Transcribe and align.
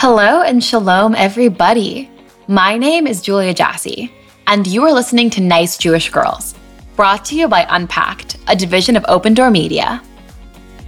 Hello 0.00 0.40
and 0.40 0.64
shalom, 0.64 1.14
everybody. 1.14 2.10
My 2.48 2.78
name 2.78 3.06
is 3.06 3.20
Julia 3.20 3.52
Jassey, 3.52 4.10
and 4.46 4.66
you 4.66 4.82
are 4.84 4.94
listening 4.94 5.28
to 5.28 5.42
Nice 5.42 5.76
Jewish 5.76 6.08
Girls, 6.08 6.54
brought 6.96 7.22
to 7.26 7.36
you 7.36 7.48
by 7.48 7.66
Unpacked, 7.68 8.38
a 8.48 8.56
division 8.56 8.96
of 8.96 9.04
Open 9.08 9.34
Door 9.34 9.50
Media. 9.50 10.02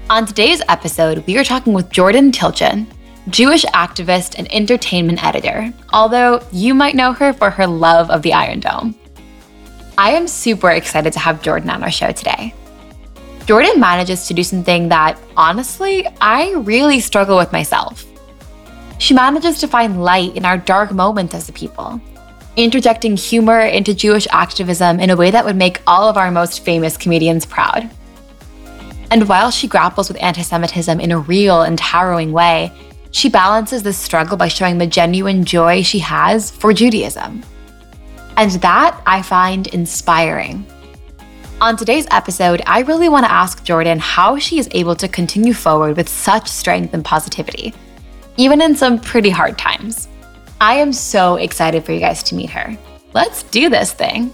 On 0.08 0.24
today's 0.24 0.62
episode, 0.70 1.26
we 1.26 1.36
are 1.36 1.44
talking 1.44 1.74
with 1.74 1.90
Jordan 1.90 2.32
Tilchen, 2.32 2.86
Jewish 3.28 3.66
activist 3.66 4.36
and 4.38 4.50
entertainment 4.50 5.22
editor, 5.22 5.70
although 5.92 6.42
you 6.50 6.72
might 6.72 6.94
know 6.94 7.12
her 7.12 7.34
for 7.34 7.50
her 7.50 7.66
love 7.66 8.08
of 8.08 8.22
the 8.22 8.32
Iron 8.32 8.60
Dome. 8.60 8.94
I 9.98 10.12
am 10.12 10.26
super 10.26 10.70
excited 10.70 11.12
to 11.12 11.18
have 11.18 11.42
Jordan 11.42 11.68
on 11.68 11.82
our 11.82 11.90
show 11.90 12.12
today. 12.12 12.54
Jordan 13.44 13.78
manages 13.78 14.26
to 14.28 14.32
do 14.32 14.42
something 14.42 14.88
that, 14.88 15.20
honestly, 15.36 16.08
I 16.22 16.52
really 16.52 16.98
struggle 16.98 17.36
with 17.36 17.52
myself. 17.52 18.06
She 19.02 19.14
manages 19.14 19.58
to 19.58 19.66
find 19.66 20.04
light 20.04 20.36
in 20.36 20.44
our 20.44 20.56
dark 20.56 20.92
moments 20.92 21.34
as 21.34 21.48
a 21.48 21.52
people, 21.52 22.00
interjecting 22.56 23.16
humor 23.16 23.58
into 23.58 23.94
Jewish 23.94 24.28
activism 24.30 25.00
in 25.00 25.10
a 25.10 25.16
way 25.16 25.32
that 25.32 25.44
would 25.44 25.56
make 25.56 25.82
all 25.88 26.08
of 26.08 26.16
our 26.16 26.30
most 26.30 26.64
famous 26.64 26.96
comedians 26.96 27.44
proud. 27.44 27.90
And 29.10 29.28
while 29.28 29.50
she 29.50 29.66
grapples 29.66 30.06
with 30.06 30.22
anti 30.22 30.42
Semitism 30.42 31.00
in 31.00 31.10
a 31.10 31.18
real 31.18 31.62
and 31.62 31.80
harrowing 31.80 32.30
way, 32.30 32.70
she 33.10 33.28
balances 33.28 33.82
this 33.82 33.98
struggle 33.98 34.36
by 34.36 34.46
showing 34.46 34.78
the 34.78 34.86
genuine 34.86 35.44
joy 35.44 35.82
she 35.82 35.98
has 35.98 36.52
for 36.52 36.72
Judaism. 36.72 37.42
And 38.36 38.52
that 38.62 39.02
I 39.04 39.22
find 39.22 39.66
inspiring. 39.66 40.64
On 41.60 41.76
today's 41.76 42.06
episode, 42.12 42.62
I 42.66 42.82
really 42.82 43.08
want 43.08 43.26
to 43.26 43.32
ask 43.32 43.64
Jordan 43.64 43.98
how 43.98 44.38
she 44.38 44.60
is 44.60 44.68
able 44.70 44.94
to 44.94 45.08
continue 45.08 45.54
forward 45.54 45.96
with 45.96 46.08
such 46.08 46.46
strength 46.46 46.94
and 46.94 47.04
positivity, 47.04 47.74
even 48.36 48.60
in 48.60 48.74
some 48.74 48.98
pretty 48.98 49.30
hard 49.30 49.58
times. 49.58 50.08
I 50.60 50.74
am 50.74 50.92
so 50.92 51.36
excited 51.36 51.84
for 51.84 51.92
you 51.92 52.00
guys 52.00 52.22
to 52.24 52.34
meet 52.34 52.50
her. 52.50 52.76
Let's 53.14 53.42
do 53.44 53.68
this 53.68 53.92
thing. 53.92 54.32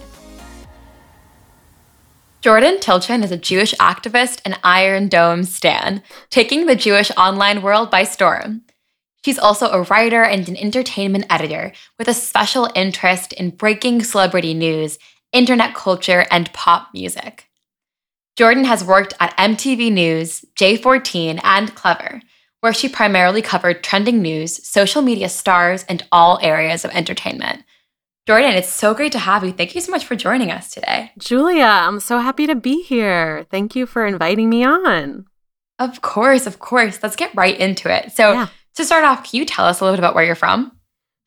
Jordan 2.41 2.78
Tilchen 2.78 3.25
is 3.25 3.33
a 3.33 3.36
Jewish 3.36 3.75
activist 3.75 4.41
and 4.45 4.58
Iron 4.62 5.08
Dome 5.08 5.45
stan, 5.45 6.03
taking 6.31 6.67
the 6.67 6.77
Jewish 6.77 7.11
online 7.17 7.62
world 7.62 7.91
by 7.91 8.05
storm. 8.05 8.62
She's 9.25 9.39
also 9.39 9.70
a 9.70 9.83
writer 9.83 10.23
and 10.23 10.48
an 10.48 10.56
entertainment 10.56 11.27
editor 11.28 11.73
with 11.98 12.08
a 12.08 12.14
special 12.14 12.69
interest 12.75 13.33
in 13.33 13.51
breaking 13.51 14.05
celebrity 14.05 14.55
news 14.55 14.98
internet 15.33 15.75
culture, 15.75 16.27
and 16.30 16.53
pop 16.53 16.89
music. 16.95 17.47
Jordan 18.36 18.64
has 18.64 18.84
worked 18.84 19.14
at 19.20 19.36
MTV 19.36 19.92
News, 19.92 20.45
J14, 20.56 21.41
and 21.42 21.75
Clevver, 21.75 22.23
where 22.61 22.75
she 22.75 22.89
primarily 22.89 23.42
covered 23.42 23.83
trending 23.83 24.20
news, 24.20 24.67
social 24.67 25.03
media 25.03 25.28
stars, 25.28 25.84
and 25.89 26.06
all 26.11 26.39
areas 26.42 26.84
of 26.84 26.91
entertainment. 26.92 27.64
Jordan, 28.27 28.53
it's 28.53 28.69
so 28.69 28.92
great 28.92 29.12
to 29.12 29.19
have 29.19 29.42
you. 29.42 29.53
Thank 29.53 29.75
you 29.75 29.81
so 29.81 29.91
much 29.91 30.05
for 30.05 30.14
joining 30.14 30.51
us 30.51 30.70
today. 30.70 31.12
Julia, 31.19 31.64
I'm 31.64 31.98
so 31.98 32.19
happy 32.19 32.47
to 32.47 32.55
be 32.55 32.83
here. 32.83 33.47
Thank 33.51 33.75
you 33.75 33.86
for 33.86 34.06
inviting 34.06 34.51
me 34.51 34.64
on. 34.64 35.27
Of 35.79 36.03
course, 36.03 36.47
of 36.47 36.59
course. 36.59 36.98
Let's 37.03 37.17
get 37.17 37.34
right 37.34 37.59
into 37.59 37.91
it. 37.91 38.12
So, 38.12 38.33
yeah. 38.33 38.48
to 38.75 38.84
start 38.84 39.05
off, 39.05 39.31
can 39.31 39.39
you 39.39 39.47
tell 39.47 39.64
us 39.64 39.81
a 39.81 39.84
little 39.84 39.97
bit 39.97 40.01
about 40.01 40.14
where 40.14 40.25
you're 40.25 40.34
from? 40.34 40.73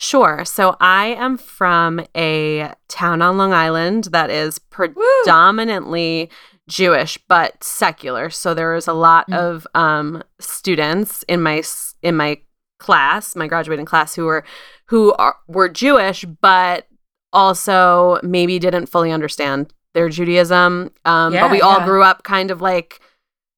Sure. 0.01 0.43
So 0.45 0.75
I 0.79 1.09
am 1.09 1.37
from 1.37 2.03
a 2.17 2.73
town 2.87 3.21
on 3.21 3.37
Long 3.37 3.53
Island 3.53 4.05
that 4.05 4.31
is 4.31 4.57
predominantly 4.57 6.25
Woo! 6.25 6.50
Jewish 6.67 7.17
but 7.27 7.63
secular. 7.63 8.29
So 8.29 8.53
there 8.53 8.73
was 8.73 8.87
a 8.87 8.93
lot 8.93 9.29
mm. 9.29 9.37
of 9.37 9.67
um, 9.75 10.23
students 10.39 11.23
in 11.23 11.41
my 11.41 11.63
in 12.01 12.15
my 12.15 12.41
class, 12.79 13.35
my 13.35 13.47
graduating 13.47 13.85
class, 13.85 14.15
who 14.15 14.25
were 14.25 14.43
who 14.87 15.13
are, 15.13 15.37
were 15.47 15.69
Jewish, 15.69 16.25
but 16.41 16.87
also 17.33 18.19
maybe 18.23 18.59
didn't 18.59 18.87
fully 18.87 19.11
understand 19.11 19.73
their 19.93 20.09
Judaism. 20.09 20.91
Um, 21.05 21.33
yeah, 21.33 21.41
but 21.41 21.51
we 21.51 21.59
yeah. 21.59 21.65
all 21.65 21.85
grew 21.85 22.03
up 22.03 22.23
kind 22.23 22.51
of 22.51 22.61
like 22.61 22.99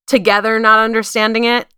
together, 0.08 0.60
not 0.60 0.80
understanding 0.80 1.46
it 1.46 1.73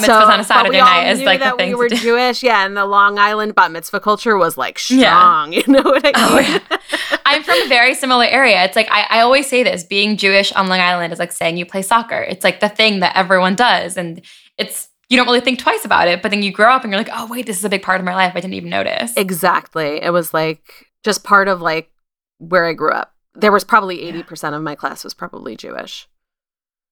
bat 0.00 0.10
mitzvahs 0.10 0.26
so, 0.26 0.32
on 0.32 0.40
a 0.40 0.44
Saturday 0.44 0.78
night 0.78 1.10
is 1.10 1.22
like 1.22 1.40
that 1.40 1.52
the 1.52 1.56
thing 1.56 1.68
we 1.70 1.74
were 1.74 1.88
Jewish, 1.88 2.42
yeah, 2.42 2.64
and 2.64 2.76
the 2.76 2.84
Long 2.84 3.18
Island 3.18 3.54
bat 3.54 3.70
mitzvah 3.70 4.00
culture 4.00 4.36
was 4.36 4.56
like 4.56 4.78
strong. 4.78 5.52
Yeah. 5.52 5.62
You 5.62 5.72
know 5.74 5.82
what 5.82 6.04
I 6.04 6.12
oh, 6.16 6.36
mean? 6.36 6.60
Oh, 6.70 6.78
yeah. 6.80 7.18
I'm 7.24 7.42
from 7.42 7.62
a 7.62 7.68
very 7.68 7.94
similar 7.94 8.24
area. 8.24 8.64
It's 8.64 8.74
like 8.74 8.88
I, 8.90 9.06
I 9.10 9.20
always 9.20 9.48
say 9.48 9.62
this: 9.62 9.84
being 9.84 10.16
Jewish 10.16 10.52
on 10.52 10.68
Long 10.68 10.80
Island 10.80 11.12
is 11.12 11.18
like 11.18 11.32
saying 11.32 11.56
you 11.56 11.66
play 11.66 11.82
soccer. 11.82 12.20
It's 12.20 12.44
like 12.44 12.60
the 12.60 12.68
thing 12.68 13.00
that 13.00 13.16
everyone 13.16 13.54
does, 13.54 13.96
and 13.96 14.22
it's 14.58 14.88
you 15.08 15.16
don't 15.16 15.26
really 15.26 15.40
think 15.40 15.58
twice 15.58 15.84
about 15.84 16.08
it. 16.08 16.22
But 16.22 16.30
then 16.30 16.42
you 16.42 16.52
grow 16.52 16.72
up 16.72 16.84
and 16.84 16.92
you're 16.92 17.00
like, 17.00 17.10
oh 17.12 17.26
wait, 17.26 17.46
this 17.46 17.58
is 17.58 17.64
a 17.64 17.68
big 17.68 17.82
part 17.82 18.00
of 18.00 18.04
my 18.04 18.14
life. 18.14 18.32
I 18.34 18.40
didn't 18.40 18.54
even 18.54 18.70
notice. 18.70 19.12
Exactly. 19.16 20.02
It 20.02 20.10
was 20.10 20.32
like 20.32 20.90
just 21.04 21.22
part 21.22 21.48
of 21.48 21.60
like 21.60 21.90
where 22.38 22.66
I 22.66 22.72
grew 22.72 22.92
up. 22.92 23.14
There 23.34 23.52
was 23.52 23.64
probably 23.64 24.02
eighty 24.02 24.18
yeah. 24.18 24.24
percent 24.24 24.54
of 24.54 24.62
my 24.62 24.74
class 24.74 25.04
was 25.04 25.14
probably 25.14 25.56
Jewish. 25.56 26.08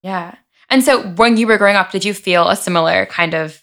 Yeah. 0.02 0.36
And 0.70 0.84
so 0.84 1.02
when 1.02 1.36
you 1.36 1.46
were 1.46 1.58
growing 1.58 1.76
up, 1.76 1.90
did 1.90 2.04
you 2.04 2.14
feel 2.14 2.48
a 2.48 2.56
similar 2.56 3.06
kind 3.06 3.34
of 3.34 3.60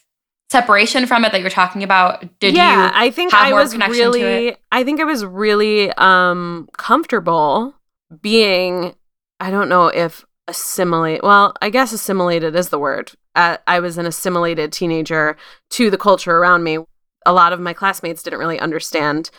separation 0.50 1.06
from 1.06 1.26
it 1.26 1.32
that 1.32 1.42
you're 1.42 1.50
talking 1.50 1.84
about? 1.84 2.40
Did 2.40 2.56
yeah, 2.56 2.92
I 2.94 3.10
think 3.10 3.34
I 3.34 3.54
was 3.54 3.76
really 3.76 4.56
I 4.72 4.84
think 4.84 5.00
I 5.00 5.06
was 5.06 5.26
really 5.26 5.92
um 5.94 6.68
comfortable 6.78 7.74
being 8.22 8.96
I 9.40 9.52
don't 9.52 9.70
know 9.70 9.88
if 9.88 10.26
assimilate 10.48 11.24
well, 11.24 11.54
I 11.62 11.70
guess 11.70 11.94
assimilated 11.94 12.56
is 12.56 12.70
the 12.70 12.80
word. 12.80 13.12
Uh, 13.36 13.58
I 13.68 13.80
was 13.80 13.98
an 13.98 14.06
assimilated 14.06 14.72
teenager 14.72 15.38
to 15.72 15.90
the 15.90 15.98
culture 15.98 16.38
around 16.38 16.64
me. 16.64 16.80
A 17.26 17.34
lot 17.34 17.54
of 17.54 17.60
my 17.60 17.74
classmates 17.74 18.24
didn't 18.24 18.40
really 18.40 18.60
understand 18.60 19.30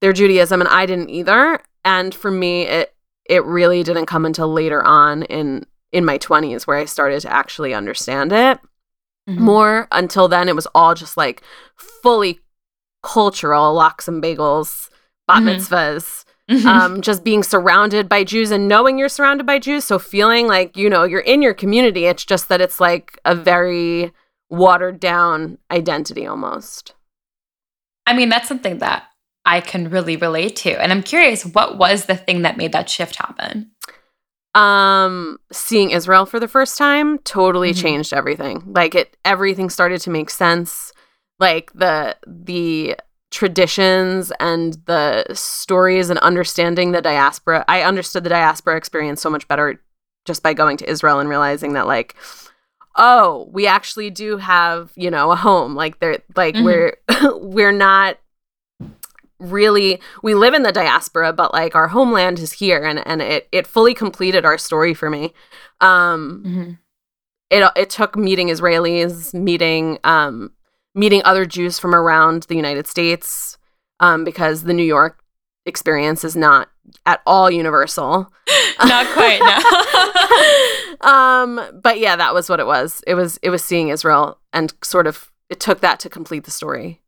their 0.00 0.12
Judaism 0.12 0.60
and 0.60 0.68
I 0.68 0.86
didn't 0.86 1.10
either. 1.10 1.60
And 1.84 2.14
for 2.14 2.30
me 2.30 2.62
it 2.62 2.94
it 3.26 3.44
really 3.44 3.82
didn't 3.82 4.06
come 4.06 4.24
until 4.24 4.52
later 4.52 4.82
on 4.82 5.22
in 5.24 5.64
in 5.92 6.04
my 6.04 6.18
20s 6.18 6.66
where 6.66 6.76
I 6.76 6.84
started 6.84 7.20
to 7.22 7.32
actually 7.32 7.74
understand 7.74 8.32
it 8.32 8.58
mm-hmm. 9.28 9.42
more. 9.42 9.88
Until 9.92 10.28
then, 10.28 10.48
it 10.48 10.56
was 10.56 10.66
all 10.74 10.94
just 10.94 11.16
like 11.16 11.42
fully 11.76 12.40
cultural 13.02 13.72
lox 13.74 14.08
and 14.08 14.22
bagels, 14.22 14.88
bat 15.26 15.38
mm-hmm. 15.38 15.48
mitzvahs. 15.48 16.24
Mm-hmm. 16.50 16.66
Um, 16.66 17.00
just 17.00 17.22
being 17.22 17.44
surrounded 17.44 18.08
by 18.08 18.24
Jews 18.24 18.50
and 18.50 18.66
knowing 18.66 18.98
you're 18.98 19.08
surrounded 19.08 19.46
by 19.46 19.60
Jews. 19.60 19.84
So 19.84 20.00
feeling 20.00 20.48
like, 20.48 20.76
you 20.76 20.90
know, 20.90 21.04
you're 21.04 21.20
in 21.20 21.42
your 21.42 21.54
community. 21.54 22.06
It's 22.06 22.24
just 22.24 22.48
that 22.48 22.60
it's 22.60 22.80
like 22.80 23.20
a 23.24 23.36
very 23.36 24.12
watered 24.48 24.98
down 24.98 25.58
identity 25.70 26.26
almost. 26.26 26.94
I 28.04 28.14
mean, 28.14 28.30
that's 28.30 28.48
something 28.48 28.78
that 28.78 29.04
I 29.44 29.60
can 29.60 29.90
really 29.90 30.16
relate 30.16 30.56
to. 30.56 30.72
And 30.82 30.90
I'm 30.92 31.04
curious, 31.04 31.46
what 31.46 31.78
was 31.78 32.06
the 32.06 32.16
thing 32.16 32.42
that 32.42 32.56
made 32.56 32.72
that 32.72 32.90
shift 32.90 33.16
happen? 33.16 33.70
Um 34.54 35.38
seeing 35.52 35.90
israel 35.90 36.26
for 36.26 36.40
the 36.40 36.48
first 36.48 36.76
time 36.76 37.18
totally 37.20 37.70
mm-hmm. 37.70 37.82
changed 37.82 38.12
everything 38.12 38.62
like 38.66 38.94
it 38.94 39.16
everything 39.24 39.70
started 39.70 40.00
to 40.00 40.10
make 40.10 40.28
sense 40.28 40.92
like 41.38 41.72
the 41.72 42.16
the 42.26 42.96
traditions 43.30 44.32
and 44.40 44.74
the 44.86 45.24
stories 45.32 46.10
and 46.10 46.18
understanding 46.18 46.90
the 46.90 47.00
diaspora 47.00 47.64
i 47.68 47.82
understood 47.82 48.24
the 48.24 48.30
diaspora 48.30 48.76
experience 48.76 49.20
so 49.20 49.30
much 49.30 49.46
better 49.46 49.80
just 50.26 50.42
by 50.42 50.52
going 50.52 50.76
to 50.76 50.90
israel 50.90 51.20
and 51.20 51.28
realizing 51.28 51.74
that 51.74 51.86
like 51.86 52.16
oh 52.96 53.48
we 53.52 53.68
actually 53.68 54.10
do 54.10 54.36
have 54.36 54.90
you 54.96 55.10
know 55.10 55.30
a 55.30 55.36
home 55.36 55.76
like 55.76 56.00
they're 56.00 56.18
like 56.34 56.56
mm-hmm. 56.56 56.64
we're 56.64 56.96
we're 57.38 57.72
not 57.72 58.18
really 59.40 60.00
we 60.22 60.34
live 60.34 60.54
in 60.54 60.62
the 60.62 60.72
diaspora 60.72 61.32
but 61.32 61.52
like 61.52 61.74
our 61.74 61.88
homeland 61.88 62.38
is 62.38 62.52
here 62.52 62.84
and 62.84 63.04
and 63.06 63.22
it 63.22 63.48
it 63.52 63.66
fully 63.66 63.94
completed 63.94 64.44
our 64.44 64.58
story 64.58 64.94
for 64.94 65.10
me. 65.10 65.32
Um 65.80 66.42
mm-hmm. 66.46 66.70
it 67.50 67.72
it 67.76 67.90
took 67.90 68.16
meeting 68.16 68.48
israelis 68.48 69.34
meeting 69.34 69.98
um 70.04 70.52
meeting 70.94 71.22
other 71.24 71.46
jews 71.46 71.78
from 71.78 71.94
around 71.94 72.44
the 72.44 72.56
united 72.56 72.86
states 72.86 73.56
um 74.00 74.24
because 74.24 74.64
the 74.64 74.74
new 74.74 74.84
york 74.84 75.20
experience 75.66 76.24
is 76.24 76.36
not 76.36 76.68
at 77.06 77.20
all 77.26 77.50
universal. 77.50 78.32
Not 78.84 79.06
quite 79.08 79.40
no. 79.40 81.08
Um 81.08 81.80
but 81.82 81.98
yeah 81.98 82.16
that 82.16 82.34
was 82.34 82.48
what 82.48 82.60
it 82.60 82.66
was. 82.66 83.02
It 83.06 83.14
was 83.14 83.38
it 83.42 83.50
was 83.50 83.64
seeing 83.64 83.88
israel 83.88 84.38
and 84.52 84.72
sort 84.82 85.06
of 85.06 85.30
it 85.48 85.60
took 85.60 85.80
that 85.80 86.00
to 86.00 86.08
complete 86.08 86.44
the 86.44 86.50
story 86.50 86.99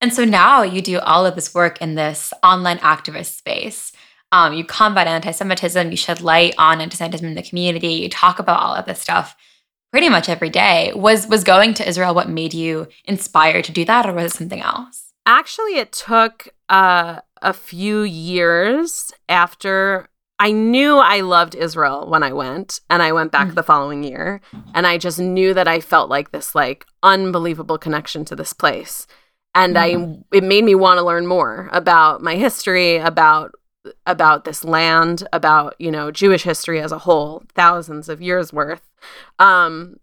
and 0.00 0.12
so 0.12 0.24
now 0.24 0.62
you 0.62 0.80
do 0.82 0.98
all 1.00 1.26
of 1.26 1.34
this 1.34 1.54
work 1.54 1.80
in 1.80 1.94
this 1.94 2.32
online 2.42 2.78
activist 2.78 3.36
space. 3.36 3.92
Um, 4.30 4.52
you 4.52 4.64
combat 4.64 5.06
anti 5.06 5.30
Semitism, 5.30 5.90
you 5.90 5.96
shed 5.96 6.20
light 6.20 6.54
on 6.58 6.80
anti 6.80 6.96
Semitism 6.96 7.26
in 7.26 7.34
the 7.34 7.42
community, 7.42 7.88
you 7.94 8.08
talk 8.08 8.38
about 8.38 8.60
all 8.60 8.74
of 8.74 8.84
this 8.86 9.00
stuff 9.00 9.34
pretty 9.90 10.08
much 10.10 10.28
every 10.28 10.50
day. 10.50 10.92
Was, 10.94 11.26
was 11.26 11.44
going 11.44 11.72
to 11.74 11.88
Israel 11.88 12.14
what 12.14 12.28
made 12.28 12.52
you 12.52 12.88
inspired 13.06 13.64
to 13.64 13.72
do 13.72 13.84
that, 13.86 14.04
or 14.06 14.12
was 14.12 14.32
it 14.34 14.36
something 14.36 14.60
else? 14.60 15.12
Actually, 15.24 15.76
it 15.78 15.92
took 15.92 16.48
uh, 16.68 17.20
a 17.40 17.52
few 17.54 18.02
years 18.02 19.12
after 19.28 20.08
I 20.38 20.52
knew 20.52 20.98
I 20.98 21.20
loved 21.20 21.54
Israel 21.54 22.08
when 22.08 22.22
I 22.22 22.32
went, 22.32 22.80
and 22.90 23.02
I 23.02 23.12
went 23.12 23.32
back 23.32 23.48
Mhm. 23.48 23.54
the 23.54 23.62
following 23.62 24.02
year, 24.04 24.40
and 24.74 24.86
I 24.86 24.98
just 24.98 25.18
knew 25.18 25.52
that 25.54 25.66
I 25.66 25.80
felt 25.80 26.10
like 26.10 26.30
this 26.32 26.54
like 26.54 26.84
unbelievable 27.02 27.78
connection 27.78 28.24
to 28.26 28.36
this 28.36 28.52
place, 28.52 29.06
and 29.64 29.76
Mhm. 29.76 30.22
I 30.32 30.36
it 30.36 30.44
made 30.44 30.64
me 30.64 30.74
want 30.74 30.98
to 30.98 31.04
learn 31.04 31.26
more 31.26 31.68
about 31.72 32.22
my 32.22 32.36
history, 32.36 32.96
about 32.96 33.52
about 34.06 34.44
this 34.44 34.64
land, 34.64 35.26
about 35.32 35.74
you 35.78 35.90
know 35.90 36.10
Jewish 36.10 36.42
history 36.42 36.80
as 36.80 36.92
a 36.92 36.98
whole, 36.98 37.42
thousands 37.54 38.08
of 38.08 38.20
years 38.20 38.52
worth, 38.52 38.82
um, 39.38 39.96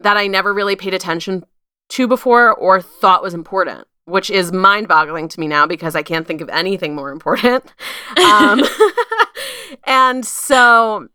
that 0.00 0.16
I 0.16 0.26
never 0.26 0.52
really 0.52 0.76
paid 0.76 0.94
attention 0.94 1.44
to 1.90 2.08
before 2.08 2.52
or 2.54 2.80
thought 2.80 3.22
was 3.22 3.34
important. 3.34 3.86
Which 4.04 4.30
is 4.30 4.50
mind 4.52 4.88
boggling 4.88 5.28
to 5.28 5.38
me 5.38 5.46
now 5.46 5.64
because 5.64 5.94
I 5.94 6.02
can't 6.02 6.26
think 6.26 6.40
of 6.40 6.48
anything 6.48 6.94
more 6.94 7.10
important. 7.10 7.72
Um, 8.22 8.62
and 9.84 10.24
so 10.26 11.08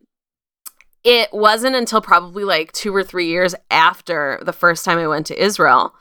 it 1.03 1.29
wasn't 1.33 1.75
until 1.75 2.01
probably 2.01 2.43
like 2.43 2.71
two 2.71 2.95
or 2.95 3.03
three 3.03 3.27
years 3.27 3.53
after 3.71 4.39
the 4.43 4.53
first 4.53 4.83
time 4.85 4.97
I 4.99 5.07
went 5.07 5.25
to 5.27 5.41
Israel 5.41 5.93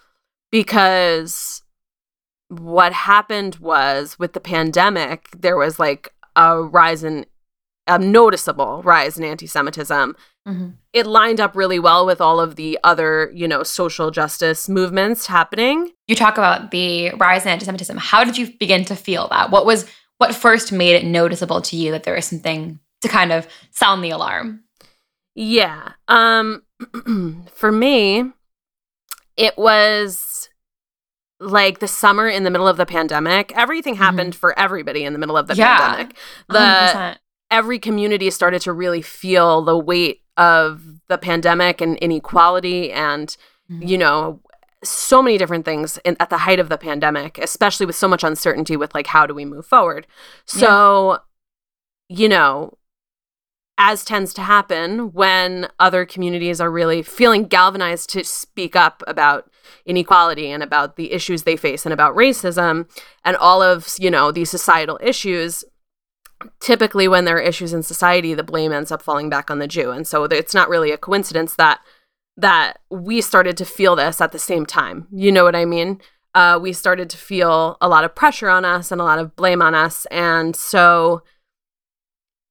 because 0.50 1.62
what 2.48 2.92
happened 2.92 3.56
was 3.56 4.18
with 4.18 4.32
the 4.32 4.40
pandemic, 4.40 5.28
there 5.36 5.56
was 5.56 5.78
like 5.78 6.12
a 6.36 6.62
rise 6.62 7.02
in 7.02 7.26
a 7.86 7.98
noticeable 7.98 8.82
rise 8.82 9.16
in 9.16 9.24
anti 9.24 9.46
Semitism. 9.46 10.16
Mhm. 10.46 10.74
It 10.92 11.06
lined 11.06 11.40
up 11.40 11.56
really 11.56 11.78
well 11.78 12.06
with 12.06 12.20
all 12.20 12.40
of 12.40 12.56
the 12.56 12.78
other, 12.84 13.30
you 13.34 13.48
know, 13.48 13.62
social 13.62 14.10
justice 14.10 14.68
movements 14.68 15.26
happening. 15.26 15.92
You 16.06 16.14
talk 16.14 16.38
about 16.38 16.70
the 16.70 17.10
rise 17.12 17.42
in 17.44 17.48
anti-Semitism. 17.50 17.96
How 17.96 18.22
did 18.22 18.38
you 18.38 18.52
begin 18.58 18.84
to 18.84 18.94
feel 18.94 19.28
that? 19.28 19.50
What 19.50 19.66
was 19.66 19.86
what 20.18 20.34
first 20.34 20.72
made 20.72 20.94
it 20.94 21.04
noticeable 21.04 21.60
to 21.60 21.76
you 21.76 21.90
that 21.90 22.04
there 22.04 22.14
was 22.14 22.24
something 22.24 22.78
to 23.02 23.08
kind 23.08 23.32
of 23.32 23.46
sound 23.70 24.02
the 24.02 24.10
alarm? 24.10 24.62
Yeah. 25.34 25.92
Um 26.08 26.62
for 27.52 27.72
me 27.72 28.32
it 29.36 29.58
was 29.58 30.18
like 31.40 31.80
the 31.80 31.88
summer 31.88 32.28
in 32.28 32.44
the 32.44 32.50
middle 32.50 32.66
of 32.68 32.76
the 32.76 32.86
pandemic. 32.86 33.52
Everything 33.56 33.96
happened 33.96 34.34
for 34.34 34.58
everybody 34.58 35.04
in 35.04 35.12
the 35.12 35.18
middle 35.18 35.36
of 35.36 35.46
the 35.48 35.52
Mm-hmm. 35.54 35.60
Yeah. 35.60 35.78
pandemic. 35.78 36.16
The 36.48 36.58
100%. 36.58 37.16
every 37.50 37.78
community 37.78 38.30
started 38.30 38.60
to 38.62 38.72
really 38.72 39.02
feel 39.02 39.62
the 39.62 39.76
weight 39.78 40.22
of 40.36 40.82
the 41.08 41.18
pandemic 41.18 41.80
and 41.80 41.96
inequality 41.98 42.90
and 42.92 43.36
Mhm. 43.70 43.88
you 43.88 43.98
know 43.98 44.40
so 44.84 45.20
many 45.22 45.38
different 45.38 45.64
things 45.64 45.98
in, 46.04 46.16
at 46.20 46.30
the 46.30 46.36
height 46.38 46.58
of 46.60 46.68
the 46.68 46.76
pandemic 46.78 47.38
especially 47.38 47.86
with 47.86 47.96
so 47.96 48.06
much 48.06 48.22
uncertainty 48.22 48.76
with 48.76 48.94
like 48.94 49.06
how 49.08 49.26
do 49.26 49.34
we 49.34 49.44
move 49.44 49.66
forward 49.66 50.06
so 50.44 51.18
you 52.08 52.28
know 52.28 52.76
as 53.78 54.04
tends 54.04 54.32
to 54.34 54.42
happen 54.42 55.12
when 55.12 55.68
other 55.78 56.06
communities 56.06 56.60
are 56.60 56.70
really 56.70 57.02
feeling 57.02 57.44
galvanized 57.44 58.08
to 58.10 58.24
speak 58.24 58.74
up 58.74 59.02
about 59.06 59.50
inequality 59.84 60.50
and 60.50 60.62
about 60.62 60.96
the 60.96 61.12
issues 61.12 61.42
they 61.42 61.56
face 61.56 61.84
and 61.84 61.92
about 61.92 62.16
racism 62.16 62.88
and 63.24 63.36
all 63.36 63.60
of 63.62 63.88
you 63.98 64.10
know 64.10 64.32
these 64.32 64.50
societal 64.50 64.98
issues 65.02 65.64
typically 66.60 67.08
when 67.08 67.24
there 67.24 67.36
are 67.36 67.40
issues 67.40 67.72
in 67.72 67.82
society 67.82 68.34
the 68.34 68.42
blame 68.42 68.72
ends 68.72 68.92
up 68.92 69.02
falling 69.02 69.30
back 69.30 69.50
on 69.50 69.58
the 69.58 69.68
jew. 69.68 69.90
And 69.90 70.06
so 70.06 70.24
it's 70.24 70.54
not 70.54 70.68
really 70.68 70.90
a 70.90 70.98
coincidence 70.98 71.54
that 71.56 71.80
that 72.38 72.80
we 72.90 73.22
started 73.22 73.56
to 73.56 73.64
feel 73.64 73.96
this 73.96 74.20
at 74.20 74.32
the 74.32 74.38
same 74.38 74.66
time. 74.66 75.06
You 75.10 75.32
know 75.32 75.44
what 75.44 75.56
i 75.56 75.64
mean? 75.64 76.00
Uh, 76.34 76.58
we 76.60 76.74
started 76.74 77.08
to 77.08 77.16
feel 77.16 77.78
a 77.80 77.88
lot 77.88 78.04
of 78.04 78.14
pressure 78.14 78.50
on 78.50 78.62
us 78.62 78.92
and 78.92 79.00
a 79.00 79.04
lot 79.04 79.18
of 79.18 79.34
blame 79.36 79.62
on 79.62 79.74
us. 79.74 80.04
And 80.10 80.54
so 80.54 81.22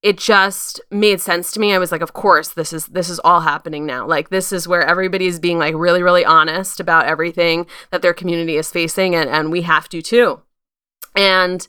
it 0.05 0.19
just 0.19 0.79
made 0.91 1.19
sense 1.19 1.51
to 1.51 1.59
me 1.59 1.73
i 1.73 1.79
was 1.79 1.91
like 1.91 2.01
of 2.01 2.13
course 2.13 2.49
this 2.49 2.71
is 2.71 2.85
this 2.85 3.09
is 3.09 3.19
all 3.21 3.41
happening 3.41 3.87
now 3.87 4.05
like 4.05 4.29
this 4.29 4.51
is 4.51 4.67
where 4.67 4.85
everybody 4.85 5.25
is 5.25 5.39
being 5.39 5.57
like 5.57 5.73
really 5.73 6.03
really 6.03 6.23
honest 6.23 6.79
about 6.79 7.07
everything 7.07 7.65
that 7.89 8.03
their 8.03 8.13
community 8.13 8.55
is 8.55 8.69
facing 8.69 9.15
and 9.15 9.27
and 9.29 9.51
we 9.51 9.63
have 9.63 9.89
to 9.89 10.01
too 10.03 10.39
and 11.15 11.67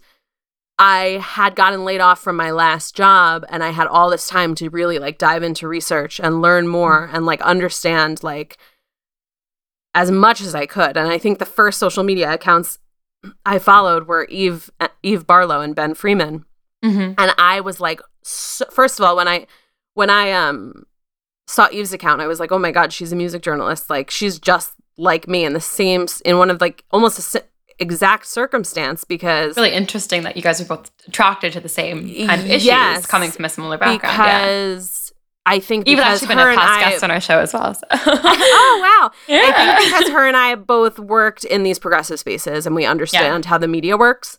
I 0.78 1.22
had 1.22 1.56
gotten 1.56 1.86
laid 1.86 2.02
off 2.02 2.20
from 2.20 2.36
my 2.36 2.50
last 2.50 2.94
job 2.94 3.46
and 3.48 3.64
I 3.64 3.70
had 3.70 3.86
all 3.86 4.10
this 4.10 4.28
time 4.28 4.54
to 4.56 4.68
really 4.68 4.98
like 4.98 5.16
dive 5.16 5.42
into 5.42 5.66
research 5.66 6.20
and 6.20 6.42
learn 6.42 6.68
more 6.68 7.08
and 7.10 7.24
like 7.24 7.40
understand 7.40 8.22
like 8.22 8.58
as 9.94 10.10
much 10.10 10.42
as 10.42 10.54
I 10.54 10.66
could. 10.66 10.98
And 10.98 11.08
I 11.10 11.16
think 11.16 11.38
the 11.38 11.46
first 11.46 11.78
social 11.78 12.04
media 12.04 12.30
accounts 12.30 12.78
I 13.46 13.58
followed 13.58 14.06
were 14.06 14.26
Eve 14.26 14.70
Eve 15.02 15.26
Barlow 15.26 15.62
and 15.62 15.74
Ben 15.74 15.94
Freeman. 15.94 16.44
Mhm. 16.84 17.14
And 17.16 17.34
I 17.38 17.60
was 17.60 17.80
like 17.80 18.00
so, 18.26 18.64
first 18.70 18.98
of 18.98 19.04
all 19.06 19.16
when 19.16 19.28
I 19.28 19.46
when 19.94 20.10
I 20.10 20.32
um 20.32 20.84
saw 21.46 21.68
Eve's 21.70 21.92
account 21.92 22.20
I 22.20 22.26
was 22.26 22.40
like, 22.40 22.50
"Oh 22.52 22.58
my 22.58 22.72
god, 22.72 22.92
she's 22.92 23.12
a 23.12 23.16
music 23.16 23.42
journalist. 23.42 23.88
Like 23.88 24.10
she's 24.10 24.38
just 24.38 24.72
like 24.98 25.28
me 25.28 25.44
in 25.44 25.52
the 25.52 25.60
same 25.60 26.06
in 26.24 26.38
one 26.38 26.50
of 26.50 26.60
like 26.60 26.84
almost 26.90 27.18
a 27.18 27.22
si- 27.22 27.40
exact 27.78 28.26
circumstance 28.26 29.04
because 29.04 29.56
Really 29.56 29.72
interesting 29.72 30.22
that 30.24 30.34
you 30.36 30.42
guys 30.42 30.60
are 30.60 30.64
both 30.64 30.90
attracted 31.06 31.52
to 31.52 31.60
the 31.60 31.68
same 31.68 32.08
kind 32.26 32.40
of 32.40 32.46
issues 32.46 32.64
Yes. 32.64 33.06
coming 33.06 33.30
from 33.30 33.44
a 33.44 33.48
similar 33.50 33.76
background. 33.78 34.16
yeah. 34.18 34.40
because 34.44 35.12
I 35.48 35.60
think 35.60 35.84
because 35.84 36.22
actually 36.22 36.34
been 36.34 36.38
a 36.52 36.56
past 36.56 36.80
guest 36.80 37.04
on 37.04 37.10
our 37.12 37.20
show 37.20 37.38
as 37.38 37.52
well. 37.52 37.72
So. 37.74 37.82
oh 37.92 38.80
wow! 38.82 39.10
Yeah. 39.28 39.42
I 39.44 39.76
think 39.76 39.92
because 39.92 40.08
her 40.08 40.26
and 40.26 40.36
I 40.36 40.56
both 40.56 40.98
worked 40.98 41.44
in 41.44 41.62
these 41.62 41.78
progressive 41.78 42.18
spaces 42.18 42.66
and 42.66 42.74
we 42.74 42.84
understand 42.84 43.44
how 43.44 43.56
the 43.58 43.68
media 43.68 43.96
works. 43.96 44.38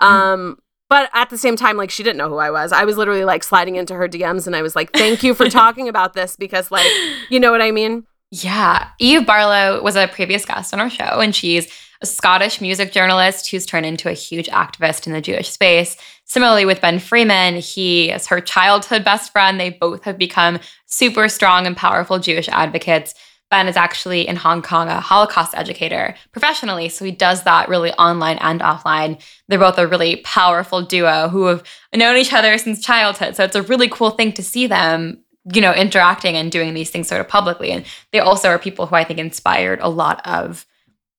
Mm-hmm. 0.00 0.52
But 0.88 1.10
at 1.12 1.28
the 1.30 1.38
same 1.38 1.56
time, 1.56 1.76
like 1.76 1.90
she 1.90 2.02
didn't 2.02 2.16
know 2.16 2.28
who 2.28 2.38
I 2.38 2.50
was. 2.50 2.72
I 2.72 2.84
was 2.84 2.96
literally 2.96 3.24
like 3.24 3.44
sliding 3.44 3.76
into 3.76 3.94
her 3.94 4.08
DMs 4.08 4.46
and 4.46 4.56
I 4.56 4.62
was 4.62 4.74
like, 4.74 4.92
"Thank 4.92 5.22
you 5.22 5.34
for 5.34 5.48
talking 5.50 5.88
about 5.88 6.14
this," 6.14 6.36
because 6.36 6.70
like, 6.70 6.90
you 7.28 7.38
know 7.38 7.50
what 7.50 7.62
I 7.62 7.70
mean? 7.70 8.06
Yeah. 8.30 8.88
Eve 8.98 9.26
Barlow 9.26 9.82
was 9.82 9.96
a 9.96 10.08
previous 10.08 10.44
guest 10.44 10.74
on 10.74 10.80
our 10.80 10.90
show, 10.90 11.20
and 11.20 11.34
she's 11.34 11.68
a 12.00 12.06
Scottish 12.06 12.60
music 12.60 12.92
journalist 12.92 13.50
who's 13.50 13.66
turned 13.66 13.86
into 13.86 14.08
a 14.08 14.12
huge 14.12 14.48
activist 14.48 15.06
in 15.06 15.12
the 15.12 15.20
Jewish 15.20 15.50
space. 15.50 15.96
Similarly, 16.24 16.64
with 16.64 16.80
Ben 16.80 16.98
Freeman, 16.98 17.56
he 17.56 18.10
is 18.10 18.26
her 18.26 18.40
childhood 18.40 19.04
best 19.04 19.32
friend. 19.32 19.58
They 19.58 19.70
both 19.70 20.04
have 20.04 20.18
become 20.18 20.60
super 20.86 21.28
strong 21.28 21.66
and 21.66 21.76
powerful 21.76 22.18
Jewish 22.18 22.48
advocates. 22.48 23.14
Ben 23.50 23.68
is 23.68 23.76
actually 23.76 24.28
in 24.28 24.36
Hong 24.36 24.62
Kong 24.62 24.88
a 24.88 25.00
Holocaust 25.00 25.54
educator 25.54 26.14
professionally, 26.32 26.88
so 26.88 27.04
he 27.04 27.10
does 27.10 27.44
that 27.44 27.68
really 27.68 27.92
online 27.92 28.38
and 28.38 28.60
offline. 28.60 29.20
They're 29.48 29.58
both 29.58 29.78
a 29.78 29.86
really 29.86 30.16
powerful 30.16 30.82
duo 30.82 31.28
who 31.28 31.46
have 31.46 31.62
known 31.94 32.16
each 32.16 32.32
other 32.32 32.58
since 32.58 32.82
childhood. 32.82 33.36
So 33.36 33.44
it's 33.44 33.56
a 33.56 33.62
really 33.62 33.88
cool 33.88 34.10
thing 34.10 34.32
to 34.32 34.42
see 34.42 34.66
them 34.66 35.24
you 35.54 35.60
know, 35.62 35.72
interacting 35.72 36.36
and 36.36 36.52
doing 36.52 36.74
these 36.74 36.90
things 36.90 37.08
sort 37.08 37.20
of 37.20 37.28
publicly. 37.28 37.70
And 37.70 37.84
they 38.12 38.18
also 38.18 38.48
are 38.48 38.58
people 38.58 38.86
who 38.86 38.96
I 38.96 39.04
think 39.04 39.18
inspired 39.18 39.80
a 39.80 39.88
lot 39.88 40.20
of 40.26 40.66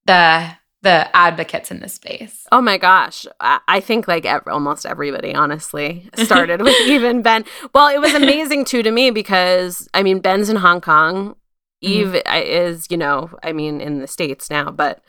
the 0.05 0.51
the 0.81 1.13
advocates 1.13 1.71
in 1.71 1.81
this 1.81 1.95
space. 1.95 2.47
Oh 2.53 2.61
my 2.61 2.77
gosh. 2.77 3.25
I, 3.41 3.81
think 3.81 4.07
like 4.07 4.25
almost 4.47 4.85
everybody, 4.85 5.35
honestly, 5.35 6.09
started 6.15 6.61
with 6.61 6.75
even 6.87 7.21
Ben. 7.21 7.43
Well, 7.75 7.93
it 7.93 7.99
was 7.99 8.13
amazing 8.13 8.63
too 8.63 8.81
to 8.83 8.91
me 8.91 9.11
because, 9.11 9.89
I 9.93 10.03
mean, 10.03 10.19
Ben's 10.19 10.49
in 10.49 10.55
Hong 10.55 10.79
Kong. 10.79 11.35
Eve 11.81 12.21
I- 12.25 12.41
is, 12.41 12.87
you 12.89 12.97
know, 12.97 13.29
I 13.43 13.53
mean, 13.53 13.79
in 13.81 13.99
the 13.99 14.07
States 14.07 14.49
now, 14.49 14.69
but, 14.71 15.01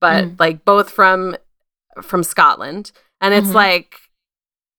but 0.00 0.24
Mhm. 0.24 0.40
like 0.40 0.64
both 0.64 0.90
from, 0.90 1.36
from 2.02 2.22
Scotland. 2.22 2.92
And 3.20 3.32
it's 3.34 3.48
Mhm. 3.48 3.54
like, 3.54 3.96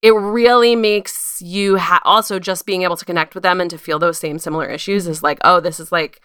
it 0.01 0.11
really 0.13 0.75
makes 0.75 1.41
you 1.41 1.77
ha- 1.77 2.01
also 2.05 2.39
just 2.39 2.65
being 2.65 2.83
able 2.83 2.95
to 2.95 3.03
connect 3.05 3.33
with 3.35 3.43
them 3.43 3.59
and 3.59 3.69
to 3.69 3.77
feel 3.77 3.99
those 3.99 4.17
same 4.19 4.39
similar 4.39 4.67
issues 4.67 5.07
is 5.07 5.21
like, 5.23 5.39
oh, 5.43 5.59
this 5.59 5.79
is 5.79 5.91
like, 5.91 6.21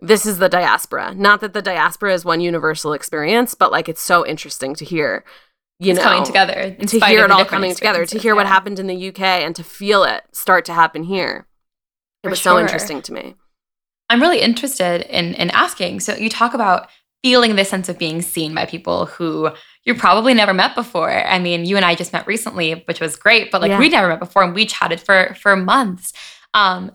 this 0.00 0.26
is 0.26 0.38
the 0.38 0.48
diaspora. 0.48 1.14
Not 1.14 1.40
that 1.40 1.52
the 1.52 1.62
diaspora 1.62 2.12
is 2.14 2.24
one 2.24 2.40
universal 2.40 2.92
experience, 2.92 3.54
but 3.54 3.72
like 3.72 3.88
it's 3.88 4.02
so 4.02 4.24
interesting 4.26 4.74
to 4.76 4.84
hear, 4.84 5.24
you 5.80 5.92
it's 5.92 5.98
know, 5.98 6.04
coming 6.04 6.24
together. 6.24 6.76
to 6.86 7.00
hear 7.06 7.24
it 7.24 7.30
all 7.30 7.44
coming 7.44 7.74
together, 7.74 8.04
to 8.06 8.18
hear 8.18 8.34
what 8.36 8.46
happened 8.46 8.78
in 8.78 8.86
the 8.86 9.08
UK 9.08 9.20
and 9.44 9.56
to 9.56 9.64
feel 9.64 10.04
it 10.04 10.22
start 10.32 10.64
to 10.66 10.74
happen 10.74 11.04
here. 11.04 11.46
It 12.22 12.26
For 12.26 12.30
was 12.30 12.40
so 12.40 12.58
interesting 12.60 13.02
to 13.02 13.12
me. 13.12 13.34
I'm 14.12 14.20
really 14.20 14.40
interested 14.42 15.02
in 15.08 15.34
in 15.34 15.50
asking. 15.50 16.00
So 16.00 16.14
you 16.14 16.28
talk 16.28 16.52
about 16.54 16.88
feeling 17.22 17.56
this 17.56 17.70
sense 17.70 17.88
of 17.88 17.98
being 17.98 18.20
seen 18.20 18.54
by 18.54 18.66
people 18.66 19.06
who 19.06 19.50
you 19.84 19.94
probably 19.94 20.34
never 20.34 20.52
met 20.52 20.74
before. 20.74 21.10
I 21.10 21.38
mean, 21.38 21.64
you 21.64 21.76
and 21.76 21.84
I 21.84 21.94
just 21.94 22.12
met 22.12 22.26
recently, 22.26 22.72
which 22.86 23.00
was 23.00 23.16
great, 23.16 23.50
but 23.50 23.60
like 23.62 23.70
Yeah. 23.70 23.78
we 23.78 23.88
never 23.88 24.08
met 24.08 24.18
before 24.18 24.42
and 24.42 24.54
we 24.54 24.66
chatted 24.66 25.00
for 25.00 25.34
for 25.40 25.56
months. 25.56 26.12
Um 26.52 26.92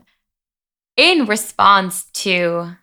in 0.96 1.26
response 1.26 2.06
to 2.24 2.76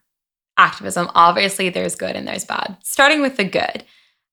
activism, 0.56 1.10
obviously 1.14 1.68
there's 1.68 1.94
good 1.96 2.16
and 2.16 2.26
there's 2.26 2.44
bad. 2.44 2.76
Starting 2.82 3.22
with 3.22 3.36
the 3.36 3.44
good. 3.44 3.84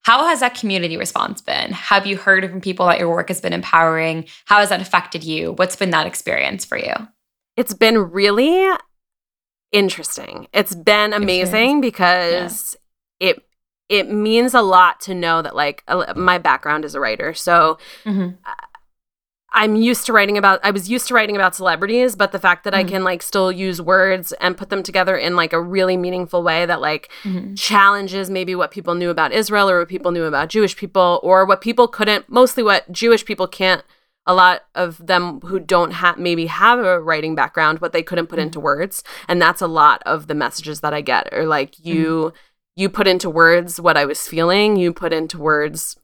How 0.04 0.26
has 0.26 0.40
that 0.40 0.56
community 0.56 0.98
response 0.98 1.42
been? 1.42 1.72
Have 1.74 2.08
you 2.08 2.18
heard 2.18 2.50
from 2.50 2.60
people 2.62 2.88
that 2.88 2.98
your 3.00 3.10
work 3.10 3.28
has 3.28 3.40
been 3.42 3.54
empowering? 3.54 4.26
How 4.46 4.58
has 4.60 4.70
that 4.70 4.82
affected 4.82 5.24
you? 5.24 5.52
What's 5.54 5.76
been 5.76 5.92
that 5.92 6.08
experience 6.08 6.66
for 6.66 6.78
you? 6.78 6.94
It's 7.56 7.76
been 7.76 7.98
really 8.00 8.68
interesting. 9.72 10.48
It's 10.54 10.76
been 10.76 11.14
amazing 11.14 11.82
because 11.82 12.76
it 13.20 13.44
it 13.90 14.10
means 14.10 14.54
a 14.54 14.62
lot 14.62 15.02
to 15.02 15.14
know 15.14 15.42
that 15.42 15.56
like 15.56 15.84
my 16.16 16.38
background 16.38 16.86
is 16.86 16.96
a 16.96 17.00
writer. 17.00 17.34
So 17.34 17.78
Mhm. 18.06 18.38
I'm 19.54 19.76
used 19.76 20.06
to 20.06 20.14
writing 20.14 20.38
about 20.38 20.62
I 20.64 20.72
was 20.72 20.90
used 20.90 21.08
to 21.10 21.14
writing 21.14 21.36
about 21.36 21.56
celebrities, 21.56 22.16
but 22.16 22.32
the 22.32 22.40
fact 22.40 22.64
that 22.64 22.74
mm-hmm. 22.74 22.88
I 22.88 22.90
can 22.90 23.04
like 23.04 23.22
still 23.22 23.52
use 23.52 23.82
words 23.82 24.32
and 24.34 24.58
put 24.58 24.70
them 24.70 24.82
together 24.82 25.18
in 25.18 25.36
like 25.36 25.52
a 25.52 25.62
really 25.62 25.98
meaningful 25.98 26.42
way 26.42 26.66
that 26.66 26.80
like 26.80 27.12
mm-hmm. 27.24 27.54
challenges 27.56 28.30
maybe 28.30 28.56
what 28.56 28.72
people 28.72 28.96
knew 28.96 29.10
about 29.10 29.34
Israel 29.34 29.70
or 29.70 29.80
what 29.80 29.90
people 29.90 30.12
knew 30.12 30.24
about 30.24 30.48
Jewish 30.48 30.78
people 30.78 31.20
or 31.22 31.46
what 31.46 31.60
people 31.60 31.88
couldn't 31.88 32.30
mostly 32.30 32.64
what 32.64 32.90
Jewish 32.92 33.26
people 33.26 33.48
can't 33.48 33.84
a 34.32 34.34
lot 34.34 34.62
of 34.76 35.06
them 35.06 35.42
who 35.42 35.60
don't 35.60 35.92
have 35.92 36.18
maybe 36.18 36.46
have 36.46 36.80
a 36.80 37.02
writing 37.02 37.36
background 37.36 37.82
but 37.82 37.92
they 37.92 38.02
couldn't 38.02 38.28
put 38.28 38.40
mm-hmm. 38.40 38.48
into 38.48 38.62
words 38.62 39.04
and 39.28 39.42
that's 39.42 39.62
a 39.62 39.68
lot 39.68 40.02
of 40.06 40.28
the 40.28 40.34
messages 40.34 40.80
that 40.80 40.94
I 40.94 41.02
get 41.02 41.28
or 41.34 41.46
like 41.46 41.76
you 41.84 42.06
mm-hmm. 42.06 42.36
you 42.78 42.90
put 42.90 43.08
into 43.08 43.30
words 43.30 43.80
what 43.80 43.98
I 43.98 44.06
was 44.06 44.26
feeling, 44.28 44.78
you 44.78 44.94
put 44.94 45.12
into 45.12 45.38
words 45.38 45.98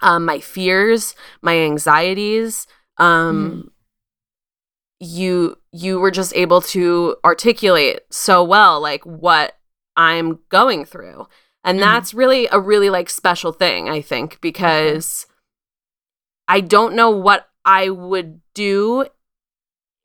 um, 0.00 0.24
my 0.24 0.40
fears, 0.40 1.14
my 1.42 1.58
anxieties. 1.58 2.66
Um, 2.96 3.64
mm. 3.64 3.70
You 5.02 5.58
you 5.72 5.98
were 5.98 6.10
just 6.10 6.34
able 6.34 6.60
to 6.62 7.16
articulate 7.24 8.00
so 8.10 8.42
well 8.42 8.80
like 8.80 9.04
what 9.04 9.56
I'm 9.96 10.40
going 10.48 10.84
through, 10.84 11.26
and 11.64 11.78
mm. 11.78 11.82
that's 11.82 12.14
really 12.14 12.48
a 12.52 12.60
really 12.60 12.90
like 12.90 13.08
special 13.08 13.52
thing 13.52 13.88
I 13.88 14.02
think 14.02 14.40
because 14.40 15.26
I 16.48 16.60
don't 16.60 16.94
know 16.94 17.10
what 17.10 17.48
I 17.64 17.90
would 17.90 18.40
do 18.54 19.06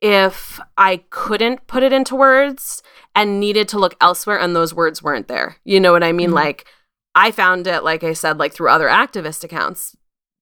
if 0.00 0.60
I 0.76 0.98
couldn't 1.10 1.66
put 1.66 1.82
it 1.82 1.92
into 1.92 2.14
words 2.14 2.82
and 3.14 3.40
needed 3.40 3.66
to 3.68 3.78
look 3.78 3.96
elsewhere 4.00 4.38
and 4.38 4.54
those 4.54 4.74
words 4.74 5.02
weren't 5.02 5.28
there. 5.28 5.56
You 5.64 5.80
know 5.80 5.92
what 5.92 6.04
I 6.04 6.12
mean? 6.12 6.28
Mm-hmm. 6.28 6.36
Like 6.36 6.66
I 7.14 7.30
found 7.30 7.66
it, 7.66 7.82
like 7.82 8.04
I 8.04 8.12
said, 8.12 8.38
like 8.38 8.52
through 8.52 8.68
other 8.68 8.88
activist 8.88 9.42
accounts 9.42 9.96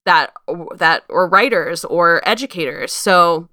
that 0.04 0.33
that 0.76 1.04
or 1.09 1.28
writers 1.28 1.85
or 1.85 2.21
educators. 2.28 2.92
So 2.92 3.49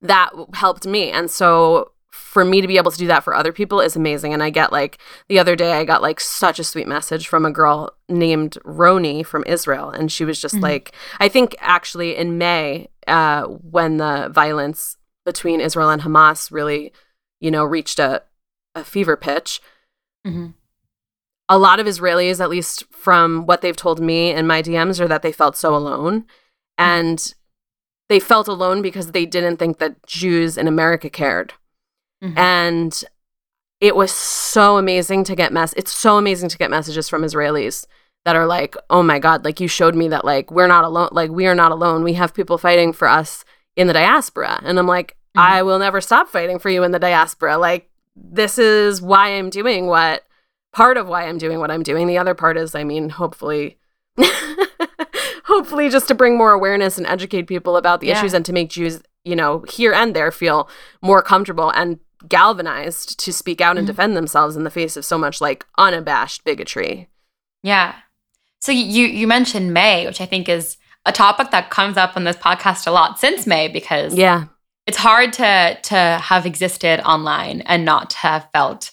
that 0.00 0.30
helped 0.54 0.86
me, 0.86 1.10
and 1.10 1.30
so 1.30 1.92
for 2.16 2.44
me 2.44 2.60
to 2.60 2.68
be 2.68 2.76
able 2.76 2.90
to 2.90 2.98
do 2.98 3.06
that 3.06 3.24
for 3.24 3.34
other 3.34 3.52
people 3.52 3.80
is 3.80 3.96
amazing. 3.96 4.32
And 4.32 4.42
I 4.42 4.50
get 4.50 4.72
like 4.72 4.98
the 5.28 5.38
other 5.38 5.56
day, 5.56 5.72
I 5.72 5.84
got 5.84 6.02
like 6.02 6.20
such 6.20 6.58
a 6.58 6.64
sweet 6.64 6.88
message 6.88 7.28
from 7.28 7.44
a 7.44 7.50
girl 7.50 7.94
named 8.08 8.58
Roni 8.64 9.24
from 9.24 9.44
Israel, 9.46 9.90
and 9.90 10.10
she 10.10 10.24
was 10.24 10.40
just 10.40 10.54
mm-hmm. 10.56 10.64
like, 10.64 10.92
I 11.20 11.28
think 11.28 11.54
actually 11.60 12.16
in 12.16 12.38
May, 12.38 12.88
uh, 13.06 13.44
when 13.44 13.98
the 13.98 14.28
violence 14.32 14.96
between 15.24 15.60
Israel 15.60 15.90
and 15.90 16.02
Hamas 16.02 16.50
really, 16.50 16.92
you 17.40 17.50
know, 17.50 17.64
reached 17.64 17.98
a 17.98 18.22
a 18.74 18.84
fever 18.84 19.16
pitch. 19.16 19.60
Mm-hmm 20.26 20.48
a 21.48 21.58
lot 21.58 21.78
of 21.80 21.86
Israelis, 21.86 22.40
at 22.40 22.50
least 22.50 22.84
from 22.90 23.46
what 23.46 23.60
they've 23.60 23.76
told 23.76 24.00
me 24.00 24.30
in 24.30 24.46
my 24.46 24.62
DMs, 24.62 25.00
are 25.00 25.08
that 25.08 25.22
they 25.22 25.32
felt 25.32 25.56
so 25.56 25.74
alone. 25.76 26.24
And 26.76 27.34
they 28.08 28.20
felt 28.20 28.48
alone 28.48 28.82
because 28.82 29.12
they 29.12 29.26
didn't 29.26 29.56
think 29.56 29.78
that 29.78 30.06
Jews 30.06 30.58
in 30.58 30.68
America 30.68 31.08
cared. 31.08 31.54
Mm-hmm. 32.22 32.38
And 32.38 33.04
it 33.80 33.94
was 33.94 34.10
so 34.10 34.78
amazing 34.78 35.24
to 35.24 35.36
get 35.36 35.52
mess 35.52 35.74
it's 35.74 35.92
so 35.92 36.16
amazing 36.16 36.48
to 36.48 36.58
get 36.58 36.70
messages 36.70 37.08
from 37.08 37.22
Israelis 37.22 37.86
that 38.24 38.36
are 38.36 38.46
like, 38.46 38.76
"Oh 38.90 39.02
my 39.02 39.18
god, 39.18 39.44
like 39.44 39.60
you 39.60 39.68
showed 39.68 39.94
me 39.94 40.08
that 40.08 40.24
like 40.24 40.50
we're 40.50 40.66
not 40.66 40.84
alone, 40.84 41.10
like 41.12 41.30
we 41.30 41.46
are 41.46 41.54
not 41.54 41.72
alone. 41.72 42.02
We 42.02 42.14
have 42.14 42.34
people 42.34 42.58
fighting 42.58 42.92
for 42.92 43.08
us 43.08 43.44
in 43.76 43.86
the 43.86 43.92
diaspora." 43.92 44.60
And 44.64 44.78
I'm 44.78 44.86
like, 44.86 45.12
mm-hmm. 45.36 45.40
"I 45.40 45.62
will 45.62 45.78
never 45.78 46.00
stop 46.00 46.28
fighting 46.28 46.58
for 46.58 46.70
you 46.70 46.82
in 46.82 46.92
the 46.92 46.98
diaspora. 46.98 47.58
Like 47.58 47.90
this 48.16 48.58
is 48.58 49.02
why 49.02 49.28
I'm 49.28 49.50
doing 49.50 49.86
what 49.86 50.24
part 50.72 50.96
of 50.96 51.08
why 51.08 51.26
I'm 51.26 51.38
doing 51.38 51.58
what 51.58 51.70
I'm 51.70 51.82
doing. 51.82 52.06
The 52.06 52.18
other 52.18 52.34
part 52.34 52.56
is, 52.56 52.74
I 52.74 52.84
mean, 52.84 53.08
hopefully, 53.08 53.78
hopefully, 55.44 55.88
just 55.88 56.08
to 56.08 56.14
bring 56.14 56.36
more 56.36 56.52
awareness 56.52 56.98
and 56.98 57.06
educate 57.06 57.44
people 57.44 57.76
about 57.76 58.00
the 58.00 58.08
yeah. 58.08 58.18
issues 58.18 58.34
and 58.34 58.44
to 58.44 58.52
make 58.52 58.70
Jews, 58.70 59.00
you 59.24 59.36
know, 59.36 59.64
here 59.68 59.92
and 59.92 60.14
there 60.14 60.30
feel 60.30 60.68
more 61.02 61.22
comfortable 61.22 61.70
and 61.70 61.98
galvanized 62.28 63.18
to 63.20 63.32
speak 63.32 63.60
out 63.60 63.76
and 63.76 63.86
mm-hmm. 63.86 63.94
defend 63.94 64.16
themselves 64.16 64.56
in 64.56 64.64
the 64.64 64.70
face 64.70 64.96
of 64.96 65.04
so 65.04 65.18
much 65.18 65.40
like 65.40 65.66
unabashed 65.78 66.44
bigotry. 66.44 67.08
Yeah. 67.62 67.94
So 68.60 68.72
you 68.72 69.06
you 69.06 69.26
mentioned 69.26 69.74
May, 69.74 70.06
which 70.06 70.20
I 70.20 70.26
think 70.26 70.48
is 70.48 70.76
a 71.04 71.12
topic 71.12 71.50
that 71.50 71.70
comes 71.70 71.96
up 71.96 72.16
on 72.16 72.24
this 72.24 72.36
podcast 72.36 72.86
a 72.86 72.90
lot 72.90 73.18
since 73.18 73.46
May 73.46 73.68
because 73.68 74.14
yeah, 74.14 74.44
it's 74.86 74.96
hard 74.96 75.32
to 75.34 75.78
to 75.82 75.96
have 75.96 76.46
existed 76.46 77.00
online 77.00 77.60
and 77.62 77.84
not 77.84 78.14
have 78.14 78.48
felt 78.52 78.90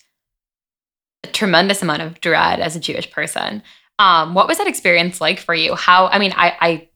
a 1.23 1.27
tremendous 1.27 1.81
amount 1.81 2.01
of 2.01 2.19
dread 2.19 2.59
as 2.59 2.75
a 2.75 2.79
Jewish 2.79 3.09
person. 3.09 3.63
Um, 3.99 4.33
what 4.33 4.47
was 4.47 4.57
that 4.57 4.67
experience 4.67 5.21
like 5.21 5.39
for 5.39 5.55
you? 5.55 5.75
How 5.75 6.07
I 6.07 6.19
mean, 6.19 6.33
I, 6.35 6.55
I 6.59 6.89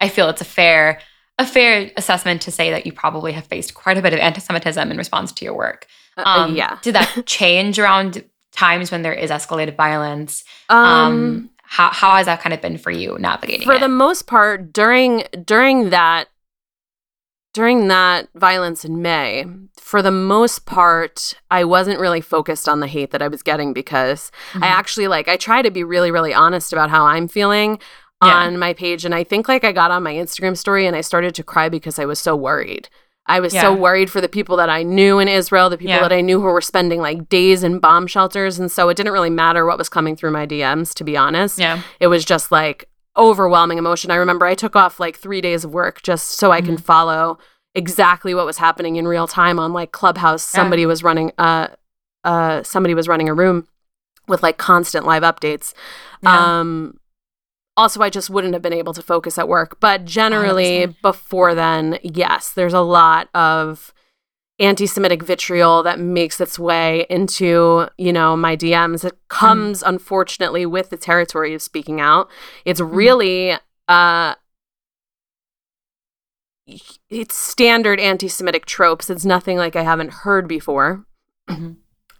I 0.00 0.08
feel 0.08 0.28
it's 0.28 0.40
a 0.40 0.44
fair 0.46 1.00
a 1.40 1.46
fair 1.46 1.90
assessment 1.96 2.42
to 2.42 2.50
say 2.50 2.70
that 2.70 2.84
you 2.84 2.92
probably 2.92 3.32
have 3.32 3.46
faced 3.46 3.72
quite 3.72 3.96
a 3.96 4.02
bit 4.02 4.12
of 4.12 4.18
anti-Semitism 4.18 4.90
in 4.90 4.96
response 4.98 5.32
to 5.32 5.44
your 5.44 5.54
work. 5.54 5.86
Uh, 6.18 6.22
uh, 6.26 6.38
um, 6.40 6.54
yeah. 6.54 6.78
did 6.82 6.94
that 6.94 7.22
change 7.26 7.78
around 7.78 8.22
times 8.52 8.90
when 8.90 9.00
there 9.00 9.14
is 9.14 9.30
escalated 9.30 9.74
violence? 9.74 10.44
Um, 10.68 10.78
um, 10.78 11.50
how 11.62 11.90
how 11.90 12.16
has 12.16 12.26
that 12.26 12.40
kind 12.40 12.52
of 12.52 12.60
been 12.60 12.76
for 12.76 12.90
you 12.90 13.16
navigating? 13.18 13.66
For 13.66 13.74
it? 13.74 13.80
the 13.80 13.88
most 13.88 14.26
part, 14.26 14.72
during 14.72 15.24
during 15.44 15.90
that 15.90 16.26
during 17.54 17.88
that 17.88 18.28
violence 18.34 18.84
in 18.84 19.00
May, 19.02 19.44
for 19.76 20.02
the 20.02 20.10
most 20.10 20.66
part, 20.66 21.34
I 21.50 21.64
wasn't 21.64 21.98
really 21.98 22.20
focused 22.20 22.68
on 22.68 22.80
the 22.80 22.86
hate 22.86 23.12
that 23.12 23.22
I 23.22 23.28
was 23.28 23.42
getting 23.42 23.72
because 23.72 24.30
mm-hmm. 24.52 24.64
I 24.64 24.66
actually 24.66 25.08
like 25.08 25.26
I 25.26 25.36
try 25.36 25.62
to 25.62 25.70
be 25.70 25.84
really 25.84 26.10
really 26.10 26.34
honest 26.34 26.72
about 26.72 26.90
how 26.90 27.06
I'm 27.06 27.28
feeling 27.28 27.78
yeah. 28.22 28.34
on 28.34 28.58
my 28.58 28.72
page 28.72 29.04
and 29.04 29.14
I 29.14 29.24
think 29.24 29.48
like 29.48 29.64
I 29.64 29.72
got 29.72 29.90
on 29.90 30.02
my 30.02 30.12
Instagram 30.12 30.56
story 30.56 30.86
and 30.86 30.94
I 30.94 31.00
started 31.00 31.34
to 31.36 31.42
cry 31.42 31.68
because 31.68 31.98
I 31.98 32.04
was 32.04 32.18
so 32.18 32.36
worried. 32.36 32.88
I 33.26 33.38
was 33.40 33.54
yeah. 33.54 33.62
so 33.62 33.74
worried 33.74 34.10
for 34.10 34.20
the 34.20 34.28
people 34.28 34.56
that 34.56 34.68
I 34.68 34.82
knew 34.82 35.18
in 35.20 35.28
Israel, 35.28 35.70
the 35.70 35.78
people 35.78 35.94
yeah. 35.94 36.02
that 36.02 36.12
I 36.12 36.20
knew 36.20 36.40
who 36.40 36.46
were 36.46 36.60
spending 36.60 37.00
like 37.00 37.28
days 37.28 37.62
in 37.62 37.78
bomb 37.78 38.06
shelters 38.06 38.58
and 38.58 38.70
so 38.70 38.88
it 38.88 38.96
didn't 38.96 39.12
really 39.12 39.30
matter 39.30 39.64
what 39.64 39.78
was 39.78 39.88
coming 39.88 40.16
through 40.16 40.32
my 40.32 40.46
DMs 40.46 40.94
to 40.94 41.04
be 41.04 41.16
honest. 41.16 41.58
Yeah. 41.58 41.82
It 41.98 42.08
was 42.08 42.24
just 42.24 42.50
like 42.50 42.88
overwhelming 43.16 43.78
emotion. 43.78 44.10
I 44.10 44.16
remember 44.16 44.46
I 44.46 44.54
took 44.54 44.76
off 44.76 45.00
like 45.00 45.16
three 45.16 45.40
days 45.40 45.64
of 45.64 45.72
work 45.72 46.02
just 46.02 46.32
so 46.32 46.50
I 46.50 46.58
mm-hmm. 46.58 46.66
can 46.66 46.76
follow 46.78 47.38
exactly 47.74 48.34
what 48.34 48.46
was 48.46 48.58
happening 48.58 48.96
in 48.96 49.06
real 49.06 49.26
time 49.26 49.58
on 49.58 49.72
like 49.72 49.92
Clubhouse. 49.92 50.42
Somebody 50.42 50.84
was 50.86 51.02
running 51.02 51.32
uh 51.38 51.68
uh 52.24 52.62
somebody 52.62 52.94
was 52.94 53.08
running 53.08 53.28
a 53.28 53.34
room 53.34 53.66
with 54.28 54.42
like 54.42 54.58
constant 54.58 55.06
live 55.06 55.22
updates. 55.22 55.72
Yeah. 56.22 56.58
Um 56.60 56.99
also 57.80 58.00
I 58.00 58.10
just 58.10 58.30
wouldn't 58.30 58.54
have 58.54 58.62
been 58.62 58.72
able 58.72 58.92
to 58.94 59.02
focus 59.02 59.38
at 59.38 59.48
work. 59.48 59.80
But 59.80 60.04
generally 60.04 60.86
100%. 60.86 61.02
before 61.02 61.54
then, 61.54 61.98
yes, 62.02 62.52
there's 62.52 62.74
a 62.74 62.80
lot 62.80 63.28
of 63.34 63.92
anti 64.58 64.86
Semitic 64.86 65.22
vitriol 65.22 65.82
that 65.82 65.98
makes 65.98 66.40
its 66.40 66.58
way 66.58 67.06
into, 67.08 67.88
you 67.96 68.12
know, 68.12 68.36
my 68.36 68.56
DMs. 68.56 69.04
It 69.04 69.18
comes, 69.28 69.82
mm. 69.82 69.88
unfortunately, 69.88 70.66
with 70.66 70.90
the 70.90 70.96
territory 70.96 71.54
of 71.54 71.62
speaking 71.62 72.00
out. 72.00 72.30
It's 72.64 72.80
mm. 72.80 72.94
really 72.94 73.56
uh 73.88 74.34
it's 77.08 77.34
standard 77.34 77.98
anti-Semitic 77.98 78.66
tropes. 78.66 79.10
It's 79.10 79.24
nothing 79.24 79.56
like 79.56 79.74
I 79.74 79.82
haven't 79.82 80.12
heard 80.12 80.46
before. 80.46 81.04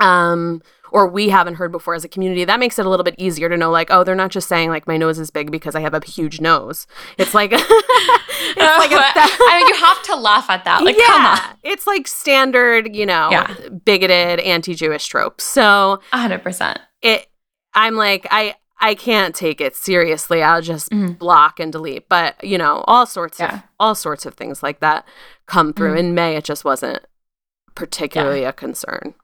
Um 0.00 0.62
or 0.92 1.07
we 1.07 1.28
haven't 1.28 1.54
heard 1.54 1.73
before 1.73 1.95
as 1.95 2.04
a 2.04 2.09
community, 2.09 2.45
that 2.45 2.61
makes 2.61 2.78
it 2.78 2.87
a 2.87 2.88
little 2.88 3.04
bit 3.04 3.14
easier 3.19 3.49
to 3.49 3.57
know, 3.57 3.71
like, 3.71 3.90
oh, 3.90 4.04
they're 4.04 4.14
not 4.14 4.30
just 4.30 4.49
saying 4.49 4.71
like 4.71 4.87
my 4.87 4.97
nose 4.97 5.19
is 5.19 5.30
big 5.30 5.50
because 5.50 5.75
I 5.75 5.80
have 5.80 5.95
a 5.95 6.04
huge 6.04 6.40
nose. 6.40 6.87
It's 7.19 7.35
like, 7.35 7.52
it's 7.52 7.64
like 7.66 7.71
I 8.92 9.59
mean, 9.59 9.69
you 9.69 9.75
have 9.75 10.02
to 10.04 10.16
laugh 10.16 10.50
at 10.50 10.64
that. 10.64 10.83
Like, 10.83 10.97
yeah, 10.99 11.52
it's 11.62 11.87
like 11.87 12.07
standard, 12.07 12.95
you 12.95 13.07
know, 13.07 13.28
yeah. 13.30 13.54
bigoted 13.85 14.40
anti-Jewish 14.40 15.07
tropes. 15.07 15.45
So, 15.45 16.00
hundred 16.12 16.42
percent. 16.42 16.80
It. 17.02 17.26
I'm 17.73 17.95
like, 17.95 18.26
I 18.33 18.57
I 18.80 18.95
can't 18.95 19.35
take 19.35 19.61
it 19.61 19.76
seriously. 19.76 20.42
I'll 20.42 20.62
just 20.62 20.90
mm-hmm. 20.90 21.12
block 21.12 21.61
and 21.61 21.71
delete. 21.71 22.09
But 22.09 22.42
you 22.42 22.59
know, 22.59 22.83
all 22.87 23.07
sorts 23.07 23.38
yeah. 23.38 23.54
of 23.54 23.62
all 23.78 23.95
sorts 23.95 24.26
of 24.26 24.35
things 24.35 24.62
like 24.62 24.80
that 24.80 25.07
come 25.47 25.73
through. 25.73 25.90
Mm-hmm. 25.90 25.99
In 25.99 26.14
May, 26.14 26.37
it 26.37 26.45
just 26.45 26.64
wasn't 26.64 27.04
particularly 27.75 28.42
yeah. 28.42 28.49
a 28.49 28.52
concern. 28.52 29.14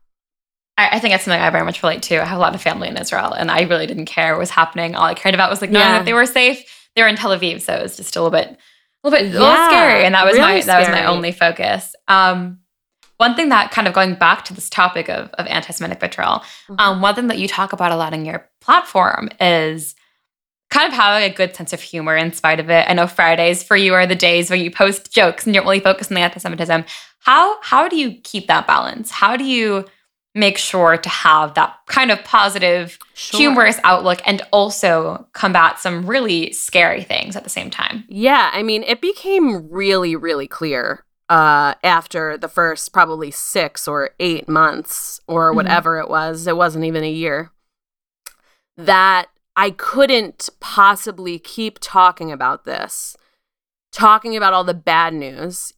I, 0.78 0.96
I, 0.96 0.98
think 0.98 1.12
that's 1.12 1.24
something 1.24 1.40
I 1.40 1.48
very 1.50 1.64
much 1.64 1.82
relate 1.82 2.02
to. 2.04 2.20
I 2.20 2.24
have 2.24 2.38
a 2.38 2.40
lot 2.40 2.54
of 2.54 2.62
family 2.62 2.88
in 2.88 2.96
Israel, 2.96 3.32
and 3.32 3.50
I 3.50 3.62
really 3.62 3.86
didn't 3.86 4.06
care 4.06 4.32
what 4.32 4.40
was 4.40 4.50
happening. 4.50 4.94
All 4.94 5.04
I 5.04 5.14
cared 5.14 5.34
about 5.34 5.50
was 5.50 5.60
like 5.60 5.70
knowing 5.70 5.86
yeah. 5.86 5.98
that 5.98 6.04
they 6.04 6.12
were 6.12 6.26
safe. 6.26 6.88
They 6.94 7.02
were 7.02 7.08
in 7.08 7.16
Tel 7.16 7.36
Aviv, 7.36 7.60
so 7.60 7.74
it 7.74 7.82
was 7.82 7.96
just 7.96 8.16
a 8.16 8.22
little 8.22 8.30
bit, 8.30 8.48
a 8.48 9.08
little 9.08 9.18
bit, 9.18 9.32
yeah, 9.32 9.38
a 9.38 9.40
little 9.40 9.66
scary, 9.66 10.04
and 10.04 10.14
that 10.14 10.24
was 10.24 10.34
really 10.34 10.54
my 10.54 10.60
scary. 10.60 10.66
that 10.66 10.78
was 10.80 10.88
my 10.88 11.06
only 11.06 11.32
focus. 11.32 11.94
Um, 12.08 12.60
one 13.18 13.34
thing 13.34 13.48
that 13.48 13.70
kind 13.70 13.88
of 13.88 13.94
going 13.94 14.14
back 14.14 14.44
to 14.46 14.54
this 14.54 14.68
topic 14.68 15.08
of, 15.08 15.30
of 15.34 15.46
anti-Semitic 15.46 16.00
vitriol, 16.00 16.40
mm-hmm. 16.68 16.74
um, 16.78 17.00
one 17.00 17.14
thing 17.14 17.28
that 17.28 17.38
you 17.38 17.48
talk 17.48 17.72
about 17.72 17.92
a 17.92 17.96
lot 17.96 18.12
in 18.12 18.24
your 18.24 18.48
platform 18.60 19.30
is 19.40 19.94
kind 20.68 20.86
of 20.86 20.92
having 20.92 21.30
a 21.30 21.34
good 21.34 21.54
sense 21.54 21.72
of 21.72 21.80
humor 21.80 22.16
in 22.16 22.32
spite 22.32 22.60
of 22.60 22.68
it. 22.68 22.84
I 22.88 22.92
know 22.92 23.06
Fridays 23.06 23.62
for 23.62 23.76
you 23.76 23.94
are 23.94 24.06
the 24.06 24.14
days 24.14 24.50
when 24.50 24.60
you 24.60 24.70
post 24.70 25.12
jokes 25.12 25.46
and 25.46 25.54
you 25.54 25.60
don't 25.60 25.66
really 25.66 25.80
focus 25.80 26.10
on 26.10 26.16
the 26.16 26.20
anti-Semitism. 26.20 26.84
How 27.20 27.60
how 27.62 27.88
do 27.88 27.96
you 27.96 28.20
keep 28.22 28.48
that 28.48 28.66
balance? 28.66 29.10
How 29.10 29.36
do 29.36 29.44
you 29.44 29.86
make 30.36 30.58
sure 30.58 30.96
to 30.98 31.08
have 31.08 31.54
that 31.54 31.76
kind 31.86 32.10
of 32.10 32.22
positive, 32.22 32.98
Sure. 33.14 33.38
humorous 33.40 33.78
outlook 33.84 34.20
and 34.26 34.42
also 34.52 35.26
combat 35.32 35.78
some 35.78 36.06
really 36.06 36.52
scary 36.52 37.02
things 37.02 37.34
at 37.34 37.42
the 37.42 37.50
same 37.50 37.70
time. 37.70 38.04
Yeah, 38.08 38.50
I 38.52 38.62
mean, 38.62 38.82
it 38.84 39.00
became 39.00 39.68
really, 39.70 40.14
really 40.14 40.46
clear 40.46 41.04
uh, 41.28 41.74
after 41.82 42.36
the 42.38 42.48
first 42.48 42.92
probably 42.92 43.30
six 43.32 43.88
or 43.88 44.10
eight 44.20 44.46
months 44.48 45.18
or 45.26 45.50
Mhm. 45.52 45.56
whatever 45.56 45.98
it 45.98 46.08
was. 46.08 46.46
It 46.46 46.56
wasn't 46.56 46.84
even 46.84 47.02
a 47.02 47.10
year. 47.10 47.50
That 48.76 49.26
I 49.56 49.70
couldn't 49.70 50.50
possibly 50.60 51.38
keep 51.38 51.78
talking 51.80 52.30
about 52.30 52.64
this, 52.64 53.16
talking 53.90 54.36
about 54.36 54.52
all 54.52 54.64
the 54.64 54.74
bad 54.74 55.14
news, 55.14 55.72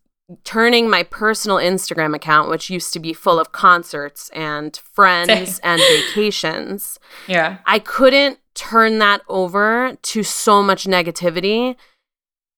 turning 0.45 0.91
my 0.91 1.03
personal 1.03 1.57
Instagram 1.57 2.15
account, 2.15 2.51
which 2.51 2.69
used 2.71 2.93
to 2.93 3.01
be 3.01 3.13
full 3.13 3.39
of 3.41 3.53
concerts 3.53 4.31
and 4.35 4.77
friends 4.93 5.29
Same. 5.57 5.61
and 5.65 5.81
vacations. 5.81 6.99
Yeah. 7.27 7.59
I 7.67 7.79
couldn't 7.79 8.39
turn 8.55 8.99
that 8.99 9.23
over 9.29 9.97
to 10.03 10.23
so 10.23 10.63
much 10.63 10.85
negativity 10.85 11.77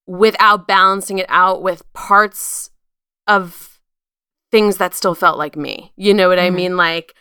without 0.07 0.67
balancing 0.67 1.19
it 1.19 1.27
out 1.29 1.63
with 1.63 1.91
parts 1.93 2.71
of 3.29 3.79
things 4.51 4.79
that 4.79 4.95
still 4.95 5.15
felt 5.15 5.39
like 5.39 5.55
me. 5.57 5.93
You 5.97 6.13
know 6.15 6.29
what 6.29 6.39
I 6.41 6.51
Mhm. 6.51 6.55
mean? 6.55 6.77
Like, 6.77 7.15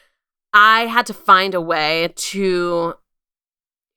I 0.54 0.88
had 0.88 1.06
to 1.08 1.14
find 1.14 1.54
a 1.54 1.62
way 1.62 2.12
to 2.16 2.96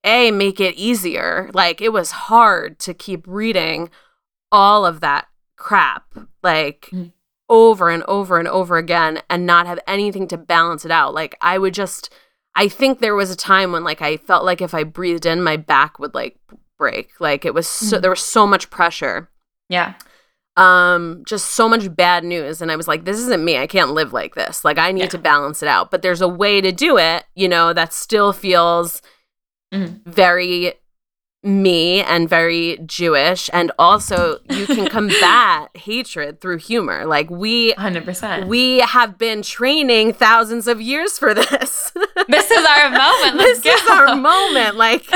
a 0.05 0.31
make 0.33 0.61
it 0.61 0.75
easier. 0.75 1.49
Like, 1.55 1.81
it 1.81 1.91
was 1.93 2.11
hard 2.11 2.79
to 2.81 2.93
keep 2.93 3.25
reading 3.27 3.89
all 4.51 4.85
of 4.85 5.01
that 5.01 5.29
crap, 5.57 6.05
like 6.43 6.89
Mhm. 6.93 7.13
over 7.49 7.91
and 7.91 8.03
over 8.05 8.39
and 8.39 8.49
over 8.49 8.77
again, 8.79 9.23
and 9.31 9.47
not 9.47 9.67
have 9.67 9.79
anything 9.87 10.27
to 10.29 10.37
balance 10.39 10.85
it 10.85 10.91
out. 10.91 11.15
Like, 11.15 11.37
I 11.41 11.59
would 11.59 11.75
just 11.75 12.11
I 12.55 12.69
think 12.69 12.99
there 13.01 13.15
was 13.15 13.31
a 13.31 13.37
time 13.37 13.73
when 13.73 13.83
like 13.83 14.03
I 14.03 14.19
felt 14.19 14.45
like 14.45 14.61
if 14.61 14.75
I 14.75 14.85
breathed 14.85 15.25
in, 15.25 15.43
my 15.43 15.57
back 15.57 15.99
would 15.99 16.15
like 16.15 16.37
break. 16.79 17.11
Like 17.19 17.45
it 17.47 17.55
was 17.55 17.67
so, 17.67 17.97
Mhm. 17.99 18.03
there 18.03 18.11
was 18.11 18.21
so 18.25 18.47
much 18.47 18.69
pressure. 18.69 19.31
Yeah. 19.71 19.95
Um 20.59 21.23
just 21.27 21.47
so 21.53 21.67
much 21.67 21.95
bad 21.97 22.25
news 22.25 22.61
and 22.61 22.71
I 22.71 22.77
was 22.77 22.87
like 22.87 23.07
this 23.07 23.17
isn't 23.19 23.43
me. 23.43 23.57
I 23.57 23.67
can't 23.67 23.93
live 23.93 24.13
like 24.13 24.35
this. 24.35 24.67
Like 24.67 24.77
I 24.77 24.93
need 24.93 25.01
Yeah. 25.05 25.09
to 25.09 25.19
balance 25.19 25.63
it 25.63 25.69
out. 25.69 25.91
But 25.91 26.03
there's 26.03 26.21
a 26.21 26.29
way 26.29 26.61
to 26.61 26.73
do 26.73 26.99
it, 26.99 27.25
you 27.35 27.49
know, 27.49 27.73
that 27.73 27.95
still 27.95 28.35
feels 28.35 29.01
Mhm. 29.73 30.03
very 30.05 30.75
me 31.45 32.01
and 32.03 32.29
very 32.29 32.79
Jewish 32.87 33.51
and 33.53 33.73
also 33.77 34.39
you 34.49 34.65
can 34.67 34.89
combat 34.89 35.71
hatred 35.77 36.41
through 36.41 36.59
humor. 36.59 37.05
Like 37.05 37.29
we 37.31 37.73
100%. 37.75 38.47
we 38.47 38.79
have 38.79 39.19
been 39.19 39.43
training 39.43 40.13
thousands 40.13 40.69
of 40.69 40.81
years 40.81 41.19
for 41.19 41.35
this. 41.35 41.93
this 42.29 42.51
is 42.51 42.65
our 42.65 42.91
moment. 42.91 43.37
Let's 43.37 43.61
this 43.61 43.83
is 43.83 43.91
our 43.91 44.15
moment. 44.15 44.77
Like, 44.77 45.05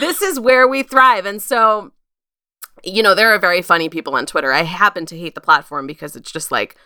this 0.00 0.22
is 0.22 0.40
where 0.40 0.66
we 0.66 0.82
thrive. 0.82 1.26
And 1.26 1.40
so, 1.40 1.92
you 2.82 3.02
know, 3.02 3.14
there 3.14 3.32
are 3.34 3.38
very 3.38 3.62
funny 3.62 3.88
people 3.88 4.14
on 4.16 4.26
Twitter. 4.26 4.52
I 4.52 4.62
happen 4.62 5.06
to 5.06 5.18
hate 5.18 5.34
the 5.34 5.40
platform 5.40 5.86
because 5.86 6.16
it's 6.16 6.32
just 6.32 6.50
like 6.50 6.76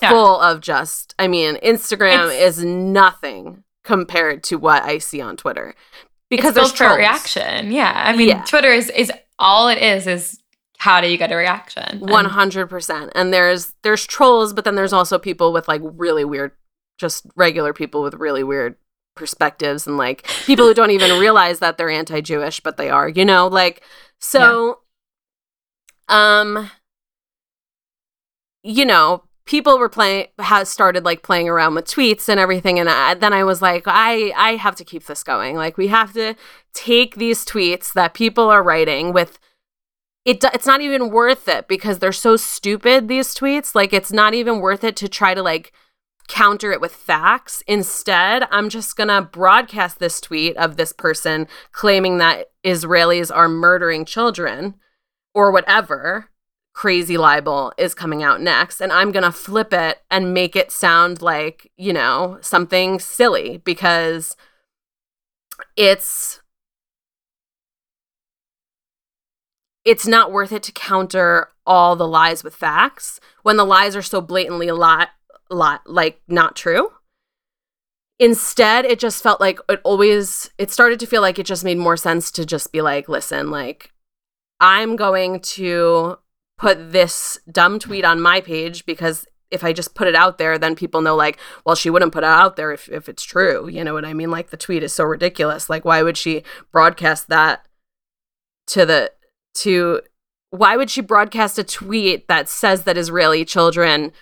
Yeah. 0.00 0.10
full 0.10 0.40
of 0.40 0.60
just, 0.60 1.14
I 1.18 1.26
mean, 1.28 1.56
Instagram 1.56 2.26
It's- 2.32 2.58
is 2.58 2.64
nothing 2.64 3.64
compared 3.84 4.44
to 4.44 4.56
what 4.58 4.84
I 4.84 4.98
see 4.98 5.20
on 5.20 5.36
Twitter. 5.36 5.74
Because 6.36 6.54
there's 6.54 6.72
trolls. 6.72 6.96
reaction. 6.98 7.70
Yeah. 7.72 7.92
I 7.94 8.16
mean, 8.16 8.28
Yeah. 8.28 8.42
Twitter 8.44 8.72
is, 8.72 8.90
is 8.90 9.12
all 9.38 9.68
it 9.68 9.78
is, 9.78 10.06
is 10.06 10.40
how 10.78 11.00
do 11.00 11.08
you 11.08 11.16
get 11.16 11.30
a 11.30 11.36
reaction? 11.36 12.02
And- 12.02 12.26
hundred 12.26 12.66
percent. 12.68 13.12
And 13.14 13.32
there's 13.32 13.74
there's 13.82 14.06
trolls, 14.06 14.52
but 14.52 14.64
then 14.64 14.74
there's 14.74 14.92
also 14.92 15.18
people 15.18 15.52
with 15.52 15.68
like 15.68 15.80
really 15.84 16.24
weird, 16.24 16.52
just 16.98 17.26
regular 17.36 17.72
people 17.72 18.02
with 18.02 18.14
really 18.14 18.42
weird 18.42 18.76
perspectives, 19.14 19.86
and 19.86 19.96
like 19.98 20.26
people 20.46 20.66
who 20.66 20.74
don't 20.74 20.90
even 20.90 21.20
realize 21.20 21.58
that 21.60 21.76
they're 21.78 21.90
anti-Jewish, 21.90 22.60
but 22.60 22.76
they 22.78 22.88
are. 22.90 23.08
You 23.08 23.24
know, 23.24 23.46
like 23.48 23.82
so. 24.18 24.78
Um. 26.08 26.70
You 28.64 28.84
know, 28.84 29.24
people 29.44 29.78
were 29.78 29.88
playing 29.88 30.26
has 30.38 30.68
started 30.68 31.04
like 31.04 31.22
playing 31.22 31.48
around 31.48 31.74
with 31.74 31.86
tweets 31.86 32.28
and 32.28 32.38
everything, 32.38 32.78
and 32.78 32.88
I, 32.88 33.14
then 33.14 33.32
I 33.32 33.44
was 33.44 33.62
like, 33.62 33.84
I 33.86 34.32
I 34.36 34.56
have 34.56 34.76
to 34.76 34.84
keep 34.84 35.06
this 35.06 35.22
going. 35.22 35.56
Like 35.56 35.76
we 35.76 35.88
have 35.88 36.12
to 36.14 36.34
take 36.72 37.16
these 37.16 37.44
tweets 37.44 37.92
that 37.92 38.14
people 38.14 38.48
are 38.48 38.62
writing 38.62 39.12
with 39.12 39.38
it 40.24 40.44
it's 40.44 40.66
not 40.66 40.80
even 40.80 41.10
worth 41.10 41.48
it 41.48 41.66
because 41.68 41.98
they're 41.98 42.12
so 42.12 42.36
stupid 42.36 43.08
these 43.08 43.34
tweets 43.34 43.74
like 43.74 43.92
it's 43.92 44.12
not 44.12 44.34
even 44.34 44.60
worth 44.60 44.84
it 44.84 44.96
to 44.96 45.08
try 45.08 45.34
to 45.34 45.42
like 45.42 45.72
counter 46.28 46.72
it 46.72 46.80
with 46.80 46.94
facts 46.94 47.62
instead 47.66 48.46
i'm 48.50 48.68
just 48.68 48.96
going 48.96 49.08
to 49.08 49.20
broadcast 49.20 49.98
this 49.98 50.20
tweet 50.20 50.56
of 50.56 50.76
this 50.76 50.92
person 50.92 51.46
claiming 51.72 52.18
that 52.18 52.50
israelis 52.64 53.34
are 53.34 53.48
murdering 53.48 54.04
children 54.04 54.74
or 55.34 55.50
whatever 55.50 56.28
crazy 56.74 57.18
libel 57.18 57.72
is 57.76 57.94
coming 57.94 58.22
out 58.22 58.40
next 58.40 58.80
and 58.80 58.92
i'm 58.92 59.12
going 59.12 59.22
to 59.22 59.32
flip 59.32 59.72
it 59.74 60.02
and 60.10 60.32
make 60.32 60.56
it 60.56 60.72
sound 60.72 61.20
like 61.20 61.70
you 61.76 61.92
know 61.92 62.38
something 62.40 62.98
silly 62.98 63.58
because 63.58 64.36
it's 65.76 66.40
it's 69.84 70.06
not 70.06 70.32
worth 70.32 70.52
it 70.52 70.62
to 70.62 70.72
counter 70.72 71.48
all 71.66 71.96
the 71.96 72.06
lies 72.06 72.44
with 72.44 72.54
facts 72.54 73.20
when 73.42 73.56
the 73.56 73.64
lies 73.64 73.96
are 73.96 74.02
so 74.02 74.20
blatantly 74.20 74.68
a 74.68 74.74
lot, 74.74 75.10
lot 75.50 75.82
like 75.86 76.20
not 76.28 76.56
true. 76.56 76.92
Instead, 78.18 78.84
it 78.84 79.00
just 79.00 79.22
felt 79.22 79.40
like 79.40 79.58
it 79.68 79.80
always, 79.82 80.50
it 80.58 80.70
started 80.70 81.00
to 81.00 81.06
feel 81.06 81.22
like 81.22 81.38
it 81.38 81.46
just 81.46 81.64
made 81.64 81.78
more 81.78 81.96
sense 81.96 82.30
to 82.30 82.46
just 82.46 82.70
be 82.70 82.80
like, 82.80 83.08
listen, 83.08 83.50
like, 83.50 83.90
I'm 84.60 84.94
going 84.94 85.40
to 85.40 86.18
put 86.62 86.92
this 86.92 87.40
dumb 87.50 87.80
tweet 87.80 88.04
on 88.04 88.20
my 88.20 88.40
page 88.40 88.86
because 88.86 89.26
if 89.50 89.64
I 89.64 89.72
just 89.72 89.96
put 89.96 90.06
it 90.06 90.14
out 90.14 90.38
there, 90.38 90.58
then 90.58 90.76
people 90.76 91.02
know, 91.02 91.16
like, 91.16 91.36
well, 91.66 91.74
she 91.74 91.90
wouldn't 91.90 92.12
put 92.12 92.22
it 92.22 92.28
out 92.28 92.54
there 92.54 92.70
if, 92.70 92.88
if 92.88 93.08
it's 93.08 93.24
true. 93.24 93.68
You 93.68 93.82
know 93.82 93.94
what 93.94 94.04
I 94.04 94.14
mean? 94.14 94.30
Like, 94.30 94.50
the 94.50 94.56
tweet 94.56 94.84
is 94.84 94.92
so 94.92 95.02
ridiculous. 95.02 95.68
Like, 95.68 95.84
why 95.84 96.04
would 96.04 96.16
she 96.16 96.44
broadcast 96.70 97.28
that 97.28 97.66
to 98.68 98.86
the 98.86 99.10
to 99.54 100.02
why 100.50 100.76
would 100.76 100.88
she 100.88 101.00
broadcast 101.00 101.58
a 101.58 101.64
tweet 101.64 102.28
that 102.28 102.48
says 102.48 102.84
that 102.84 102.96
Israeli 102.96 103.44
children 103.44 104.12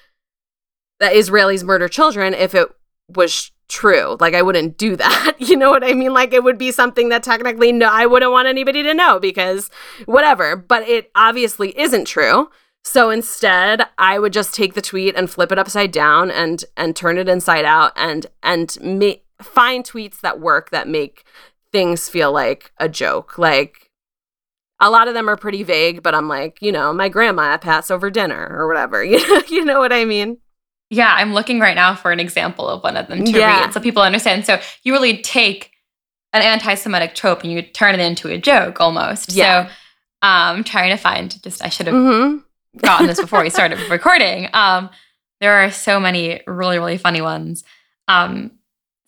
that 0.99 1.13
Israelis 1.13 1.63
murder 1.63 1.89
children 1.89 2.33
if 2.33 2.55
it 2.55 2.69
was 3.07 3.53
true? 3.71 4.17
Like 4.21 4.35
I 4.35 4.43
wouldn't 4.43 4.77
do 4.77 4.97
that. 4.97 5.37
You 5.51 5.57
know 5.57 5.71
what 5.71 5.83
I 5.83 5.95
mean? 5.95 6.13
Like 6.13 6.33
it 6.33 6.45
would 6.45 6.59
be 6.59 6.71
something 6.71 7.09
that 7.09 7.23
technically 7.23 7.73
no 7.73 7.89
I 7.91 8.07
wouldn't 8.07 8.31
want 8.31 8.47
anybody 8.47 8.83
to 8.83 8.95
know 8.95 9.19
because 9.19 9.71
whatever, 10.05 10.55
but 10.55 10.87
it 10.89 11.11
obviously 11.15 11.77
isn't 11.79 12.05
true. 12.05 12.51
So 12.85 13.11
instead, 13.11 13.83
I 13.99 14.19
would 14.19 14.33
just 14.33 14.55
take 14.55 14.75
the 14.75 14.83
tweet 14.83 15.15
and 15.15 15.29
flip 15.31 15.51
it 15.53 15.59
upside 15.59 15.93
down 15.93 16.31
and 16.31 16.65
and 16.77 16.95
turn 16.95 17.19
it 17.19 17.29
inside 17.29 17.65
out 17.65 17.93
and 17.97 18.27
and 18.43 18.77
ma- 18.83 19.21
find 19.43 19.85
tweets 19.85 20.21
that 20.21 20.41
work 20.41 20.71
that 20.71 20.89
make 20.89 21.25
things 21.73 22.09
feel 22.09 22.33
like 22.33 22.73
a 22.79 22.89
joke. 22.89 23.39
Like 23.39 23.91
a 24.81 24.91
lot 24.91 25.09
of 25.09 25.15
them 25.15 25.29
are 25.29 25.37
pretty 25.37 25.63
vague, 25.63 26.03
but 26.03 26.15
I'm 26.15 26.29
like, 26.29 26.59
you 26.61 26.73
know, 26.73 26.93
my 26.93 27.09
grandma 27.09 27.53
at 27.55 27.61
Passover 27.63 28.11
dinner 28.11 28.49
or 28.51 28.67
whatever. 28.69 29.03
You 29.11 29.43
you 29.49 29.65
know 29.65 29.79
what 29.81 29.93
I 29.93 30.05
mean? 30.05 30.39
Yeah, 30.91 31.13
I'm 31.17 31.33
looking 31.35 31.61
right 31.61 31.75
now 31.77 31.95
for 31.95 32.11
an 32.13 32.21
example 32.21 32.69
of 32.69 32.83
one 32.83 32.97
of 32.97 33.07
them 33.07 33.25
to 33.25 33.31
Yeah. 33.31 33.63
read 33.65 33.73
so 33.73 33.81
people 33.81 34.03
understand. 34.03 34.45
So 34.45 34.61
you 34.83 34.93
really 34.93 35.19
take 35.23 35.71
an 36.33 36.43
anti-Semitic 36.43 37.15
trope 37.15 37.43
and 37.43 37.53
you 37.53 37.63
turn 37.63 37.95
it 37.95 38.01
into 38.01 38.29
a 38.29 38.39
joke 38.39 38.81
almost. 38.81 39.33
Yeah. 39.33 39.67
So 39.67 39.73
um 40.23 40.65
trying 40.65 40.91
to 40.91 40.97
find 40.97 41.43
just 41.43 41.65
I 41.65 41.69
should 41.69 41.87
have 41.87 41.97
hmm 41.97 42.37
gotten 42.79 43.07
this 43.07 43.21
before 43.21 43.43
we 43.43 43.51
started 43.51 43.79
recording. 43.91 44.49
Um 44.53 44.91
there 45.41 45.65
are 45.65 45.71
so 45.71 45.99
many 45.99 46.41
really, 46.47 46.79
really 46.79 46.99
funny 46.99 47.21
ones. 47.23 47.65
Um 48.09 48.53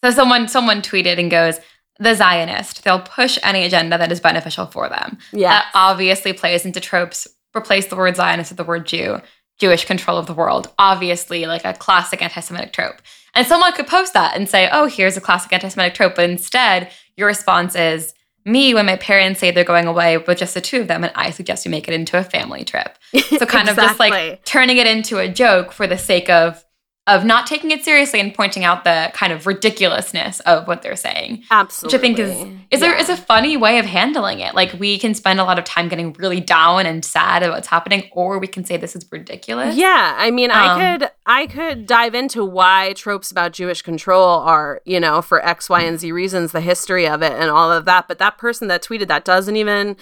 so 0.05 0.11
someone 0.11 0.49
someone 0.49 0.83
tweeted 0.83 1.19
and 1.19 1.31
goes, 1.31 1.59
the 1.99 2.15
Zionist, 2.15 2.83
they'll 2.85 3.01
push 3.01 3.39
any 3.45 3.65
agenda 3.65 3.99
that 3.99 4.11
is 4.11 4.19
beneficial 4.21 4.67
for 4.67 4.89
them. 4.89 5.19
Yeah. 5.33 5.51
That 5.51 5.67
obviously 5.75 6.33
plays 6.33 6.65
into 6.65 6.81
tropes. 6.81 7.29
Replace 7.57 7.87
the 7.87 7.97
word 7.97 8.17
Zionist 8.17 8.51
with 8.51 8.57
the 8.57 8.65
word 8.65 8.87
Jew. 8.87 9.21
Jewish 9.59 9.85
control 9.85 10.19
of 10.19 10.27
the 10.27 10.35
world. 10.35 10.71
Obviously, 10.79 11.47
like 11.47 11.65
a 11.65 11.75
classic 11.75 12.23
anti 12.23 12.41
Semitic 12.41 12.73
trope. 12.73 13.01
And 13.35 13.47
someone 13.47 13.73
could 13.73 13.87
post 13.87 14.13
that 14.13 14.37
and 14.37 14.49
say, 14.49 14.69
oh, 14.71 14.87
here's 14.87 15.17
a 15.17 15.21
classic 15.21 15.53
anti 15.53 15.69
Semitic 15.69 15.95
trope. 15.95 16.15
But 16.17 16.29
instead, 16.29 16.91
your 17.17 17.29
response 17.29 17.75
is, 17.75 18.15
me 18.45 18.75
when 18.75 18.87
my 18.87 18.97
parents 18.97 19.41
say 19.41 19.51
they're 19.51 19.65
going 19.65 19.87
away 19.87 20.19
with 20.19 20.39
just 20.39 20.55
the 20.55 20.61
two 20.61 20.81
of 20.81 20.89
them, 20.89 21.05
and 21.05 21.13
I 21.15 21.31
suggest 21.31 21.65
you 21.65 21.71
make 21.71 21.87
it 21.87 21.95
into 21.95 22.19
a 22.19 22.25
family 22.25 22.65
trip. 22.65 22.99
So, 23.39 23.47
kind 23.47 23.69
of 23.69 23.77
just 23.77 23.99
like 23.99 24.45
turning 24.45 24.77
it 24.77 24.87
into 24.87 25.19
a 25.19 25.29
joke 25.29 25.73
for 25.73 25.87
the 25.87 25.99
sake 25.99 26.29
of 26.29 26.65
of 27.09 27.25
not 27.25 27.49
taking 27.49 27.73
it 27.73 27.85
seriously 27.85 28.21
and 28.21 28.33
pointing 28.33 28.63
out 28.63 28.85
the 28.85 29.11
kind 29.13 29.33
of 29.33 29.45
ridiculousness 29.45 30.39
of 30.41 30.69
what 30.69 30.83
they're 30.83 30.95
saying. 30.95 31.43
Absolutely. 31.51 31.99
Which 31.99 31.99
I 31.99 32.01
think 32.01 32.19
is 32.21 32.59
is 32.71 32.81
there 32.81 32.97
is 32.97 33.09
a 33.09 33.17
funny 33.17 33.57
way 33.57 33.81
of 33.81 33.87
handling 33.87 34.39
it. 34.39 34.55
Like 34.55 34.75
we 34.75 34.99
can 35.01 35.13
spend 35.13 35.41
a 35.41 35.45
lot 35.45 35.59
of 35.59 35.65
time 35.65 35.89
getting 35.89 36.13
really 36.13 36.39
down 36.39 36.87
and 36.87 37.05
sad 37.05 37.43
about 37.43 37.57
what's 37.57 37.67
happening, 37.67 38.09
or 38.13 38.39
we 38.39 38.47
can 38.47 38.65
say 38.65 38.77
this 38.77 38.95
is 38.95 39.05
ridiculous. 39.11 39.75
Yeah, 39.75 40.15
I 40.17 40.31
mean, 40.31 40.53
Um, 40.53 40.59
I 40.59 40.97
could 40.99 41.11
I 41.27 41.47
could 41.49 41.87
dive 41.87 42.15
into 42.15 42.45
why 42.45 42.93
tropes 42.93 43.33
about 43.33 43.53
Jewish 43.53 43.83
control 43.83 44.39
are, 44.39 44.81
you 44.85 45.01
know, 45.01 45.23
for 45.23 45.45
X, 45.45 45.69
Y, 45.69 45.81
and 45.83 45.99
Z 45.99 46.13
reasons, 46.13 46.53
the 46.53 46.61
history 46.61 47.09
of 47.09 47.21
it 47.21 47.33
and 47.33 47.51
all 47.51 47.73
of 47.73 47.85
that. 47.87 48.07
But 48.07 48.19
that 48.21 48.39
person 48.39 48.69
that 48.69 48.83
tweeted 48.85 49.09
that 49.09 49.25
doesn't 49.25 49.57
even 49.57 49.97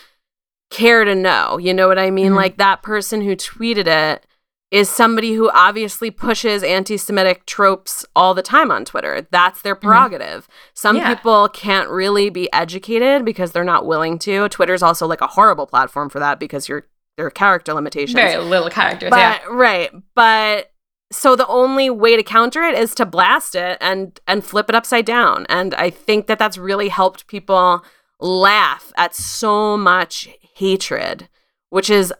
care 0.70 1.04
to 1.04 1.14
know. 1.14 1.56
You 1.56 1.72
know 1.72 1.88
what 1.88 1.98
I 1.98 2.10
mean? 2.10 2.32
Mhm. 2.32 2.36
Like 2.36 2.58
that 2.58 2.82
person 2.82 3.22
who 3.22 3.34
tweeted 3.36 3.86
it 3.86 4.26
is 4.70 4.88
somebody 4.88 5.32
who 5.32 5.50
obviously 5.50 6.10
pushes 6.10 6.62
anti-Semitic 6.62 7.44
tropes 7.44 8.04
all 8.14 8.34
the 8.34 8.42
time 8.42 8.70
on 8.70 8.84
Twitter. 8.84 9.26
That's 9.30 9.62
their 9.62 9.74
mm-hmm. 9.74 9.88
prerogative. 9.88 10.48
Some 10.74 10.96
Yeah. 10.96 11.14
people 11.14 11.48
can't 11.48 11.88
really 11.88 12.30
be 12.30 12.52
educated 12.52 13.24
because 13.24 13.52
they're 13.52 13.64
not 13.64 13.86
willing 13.86 14.18
to. 14.20 14.48
Twitter's 14.48 14.82
also 14.82 15.06
like 15.06 15.20
a 15.20 15.26
horrible 15.26 15.66
platform 15.66 16.08
for 16.08 16.20
that 16.20 16.38
because 16.38 16.68
you're 16.68 16.86
there 17.16 17.26
are 17.26 17.30
character 17.30 17.74
limitations. 17.74 18.14
Very 18.14 18.42
little 18.42 18.70
characters. 18.70 19.10
But 19.10 19.18
yeah. 19.18 19.38
right, 19.50 19.90
but 20.14 20.72
so 21.12 21.34
the 21.34 21.46
only 21.48 21.90
way 21.90 22.16
to 22.16 22.22
counter 22.22 22.62
it 22.62 22.78
is 22.78 22.94
to 22.94 23.04
blast 23.04 23.54
it 23.54 23.76
and 23.80 24.18
and 24.26 24.44
flip 24.44 24.68
it 24.68 24.74
upside 24.74 25.04
down. 25.04 25.44
And 25.48 25.74
I 25.74 25.90
think 25.90 26.28
that 26.28 26.38
that's 26.38 26.56
really 26.56 26.88
helped 26.88 27.26
people 27.26 27.84
laugh 28.20 28.92
at 28.96 29.14
so 29.14 29.76
much 29.76 30.28
hatred, 30.54 31.28
which 31.70 31.90
is 31.90 32.14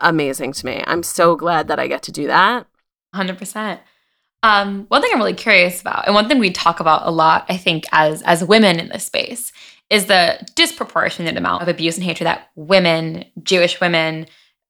amazing 0.00 0.52
to 0.52 0.66
me. 0.66 0.82
I'm 0.86 1.02
so 1.02 1.36
glad 1.36 1.68
that 1.68 1.78
I 1.78 1.86
get 1.86 2.02
to 2.04 2.12
do 2.12 2.26
that. 2.26 2.66
Hundred 3.14 3.38
percent. 3.38 3.80
Um, 4.42 4.84
one 4.88 5.00
thing 5.00 5.10
I'm 5.12 5.20
really 5.20 5.32
curious 5.32 5.80
about, 5.80 6.06
and 6.06 6.14
one 6.14 6.28
thing 6.28 6.38
we 6.38 6.50
talk 6.50 6.80
about 6.80 7.06
a 7.06 7.10
lot, 7.10 7.46
I 7.48 7.56
think, 7.56 7.84
as 7.92 8.22
as 8.22 8.44
women 8.44 8.78
in 8.78 8.88
this 8.88 9.06
space, 9.06 9.52
is 9.88 10.06
the 10.06 10.46
disproportionate 10.54 11.36
amount 11.36 11.62
of 11.62 11.68
abuse 11.68 11.96
and 11.96 12.04
hatred 12.04 12.26
that 12.26 12.48
women, 12.54 13.24
Jewish 13.42 13.80
women, 13.80 14.26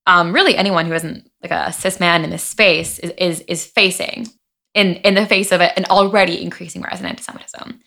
um, 0.07 0.33
really 0.33 0.57
anyone 0.57 0.87
who 0.87 0.93
isn't 0.93 1.31
like 1.43 1.51
a 1.51 1.73
cis 1.73 1.99
man 1.99 2.25
in 2.25 2.31
this 2.31 2.45
space 2.45 2.99
is 2.99 3.11
is, 3.19 3.41
is 3.49 3.65
facing 3.67 4.29
in 4.75 4.95
in 4.97 5.15
the 5.15 5.27
face 5.27 5.51
of 5.51 5.61
it, 5.61 5.73
an 5.77 5.87
already 5.87 6.43
increasing 6.43 6.83
rise 6.83 7.01
in 7.01 7.07
anti-Semitism. 7.07 7.81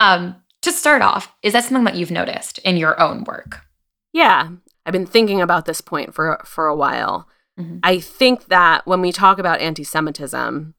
Um, 0.00 0.36
to 0.62 0.72
start 0.72 1.02
off, 1.02 1.34
is 1.42 1.52
that 1.52 1.64
something 1.64 1.84
that 1.84 1.96
you've 1.96 2.10
noticed 2.10 2.58
in 2.58 2.76
your 2.76 3.00
own 3.00 3.24
work? 3.24 3.60
Yeah, 4.12 4.48
I've 4.86 4.92
been 4.92 5.04
thinking 5.06 5.42
about 5.42 5.66
this 5.66 5.80
point 5.82 6.14
for 6.14 6.40
for 6.44 6.66
a 6.68 6.76
while. 6.76 7.28
Mhm. 7.58 7.80
I 7.82 7.98
think 8.00 8.46
that 8.46 8.86
when 8.86 9.00
we 9.00 9.10
talk 9.12 9.38
about 9.38 9.60
anti-Semitism, 9.60 10.74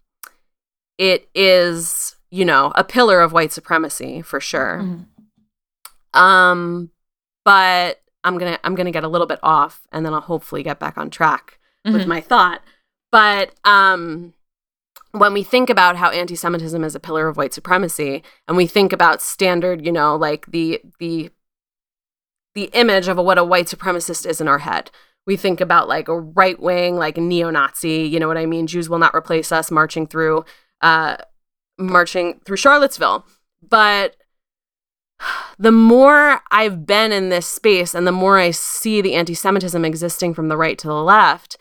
it 0.97 1.29
is, 1.35 2.15
you 2.31 2.45
know, 2.45 2.71
a 2.75 2.83
pillar 2.83 3.19
of 3.21 3.33
white 3.33 3.51
supremacy 3.51 4.21
for 4.21 4.39
sure. 4.39 4.79
Mhm. 4.83 6.19
Um, 6.19 6.91
but 7.45 8.01
I'm 8.23 8.37
gonna 8.37 8.59
I'm 8.63 8.75
gonna 8.75 8.91
get 8.91 9.03
a 9.03 9.07
little 9.09 9.27
bit 9.27 9.39
off, 9.43 9.81
and 9.91 10.05
then 10.05 10.13
I'll 10.13 10.21
hopefully 10.21 10.63
get 10.63 10.79
back 10.79 10.97
on 10.97 11.09
track 11.09 11.59
with 11.85 12.03
Mhm. 12.03 12.07
my 12.07 12.21
thought. 12.21 12.61
But 13.11 13.53
um, 13.63 14.33
when 15.11 15.33
we 15.33 15.43
think 15.43 15.69
about 15.69 15.95
how 15.95 16.09
anti-Semitism 16.09 16.83
is 16.83 16.95
a 16.95 16.99
pillar 16.99 17.27
of 17.27 17.37
white 17.37 17.53
supremacy, 17.53 18.23
and 18.47 18.57
we 18.57 18.67
think 18.67 18.91
about 18.93 19.21
standard, 19.21 19.85
you 19.85 19.91
know, 19.91 20.15
like 20.15 20.45
the 20.47 20.81
the 20.99 21.31
the 22.57 22.71
image 22.73 23.07
of 23.07 23.17
what 23.17 23.37
a 23.37 23.43
white 23.43 23.67
supremacist 23.67 24.25
is 24.25 24.41
in 24.41 24.47
our 24.47 24.57
head. 24.57 24.89
We 25.27 25.37
think 25.37 25.61
about 25.61 25.87
like 25.87 26.07
a 26.07 26.19
right 26.19 26.59
wing, 26.59 26.95
like 26.95 27.15
neo-Nazi, 27.15 28.01
you 28.01 28.19
know 28.19 28.27
what 28.27 28.35
I 28.35 28.47
mean? 28.47 28.65
Jews 28.65 28.89
will 28.89 28.97
not 28.97 29.13
replace 29.13 29.51
us 29.51 29.69
marching 29.69 30.07
through 30.07 30.43
uh 30.81 31.17
marching 31.77 32.39
through 32.45 32.57
Charlottesville. 32.57 33.27
But 33.61 34.15
the 35.59 35.71
more 35.71 36.41
I've 36.49 36.87
been 36.87 37.11
in 37.11 37.29
this 37.29 37.45
space 37.45 37.93
and 37.93 38.07
the 38.07 38.11
more 38.11 38.39
I 38.39 38.49
see 38.49 39.01
the 39.01 39.13
anti 39.13 39.35
Semitism 39.35 39.85
existing 39.85 40.33
from 40.33 40.47
the 40.47 40.57
right 40.57 40.79
to 40.79 40.87
the 40.87 41.03
left, 41.03 41.57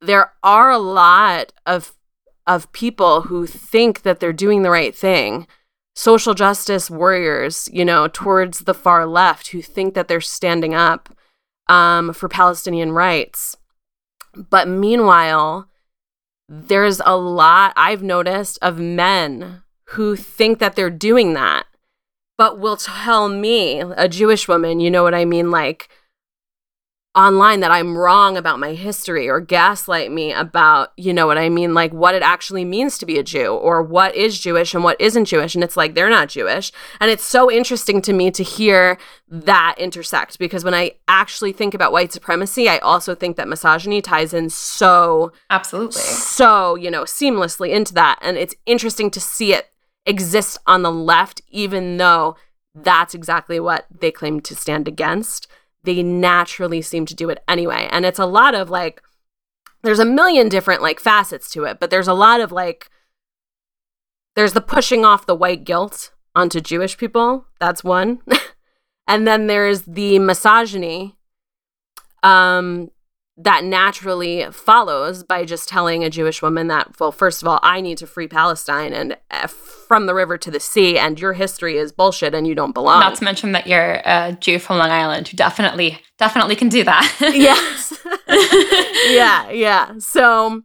there 0.00 0.32
are 0.42 0.70
a 0.70 0.78
lot 0.78 1.52
of 1.66 1.92
of 2.46 2.72
people 2.72 3.22
who 3.22 3.46
think 3.46 4.00
that 4.00 4.18
they're 4.18 4.32
doing 4.32 4.62
the 4.62 4.70
right 4.70 4.94
thing. 4.94 5.46
Social 5.98 6.34
justice 6.34 6.88
warriors, 6.88 7.68
you 7.72 7.84
know, 7.84 8.06
towards 8.06 8.60
the 8.60 8.74
far 8.74 9.04
left 9.04 9.48
who 9.48 9.60
think 9.60 9.94
that 9.94 10.06
they're 10.06 10.20
standing 10.20 10.72
up 10.74 11.08
um, 11.68 12.12
for 12.12 12.28
Palestinian 12.28 12.92
rights. 12.92 13.56
But 14.34 14.68
meanwhile, 14.68 15.68
there's 16.48 17.00
a 17.04 17.16
lot 17.16 17.72
I've 17.76 18.02
noticed 18.02 18.58
of 18.62 18.78
men 18.78 19.62
who 19.90 20.14
think 20.14 20.60
that 20.60 20.76
they're 20.76 20.88
doing 20.90 21.32
that 21.34 21.66
but 22.38 22.60
will 22.60 22.76
tell 22.76 23.28
me, 23.28 23.80
a 23.80 24.08
Jewish 24.08 24.46
woman, 24.46 24.78
you 24.78 24.90
know 24.90 25.02
what 25.02 25.14
I 25.14 25.24
mean, 25.24 25.50
like 25.50 25.88
online 27.18 27.58
that 27.60 27.72
I'm 27.72 27.98
wrong 27.98 28.36
about 28.36 28.60
my 28.60 28.74
history 28.74 29.28
or 29.28 29.40
gaslight 29.40 30.12
me 30.12 30.32
about, 30.32 30.92
you 30.96 31.12
know 31.12 31.26
what 31.26 31.36
I 31.36 31.48
mean, 31.48 31.74
like 31.74 31.92
what 31.92 32.14
it 32.14 32.22
actually 32.22 32.64
means 32.64 32.96
to 32.98 33.06
be 33.06 33.18
a 33.18 33.24
Jew 33.24 33.48
or 33.48 33.82
what 33.82 34.14
is 34.14 34.38
Jewish 34.38 34.72
and 34.72 34.84
what 34.84 35.00
isn't 35.00 35.24
Jewish. 35.24 35.56
And 35.56 35.64
it's 35.64 35.76
like 35.76 35.94
they're 35.94 36.08
not 36.08 36.28
Jewish. 36.28 36.70
And 37.00 37.10
it's 37.10 37.24
so 37.24 37.50
interesting 37.50 38.00
to 38.02 38.12
me 38.12 38.30
to 38.30 38.44
hear 38.44 38.98
that 39.28 39.74
intersect 39.78 40.38
because 40.38 40.62
when 40.62 40.74
I 40.74 40.92
actually 41.08 41.52
think 41.52 41.74
about 41.74 41.90
white 41.90 42.12
supremacy, 42.12 42.68
I 42.68 42.78
also 42.78 43.16
think 43.16 43.36
that 43.36 43.48
misogyny 43.48 44.00
ties 44.00 44.32
in 44.32 44.48
so 44.48 45.32
Absolutely. 45.50 46.00
so, 46.00 46.76
you 46.76 46.90
know, 46.90 47.02
seamlessly 47.02 47.70
into 47.70 47.94
that. 47.94 48.20
And 48.22 48.36
it's 48.36 48.54
interesting 48.64 49.10
to 49.10 49.20
see 49.20 49.52
it 49.52 49.72
exist 50.06 50.56
on 50.68 50.82
the 50.82 50.92
left, 50.92 51.42
even 51.50 51.96
though 51.96 52.36
that's 52.74 53.12
exactly 53.12 53.58
what 53.58 53.86
they 53.90 54.12
claim 54.12 54.40
to 54.42 54.54
stand 54.54 54.86
against. 54.86 55.48
They 55.88 56.02
naturally 56.02 56.82
seem 56.82 57.06
to 57.06 57.14
do 57.14 57.30
it 57.30 57.42
anyway. 57.48 57.88
And 57.90 58.04
it's 58.04 58.18
a 58.18 58.26
lot 58.26 58.54
of 58.54 58.68
like, 58.68 59.02
there's 59.82 59.98
a 59.98 60.04
million 60.04 60.50
different 60.50 60.82
like 60.82 61.00
facets 61.00 61.48
to 61.52 61.64
it, 61.64 61.80
but 61.80 61.88
there's 61.88 62.08
a 62.08 62.12
lot 62.12 62.42
of 62.42 62.52
like, 62.52 62.90
there's 64.36 64.52
the 64.52 64.60
pushing 64.60 65.06
off 65.06 65.24
the 65.24 65.34
white 65.34 65.64
guilt 65.64 66.12
onto 66.34 66.60
Jewish 66.60 66.98
people. 66.98 67.46
That's 67.58 67.82
one. 67.82 68.20
and 69.08 69.26
then 69.26 69.46
there's 69.46 69.82
the 69.82 70.18
misogyny 70.18 71.16
um 72.22 72.90
that 73.40 73.62
naturally 73.62 74.46
follows 74.50 75.22
by 75.22 75.44
just 75.44 75.68
telling 75.68 76.02
a 76.02 76.10
Jewish 76.10 76.42
woman 76.42 76.66
that, 76.66 76.98
well, 76.98 77.12
first 77.12 77.40
of 77.40 77.46
all, 77.46 77.60
I 77.62 77.80
need 77.80 77.96
to 77.98 78.06
free 78.06 78.26
Palestine 78.26 78.92
and 78.92 79.16
uh, 79.30 79.46
from 79.46 80.06
the 80.06 80.14
river 80.14 80.36
to 80.36 80.50
the 80.50 80.58
sea, 80.58 80.98
and 80.98 81.18
your 81.18 81.34
history 81.34 81.78
is 81.78 81.92
bullshit 81.92 82.34
and 82.34 82.46
you 82.46 82.54
don't 82.56 82.72
belong. 82.72 83.00
Not 83.00 83.14
to 83.16 83.24
mention 83.24 83.52
that 83.52 83.68
you're 83.68 84.02
a 84.04 84.36
Jew 84.40 84.58
from 84.58 84.78
Long 84.78 84.90
Island 84.90 85.28
who 85.28 85.36
definitely, 85.36 86.00
definitely 86.18 86.56
can 86.56 86.68
do 86.68 86.82
that. 86.82 87.16
yes. 87.20 87.94
yeah, 89.14 89.48
yeah. 89.50 89.98
So, 89.98 90.62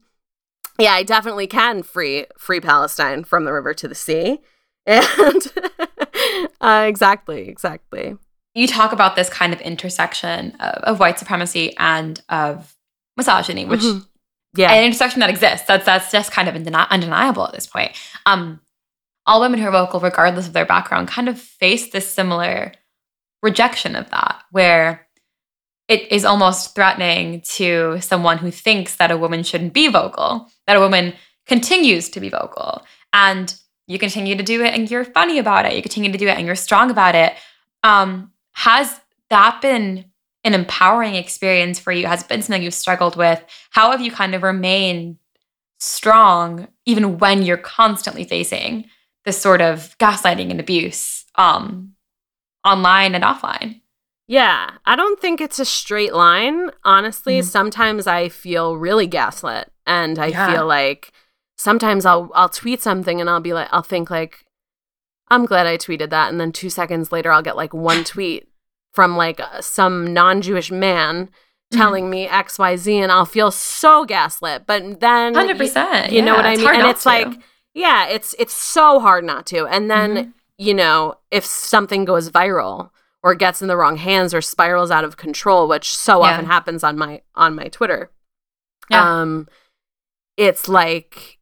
yeah, 0.80 0.94
I 0.94 1.04
definitely 1.04 1.48
can 1.48 1.84
free 1.84 2.26
free 2.38 2.60
Palestine 2.60 3.24
from 3.24 3.46
the 3.46 3.54
river 3.54 3.74
to 3.76 3.88
the 3.88 3.96
sea. 3.96 4.40
And 4.86 5.54
uh, 6.60 6.86
exactly, 6.88 7.48
exactly. 7.48 8.18
You 8.54 8.68
talk 8.68 8.92
about 8.92 9.16
this 9.16 9.30
kind 9.30 9.54
of 9.54 9.62
intersection 9.62 10.52
of, 10.60 10.84
of 10.84 11.00
white 11.00 11.18
supremacy 11.20 11.76
and 11.78 12.22
of 12.30 12.76
misogyny, 13.18 13.66
which 13.66 13.82
Mhm. 13.82 14.06
Yeah. 14.56 14.72
an 14.72 14.84
intersection 14.84 15.20
that 15.22 15.30
exists. 15.32 15.66
That's 15.68 15.86
that's 15.86 16.12
just 16.12 16.32
kind 16.32 16.48
of 16.48 16.54
undeni- 16.56 16.90
undeniable 16.90 17.48
at 17.48 17.54
this 17.54 17.66
point. 17.66 17.94
Um, 18.26 18.60
all 19.26 19.42
women 19.42 19.60
who 19.60 19.68
are 19.68 19.72
vocal, 19.72 20.00
regardless 20.00 20.48
of 20.48 20.54
their 20.54 20.66
background, 20.66 21.08
kind 21.08 21.28
of 21.30 21.40
face 21.40 21.90
this 21.92 22.08
similar 22.12 22.74
rejection 23.42 23.96
of 23.96 24.10
that, 24.12 24.44
where 24.52 25.08
it 25.88 26.12
is 26.12 26.24
almost 26.26 26.76
threatening 26.76 27.42
to 27.42 28.00
someone 28.02 28.38
who 28.38 28.52
thinks 28.52 28.96
that 28.98 29.12
a 29.12 29.18
woman 29.18 29.44
shouldn't 29.44 29.74
be 29.74 29.88
vocal, 29.88 30.50
that 30.68 30.76
a 30.78 30.80
woman 30.80 31.14
continues 31.48 32.10
to 32.10 32.20
be 32.20 32.30
vocal, 32.30 32.86
and 33.12 33.56
you 33.88 33.98
continue 34.00 34.36
to 34.36 34.44
do 34.44 34.64
it, 34.64 34.74
and 34.74 34.90
you're 34.92 35.04
funny 35.06 35.40
about 35.40 35.66
it. 35.66 35.74
You 35.76 35.82
continue 35.82 36.12
to 36.12 36.18
do 36.18 36.28
it, 36.28 36.38
and 36.38 36.46
you're 36.46 36.56
strong 36.56 36.90
about 36.92 37.16
it. 37.16 37.34
Um, 37.84 38.32
has 38.54 39.00
that 39.30 39.62
been 39.62 40.06
an 40.44 40.54
empowering 40.54 41.16
experience 41.16 41.80
for 41.80 41.92
you? 41.92 42.06
Has 42.08 42.22
it 42.24 42.28
been 42.28 42.42
something 42.42 42.62
you've 42.64 42.74
struggled 42.74 43.16
with? 43.16 43.44
How 43.72 43.92
have 43.92 44.02
you 44.02 44.12
kind 44.12 44.36
of 44.36 44.44
remained 44.44 45.18
strong 45.80 46.68
even 46.86 47.18
when 47.18 47.44
you're 47.44 47.58
constantly 47.58 48.24
facing 48.24 48.86
this 49.26 49.40
sort 49.42 49.62
of 49.62 49.98
gaslighting 50.00 50.52
and 50.52 50.60
abuse 50.60 51.26
um, 51.36 51.94
online 52.66 53.16
and 53.16 53.24
offline? 53.24 53.82
Yeah, 54.28 54.72
I 54.86 54.96
don't 54.96 55.20
think 55.20 55.42
it's 55.42 55.60
a 55.60 55.66
straight 55.66 56.14
line. 56.14 56.72
Honestly, 56.86 57.40
Mhm. 57.40 57.44
sometimes 57.46 58.08
I 58.08 58.30
feel 58.30 58.78
really 58.78 59.08
gaslit 59.08 59.72
and 59.86 60.18
I 60.18 60.28
Yeah. 60.28 60.52
feel 60.52 60.66
like 60.66 61.12
sometimes 61.58 62.06
I'll 62.06 62.32
I'll 62.34 62.50
tweet 62.50 62.82
something 62.82 63.20
and 63.20 63.30
I'll 63.30 63.42
be 63.42 63.54
like 63.54 63.68
I'll 63.72 63.82
think 63.84 64.10
like 64.10 64.46
I'm 65.34 65.46
glad 65.46 65.68
I 65.68 65.78
tweeted 65.78 66.10
that 66.12 66.30
and 66.32 66.40
then 66.40 66.52
2 66.52 66.70
seconds 66.70 67.12
later 67.12 67.32
I'll 67.32 67.42
get 67.42 67.56
like 67.58 67.74
one 67.74 68.04
tweet 68.04 68.48
from 68.94 69.18
like 69.18 69.40
uh, 69.40 69.62
some 69.62 70.14
non-Jewish 70.14 70.72
man 70.72 71.30
telling 71.72 72.10
me 72.10 72.28
XYZ 72.28 72.94
and 73.02 73.12
I'll 73.12 73.26
feel 73.26 73.50
so 73.52 74.06
gaslit. 74.06 74.66
But 74.68 75.00
then 75.00 75.34
100%. 75.34 76.12
you, 76.12 76.18
you 76.18 76.22
know 76.22 76.34
yeah, 76.34 76.38
what 76.38 76.46
I 76.46 76.56
mean? 76.56 76.68
And 76.68 76.88
it's 76.88 77.04
to. 77.04 77.10
like, 77.10 77.28
yeah, 77.74 78.08
it's 78.08 78.36
it's 78.38 78.54
so 78.54 79.00
hard 79.00 79.24
not 79.24 79.46
to. 79.48 79.66
And 79.66 79.90
then, 79.90 80.16
Mhm. 80.16 80.34
you 80.60 80.74
know, 80.76 81.16
if 81.32 81.44
something 81.46 82.06
goes 82.06 82.30
viral 82.30 82.92
or 83.24 83.34
gets 83.34 83.62
in 83.62 83.68
the 83.68 83.78
wrong 83.78 83.98
hands 83.98 84.34
or 84.36 84.42
spirals 84.42 84.92
out 84.92 85.04
of 85.04 85.18
control, 85.18 85.68
which 85.68 85.96
so 85.98 86.20
Yeah. 86.24 86.34
often 86.34 86.46
happens 86.46 86.84
on 86.84 86.98
my 86.98 87.22
on 87.34 87.56
my 87.56 87.70
Twitter. 87.70 88.12
Yeah. 88.92 89.22
Um 89.22 89.48
it's 90.38 90.68
like 90.68 91.40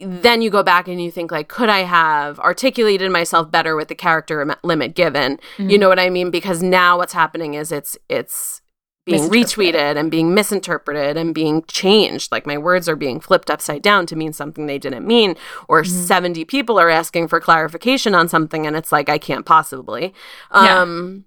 then 0.00 0.40
you 0.42 0.48
go 0.50 0.62
back 0.62 0.86
and 0.86 1.02
you 1.02 1.10
think 1.10 1.32
like 1.32 1.48
could 1.48 1.68
i 1.68 1.80
have 1.80 2.38
articulated 2.40 3.10
myself 3.10 3.50
better 3.50 3.74
with 3.74 3.88
the 3.88 3.94
character 3.94 4.40
im- 4.42 4.54
limit 4.62 4.94
given 4.94 5.38
you 5.58 5.64
Mhm. 5.76 5.80
know 5.80 5.88
what 5.88 5.98
i 5.98 6.08
mean 6.08 6.30
because 6.30 6.62
now 6.62 6.98
what's 6.98 7.12
happening 7.12 7.54
is 7.54 7.72
it's 7.72 7.98
it's 8.08 8.62
being 9.06 9.28
retweeted 9.30 9.96
and 9.96 10.10
being 10.10 10.34
misinterpreted 10.34 11.16
and 11.16 11.34
being 11.34 11.64
changed 11.66 12.30
like 12.30 12.46
my 12.46 12.58
words 12.58 12.88
are 12.90 12.94
being 12.96 13.18
flipped 13.20 13.50
upside 13.50 13.80
down 13.82 14.04
to 14.06 14.14
mean 14.14 14.32
something 14.34 14.66
they 14.66 14.78
didn't 14.78 15.06
mean 15.06 15.34
or 15.66 15.82
Mhm. 15.82 15.86
70 15.88 16.44
people 16.44 16.78
are 16.78 16.90
asking 16.90 17.26
for 17.26 17.40
clarification 17.40 18.14
on 18.14 18.28
something 18.28 18.66
and 18.66 18.76
it's 18.76 18.92
like 18.92 19.08
i 19.08 19.18
can't 19.18 19.46
possibly 19.46 20.12
Yeah. 20.52 20.82
um 20.82 21.24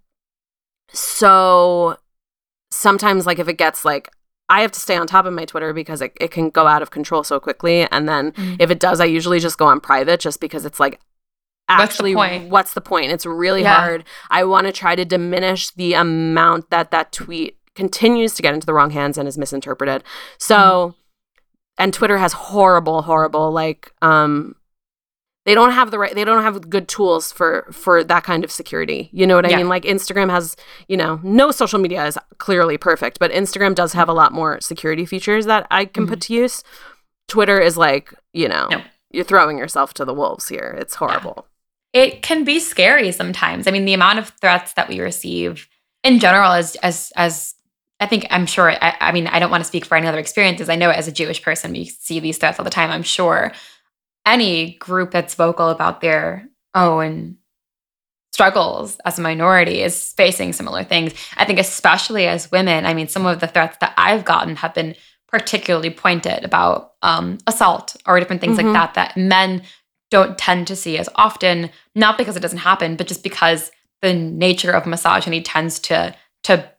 so 0.93 1.97
sometimes 2.71 3.25
like 3.25 3.39
if 3.39 3.47
it 3.47 3.57
gets 3.57 3.83
like 3.83 4.11
i 4.51 4.61
have 4.61 4.71
to 4.71 4.79
stay 4.79 4.95
on 4.95 5.07
top 5.07 5.25
of 5.25 5.33
my 5.33 5.45
twitter 5.45 5.73
because 5.73 6.01
it, 6.01 6.11
it 6.21 6.29
can 6.31 6.49
go 6.51 6.67
out 6.67 6.81
of 6.83 6.91
control 6.91 7.23
so 7.23 7.39
quickly 7.39 7.87
and 7.91 8.07
then 8.07 8.31
Mhm. 8.33 8.57
if 8.59 8.69
it 8.69 8.79
does 8.79 8.99
i 8.99 9.05
usually 9.05 9.39
just 9.39 9.57
go 9.57 9.65
on 9.65 9.79
private 9.79 10.19
just 10.19 10.39
because 10.39 10.65
it's 10.65 10.79
like 10.79 10.99
What's 11.67 11.77
the 11.79 11.83
actually 11.83 12.13
point? 12.15 12.49
what's 12.49 12.73
the 12.73 12.81
point 12.81 13.11
it's 13.11 13.25
really 13.25 13.61
Yeah. 13.63 13.75
hard 13.79 14.03
i 14.29 14.43
want 14.43 14.67
to 14.67 14.73
try 14.73 14.93
to 14.95 15.05
diminish 15.05 15.71
the 15.71 15.93
amount 15.93 16.69
that 16.69 16.91
that 16.91 17.11
tweet 17.11 17.57
continues 17.75 18.33
to 18.35 18.41
get 18.41 18.53
into 18.53 18.65
the 18.65 18.73
wrong 18.73 18.91
hands 18.91 19.17
and 19.17 19.27
is 19.27 19.37
misinterpreted 19.37 20.03
so 20.37 20.57
Mm-hmm. 20.57 21.83
and 21.83 21.93
twitter 21.93 22.17
has 22.17 22.33
horrible 22.33 23.03
horrible 23.03 23.51
like 23.51 23.91
um 24.01 24.55
they 25.45 25.55
don't 25.55 25.71
have 25.71 25.91
the 25.91 25.97
right 25.99 26.13
they 26.15 26.23
don't 26.23 26.43
have 26.43 26.69
good 26.69 26.87
tools 26.87 27.31
for 27.31 27.67
for 27.71 28.03
that 28.03 28.23
kind 28.23 28.43
of 28.43 28.51
security 28.51 29.09
you 29.11 29.25
know 29.25 29.35
what 29.35 29.45
i 29.45 29.49
Yeah. 29.49 29.57
mean 29.57 29.69
like 29.69 29.83
instagram 29.83 30.29
has 30.29 30.55
you 30.87 30.97
know 30.97 31.19
no 31.23 31.51
social 31.51 31.79
media 31.79 32.05
is 32.05 32.17
clearly 32.37 32.77
perfect 32.77 33.19
but 33.19 33.31
instagram 33.31 33.75
does 33.75 33.93
have 33.93 34.09
a 34.09 34.13
lot 34.13 34.33
more 34.33 34.59
security 34.61 35.05
features 35.05 35.45
that 35.45 35.67
i 35.71 35.85
can 35.85 36.05
put 36.07 36.19
mm-hmm. 36.19 36.33
to 36.35 36.41
use 36.41 36.63
twitter 37.27 37.59
is 37.59 37.77
like 37.77 38.13
you 38.33 38.47
know 38.47 38.67
No. 38.69 38.81
you're 39.11 39.25
throwing 39.25 39.57
yourself 39.57 39.93
to 39.95 40.05
the 40.05 40.13
wolves 40.13 40.47
here 40.47 40.75
it's 40.79 40.95
horrible 40.95 41.47
it 41.93 42.21
can 42.21 42.43
be 42.43 42.59
scary 42.59 43.11
sometimes. 43.11 43.67
I 43.67 43.71
mean, 43.71 43.85
the 43.85 43.93
amount 43.93 44.19
of 44.19 44.29
threats 44.39 44.73
that 44.73 44.87
we 44.87 45.01
receive 45.01 45.67
in 46.03 46.19
general, 46.19 46.51
as 46.51 46.75
as 46.77 47.11
as 47.15 47.53
I 47.99 48.05
think 48.05 48.25
I'm 48.29 48.45
sure. 48.45 48.71
I, 48.71 48.95
I 49.01 49.11
mean, 49.11 49.27
I 49.27 49.39
don't 49.39 49.51
want 49.51 49.61
to 49.61 49.67
speak 49.67 49.85
for 49.85 49.95
any 49.97 50.07
other 50.07 50.17
experiences. 50.17 50.69
I 50.69 50.75
know 50.75 50.89
as 50.89 51.07
a 51.07 51.11
Jewish 51.11 51.41
person, 51.43 51.71
we 51.73 51.85
see 51.85 52.19
these 52.19 52.37
threats 52.37 52.59
all 52.59 52.63
the 52.63 52.71
time. 52.71 52.91
I'm 52.91 53.03
sure 53.03 53.51
any 54.25 54.75
group 54.75 55.11
that's 55.11 55.35
vocal 55.35 55.69
about 55.69 56.01
their 56.01 56.47
own 56.75 57.37
struggles 58.33 58.97
as 59.05 59.19
a 59.19 59.21
minority 59.21 59.81
is 59.81 60.13
facing 60.13 60.53
similar 60.53 60.83
things. 60.83 61.13
I 61.37 61.45
think, 61.45 61.59
especially 61.59 62.27
as 62.27 62.51
women, 62.51 62.85
I 62.85 62.93
mean, 62.93 63.07
some 63.07 63.25
of 63.25 63.39
the 63.39 63.47
threats 63.47 63.77
that 63.81 63.93
I've 63.97 64.25
gotten 64.25 64.55
have 64.57 64.73
been 64.73 64.95
particularly 65.27 65.89
pointed 65.89 66.43
about 66.43 66.93
um, 67.01 67.37
assault 67.47 67.95
or 68.05 68.19
different 68.19 68.41
things 68.41 68.57
Mhm. 68.57 68.63
like 68.65 68.73
that 68.73 68.93
that 68.95 69.17
men 69.17 69.63
don't 70.11 70.37
tend 70.37 70.67
to 70.67 70.75
see 70.75 70.97
as 70.97 71.07
often 71.15 71.69
not 71.95 72.17
because 72.17 72.35
it 72.35 72.41
doesn't 72.41 72.57
happen 72.59 72.97
but 72.97 73.07
just 73.07 73.23
because 73.23 73.71
the 74.01 74.13
nature 74.13 74.71
of 74.71 74.85
misogyny 74.85 75.41
tends 75.41 75.79
to 75.79 76.13
to 76.43 76.69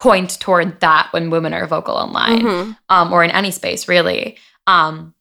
point 0.00 0.40
toward 0.40 0.80
that 0.80 1.08
when 1.12 1.30
women 1.30 1.54
are 1.54 1.66
vocal 1.68 1.94
online 1.94 2.40
Mhm. 2.42 2.76
um, 2.88 3.12
or 3.12 3.22
in 3.22 3.30
any 3.30 3.52
space 3.52 3.86
really 3.86 4.36
um, 4.66 5.14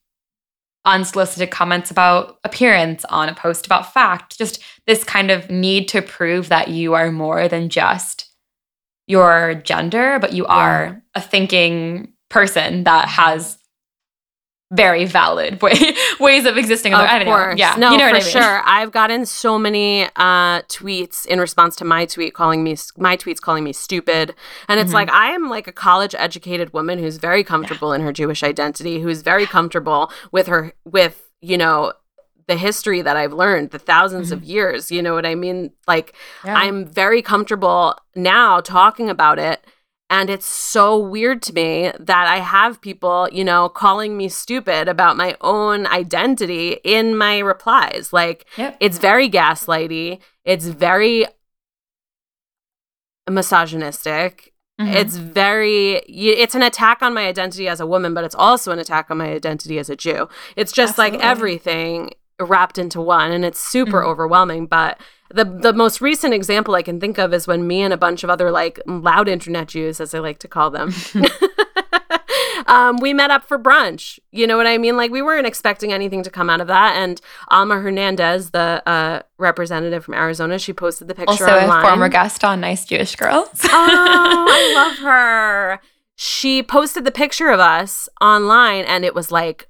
unsolicited 0.86 1.52
comments 1.52 1.92
about 1.92 2.40
appearance 2.44 3.06
on 3.06 3.30
a 3.30 3.36
post 3.36 3.66
about 3.66 3.94
fact. 3.94 4.38
Just 4.38 4.62
this 4.86 5.04
kind 5.04 5.32
of 5.32 5.50
need 5.50 5.88
to 5.90 6.02
prove 6.02 6.50
that 6.50 6.68
you 6.68 6.94
are 6.94 7.12
more 7.12 7.48
than 7.48 7.70
just 7.70 8.30
your 9.08 9.56
gender 9.56 10.18
but 10.20 10.34
you 10.34 10.46
are 10.46 11.04
a 11.14 11.22
thinking 11.22 12.14
person 12.30 12.86
that 12.86 13.08
has 13.08 13.58
very 14.76 15.06
valid 15.06 15.62
way, 15.62 15.74
ways 16.20 16.46
of 16.46 16.58
existing. 16.58 16.94
Of 16.94 17.00
I 17.02 17.24
course. 17.24 17.58
Yeah, 17.60 17.76
No, 17.78 17.92
you 17.92 17.98
know 17.98 18.08
for 18.08 18.14
what 18.14 18.22
I 18.22 18.26
mean. 18.26 18.32
sure. 18.32 18.62
I've 18.66 18.92
gotten 18.92 19.26
so 19.26 19.60
many 19.60 20.04
uh, 20.16 20.62
tweets 20.64 21.26
in 21.26 21.40
response 21.40 21.76
to 21.78 21.86
my 21.86 22.06
tweet 22.06 22.34
calling 22.34 22.64
me 22.64 22.76
my 22.98 23.16
tweets 23.18 23.40
calling 23.40 23.64
me 23.64 23.74
stupid, 23.74 24.34
and 24.68 24.80
it's 24.80 24.92
Mhm. 24.92 24.96
like 24.96 25.12
I 25.12 25.32
am 25.32 25.50
like 25.50 25.68
a 25.68 25.72
college 25.72 26.16
educated 26.18 26.74
woman 26.74 27.00
who's 27.00 27.18
very 27.18 27.44
comfortable 27.44 27.94
in 27.94 28.02
her 28.02 28.12
Jewish 28.12 28.44
identity, 28.44 29.00
who's 29.02 29.22
very 29.22 29.46
comfortable 29.46 30.12
with 30.32 30.48
her 30.48 30.74
with 30.86 31.22
you 31.42 31.58
know 31.58 31.94
the 32.48 32.56
history 32.58 33.02
that 33.02 33.16
I've 33.16 33.32
learned, 33.32 33.72
the 33.72 33.80
1000s 33.80 34.32
of 34.34 34.44
years. 34.44 34.92
You 34.92 35.02
know 35.02 35.14
what 35.14 35.26
I 35.26 35.34
mean? 35.34 35.72
Like 35.88 36.14
Yeah. 36.44 36.56
I'm 36.56 36.86
very 36.86 37.22
comfortable 37.22 37.96
now 38.16 38.60
talking 38.60 39.10
about 39.10 39.40
it. 39.40 39.64
And 40.14 40.30
it's 40.30 40.46
so 40.46 40.96
weird 40.96 41.42
to 41.42 41.54
me 41.54 41.92
that 42.00 42.28
I 42.28 42.38
have 42.38 42.80
people, 42.82 43.28
you 43.32 43.44
know, 43.44 43.68
calling 43.68 44.16
me 44.16 44.30
stupid 44.30 44.88
about 44.88 45.18
my 45.18 45.36
own 45.42 45.88
identity 45.88 46.78
in 46.84 47.18
my 47.18 47.40
replies. 47.40 48.14
Like, 48.14 48.46
Yep. 48.56 48.78
it's 48.80 49.00
very 49.00 49.28
gaslighty. 49.28 50.20
It's 50.46 50.68
very 50.68 51.26
misogynistic. 53.28 54.54
Mhm. 54.80 54.94
It's 54.94 55.18
very, 55.18 55.94
it's 56.08 56.54
an 56.54 56.62
attack 56.62 57.02
on 57.02 57.16
my 57.16 57.26
identity 57.26 57.68
as 57.68 57.80
a 57.80 57.88
woman, 57.88 58.14
but 58.14 58.24
it's 58.24 58.36
also 58.36 58.72
an 58.72 58.78
attack 58.78 59.10
on 59.10 59.18
my 59.18 59.32
identity 59.32 59.80
as 59.80 59.90
a 59.90 59.96
Jew. 59.96 60.30
It's 60.56 60.72
just 60.72 61.00
like 61.00 61.16
everything 61.16 62.12
wrapped 62.40 62.78
into 62.78 63.02
one, 63.02 63.32
and 63.32 63.44
it's 63.44 63.60
super 63.60 64.02
Mhm. 64.04 64.08
overwhelming. 64.08 64.68
But 64.68 65.00
the 65.34 65.46
the 65.46 65.74
most 65.74 66.00
recent 66.00 66.34
example 66.34 66.76
I 66.76 66.84
can 66.84 67.00
think 67.00 67.18
of 67.18 67.34
is 67.34 67.48
when 67.48 67.68
me 67.68 67.82
and 67.82 67.92
a 67.92 67.98
bunch 67.98 68.24
of 68.24 68.30
other 68.30 68.52
like 68.52 68.80
loud 68.86 69.28
internet 69.28 69.68
Jews, 69.68 70.00
as 70.00 70.14
I 70.14 70.20
like 70.20 70.38
to 70.40 70.48
call 70.48 70.70
them, 70.70 70.94
um, 72.68 72.98
we 72.98 73.14
met 73.14 73.32
up 73.32 73.44
for 73.44 73.58
brunch. 73.58 74.20
You 74.32 74.46
know 74.46 74.58
what 74.58 74.68
I 74.68 74.78
mean? 74.78 74.96
Like 74.96 75.12
we 75.12 75.22
weren't 75.22 75.48
expecting 75.48 75.92
anything 75.92 76.22
to 76.24 76.30
come 76.30 76.50
out 76.50 76.62
of 76.62 76.68
that. 76.68 76.96
And 76.96 77.20
Alma 77.50 77.80
Hernandez, 77.80 78.52
the 78.52 78.84
uh, 78.86 79.24
representative 79.38 80.06
from 80.06 80.14
Arizona, 80.14 80.60
she 80.60 80.72
posted 80.72 81.08
the 81.08 81.16
picture 81.16 81.32
also 81.32 81.46
online 81.46 81.84
a 81.84 81.88
former 81.88 82.10
guest 82.10 82.44
on 82.44 82.62
Nice 82.62 82.86
Jewish 82.86 83.16
Girls. 83.16 83.50
oh, 83.66 84.46
I 84.50 84.74
love 84.76 84.98
her. 85.00 85.80
She 86.16 86.62
posted 86.62 87.06
the 87.06 87.12
picture 87.12 87.50
of 87.50 87.60
us 87.60 88.08
online 88.22 88.86
and 88.86 89.04
it 89.04 89.16
was 89.16 89.32
like 89.32 89.68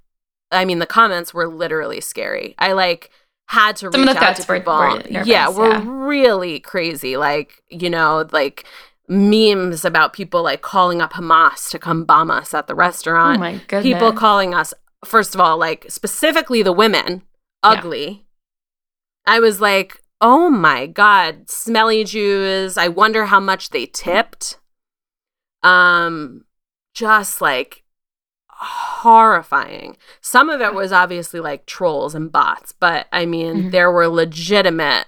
I 0.51 0.65
mean 0.65 0.79
the 0.79 0.85
comments 0.85 1.33
were 1.33 1.47
literally 1.47 2.01
scary. 2.01 2.53
I 2.59 2.73
like 2.73 3.09
had 3.53 3.75
to 3.77 3.91
Some 3.91 4.01
reach 4.01 4.15
out 4.17 4.35
to 4.35 4.45
people. 4.45 4.73
were 4.77 5.03
nervous, 5.09 5.27
yeah, 5.27 5.47
were 5.49 5.69
yeah. 5.69 5.83
really 5.85 6.59
crazy. 6.59 7.17
Like, 7.17 7.61
you 7.69 7.89
know, 7.89 8.27
like 8.31 8.65
memes 9.07 9.85
about 9.85 10.13
people 10.13 10.43
like 10.43 10.61
calling 10.61 11.01
up 11.01 11.13
Hamas 11.13 11.69
to 11.71 11.79
come 11.79 12.03
bomb 12.05 12.31
us 12.31 12.53
at 12.53 12.67
the 12.67 12.75
restaurant. 12.75 13.37
oh 13.37 13.39
my 13.39 13.53
goodness. 13.67 13.83
people 13.83 14.11
calling 14.13 14.53
us 14.53 14.73
first 15.05 15.35
of 15.35 15.41
all 15.41 15.57
like 15.57 15.85
specifically 15.89 16.63
the 16.63 16.71
women 16.71 17.21
ugly 17.61 18.25
i 19.25 19.37
was 19.37 19.59
like 19.59 20.01
oh 20.21 20.49
my 20.49 20.87
god 20.87 21.49
smelly 21.49 22.05
jews 22.05 22.77
i 22.77 22.87
wonder 22.87 23.25
how 23.25 23.39
much 23.41 23.71
they 23.71 23.85
tipped 23.85 24.59
um 25.61 26.45
just 26.93 27.41
like 27.41 27.82
horrifying 28.63 29.97
some 30.21 30.49
of 30.49 30.61
it 30.61 30.73
was 30.73 30.91
obviously 30.91 31.39
like 31.39 31.65
trolls 31.65 32.15
and 32.15 32.31
bots 32.31 32.71
but 32.71 33.07
i 33.11 33.25
mean 33.25 33.55
Mhm. 33.65 33.71
there 33.71 33.91
were 33.91 34.07
legitimate 34.07 35.05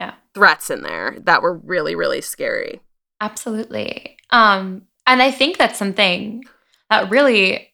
Yeah. 0.00 0.14
threats 0.34 0.70
in 0.70 0.82
there 0.82 1.16
that 1.20 1.42
were 1.42 1.54
really 1.54 1.94
really 1.94 2.20
scary 2.20 2.80
Absolutely. 3.22 4.16
Um, 4.30 4.86
and 5.06 5.20
I 5.20 5.30
think 5.30 5.58
that's 5.58 5.78
something 5.78 6.42
that 6.88 7.10
really, 7.10 7.68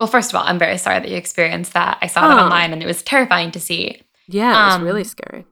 well, 0.00 0.08
first 0.08 0.32
of 0.32 0.34
all, 0.34 0.44
I'm 0.44 0.58
very 0.58 0.76
sorry 0.76 0.98
that 0.98 1.08
you 1.08 1.16
experienced 1.16 1.72
that. 1.74 1.98
I 2.02 2.08
saw 2.08 2.26
that 2.26 2.36
Oh. 2.36 2.46
online 2.46 2.72
and 2.72 2.82
it 2.82 2.86
was 2.86 3.04
terrifying 3.04 3.52
to 3.52 3.60
see. 3.60 4.02
yeah 4.26 4.50
it 4.50 4.66
was 4.66 4.74
Um, 4.74 4.82
really 4.82 5.04
scary 5.04 5.44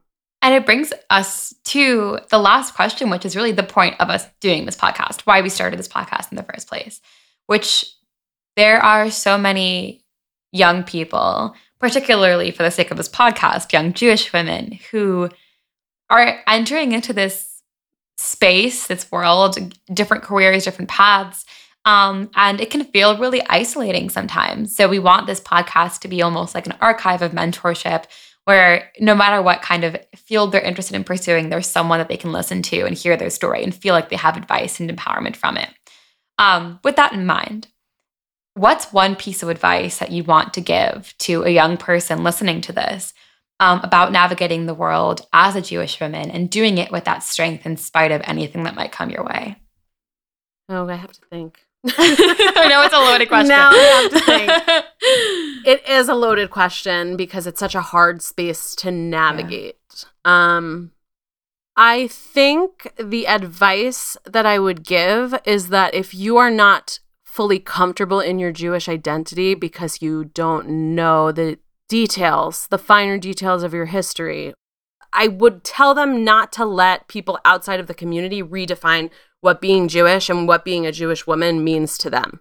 And 0.42 0.52
it 0.52 0.66
brings 0.66 0.92
us 1.10 1.54
to 1.66 2.18
the 2.30 2.38
last 2.40 2.74
question, 2.74 3.08
which 3.08 3.24
is 3.24 3.36
really 3.36 3.52
the 3.52 3.62
point 3.62 3.94
of 4.00 4.10
us 4.10 4.26
doing 4.40 4.66
this 4.66 4.74
podcast, 4.76 5.20
why 5.26 5.40
we 5.42 5.48
started 5.48 5.78
this 5.78 5.86
podcast 5.88 6.32
in 6.32 6.36
the 6.36 6.42
first 6.42 6.66
place, 6.66 7.00
which 7.46 7.84
there 8.56 8.82
are 8.82 9.10
so 9.10 9.38
many 9.38 10.02
young 10.52 10.82
people, 10.82 11.54
particularly 11.78 12.50
for 12.50 12.62
the 12.62 12.70
sake 12.70 12.90
of 12.90 12.96
this 12.96 13.08
podcast, 13.08 13.72
young 13.72 13.92
Jewish 13.92 14.32
women 14.32 14.78
who 14.90 15.28
are 16.08 16.40
entering 16.46 16.92
into 16.92 17.12
this 17.12 17.62
space, 18.16 18.86
this 18.86 19.10
world, 19.12 19.58
different 19.92 20.24
careers, 20.24 20.64
different 20.64 20.90
paths. 20.90 21.44
Um, 21.84 22.30
and 22.34 22.60
it 22.60 22.70
can 22.70 22.84
feel 22.84 23.18
really 23.18 23.42
isolating 23.48 24.08
sometimes. 24.08 24.74
So 24.74 24.88
we 24.88 24.98
want 24.98 25.26
this 25.26 25.40
podcast 25.40 26.00
to 26.00 26.08
be 26.08 26.22
almost 26.22 26.54
like 26.54 26.66
an 26.66 26.74
archive 26.80 27.22
of 27.22 27.32
mentorship 27.32 28.06
where 28.44 28.90
no 29.00 29.14
matter 29.14 29.42
what 29.42 29.60
kind 29.60 29.84
of 29.84 29.96
field 30.14 30.52
they're 30.52 30.60
interested 30.60 30.94
in 30.94 31.04
pursuing, 31.04 31.48
there's 31.48 31.66
someone 31.66 31.98
that 31.98 32.08
they 32.08 32.16
can 32.16 32.32
listen 32.32 32.62
to 32.62 32.82
and 32.82 32.96
hear 32.96 33.16
their 33.16 33.30
story 33.30 33.62
and 33.62 33.74
feel 33.74 33.92
like 33.92 34.08
they 34.08 34.16
have 34.16 34.36
advice 34.36 34.80
and 34.80 34.88
empowerment 34.88 35.36
from 35.36 35.56
it. 35.56 35.68
Um, 36.38 36.78
with 36.84 36.96
that 36.96 37.12
in 37.12 37.26
mind, 37.26 37.68
what's 38.56 38.92
one 38.92 39.14
piece 39.14 39.42
of 39.42 39.50
advice 39.50 39.98
that 39.98 40.10
you 40.10 40.24
want 40.24 40.54
to 40.54 40.60
give 40.60 41.14
to 41.18 41.44
a 41.44 41.50
young 41.50 41.76
person 41.76 42.24
listening 42.24 42.62
to 42.62 42.72
this 42.72 43.12
um, 43.60 43.80
about 43.82 44.12
navigating 44.12 44.64
the 44.64 44.74
world 44.74 45.26
as 45.32 45.54
a 45.54 45.60
Jewish 45.60 46.00
woman 46.00 46.30
and 46.30 46.50
doing 46.50 46.78
it 46.78 46.90
with 46.90 47.04
that 47.04 47.22
strength 47.22 47.66
in 47.66 47.76
spite 47.76 48.12
of 48.12 48.22
anything 48.24 48.64
that 48.64 48.74
might 48.74 48.92
come 48.92 49.10
your 49.10 49.24
way? 49.24 49.56
Oh, 50.70 50.88
I 50.88 50.94
have 50.94 51.12
to 51.12 51.20
think. 51.30 51.60
I 51.86 52.66
know 52.68 52.82
it's 52.82 52.94
a 52.94 52.98
loaded 52.98 53.28
question. 53.28 53.48
Now 53.56 53.70
I 53.70 53.76
have 53.76 54.10
to 54.10 54.20
think. 54.20 55.66
it 55.66 55.88
is 55.88 56.08
a 56.08 56.14
loaded 56.14 56.50
question 56.50 57.16
because 57.16 57.46
it's 57.46 57.60
such 57.60 57.74
a 57.74 57.80
hard 57.82 58.22
space 58.22 58.74
to 58.76 58.90
navigate. 58.90 59.76
Yeah. 60.24 60.56
Um, 60.56 60.92
I 61.76 62.06
think 62.08 62.90
the 62.98 63.26
advice 63.28 64.16
that 64.24 64.46
I 64.46 64.58
would 64.58 64.82
give 64.82 65.38
is 65.44 65.68
that 65.68 65.94
if 65.94 66.14
you 66.14 66.38
are 66.38 66.50
not 66.50 67.00
fully 67.36 67.58
comfortable 67.58 68.18
in 68.18 68.38
your 68.38 68.50
Jewish 68.50 68.88
identity 68.88 69.54
because 69.54 70.00
you 70.00 70.24
don't 70.24 70.66
know 70.94 71.30
the 71.30 71.58
details, 71.86 72.66
the 72.68 72.78
finer 72.78 73.18
details 73.18 73.62
of 73.62 73.74
your 73.74 73.84
history, 73.84 74.54
I 75.12 75.28
would 75.28 75.62
tell 75.62 75.94
them 75.94 76.24
not 76.24 76.50
to 76.52 76.64
let 76.64 77.08
people 77.08 77.38
outside 77.44 77.78
of 77.78 77.88
the 77.88 77.94
community 77.94 78.42
redefine 78.42 79.10
what 79.42 79.60
being 79.60 79.86
Jewish 79.86 80.30
and 80.30 80.48
what 80.48 80.64
being 80.64 80.86
a 80.86 80.92
Jewish 80.92 81.26
woman 81.26 81.62
means 81.62 81.98
to 81.98 82.08
them. 82.08 82.40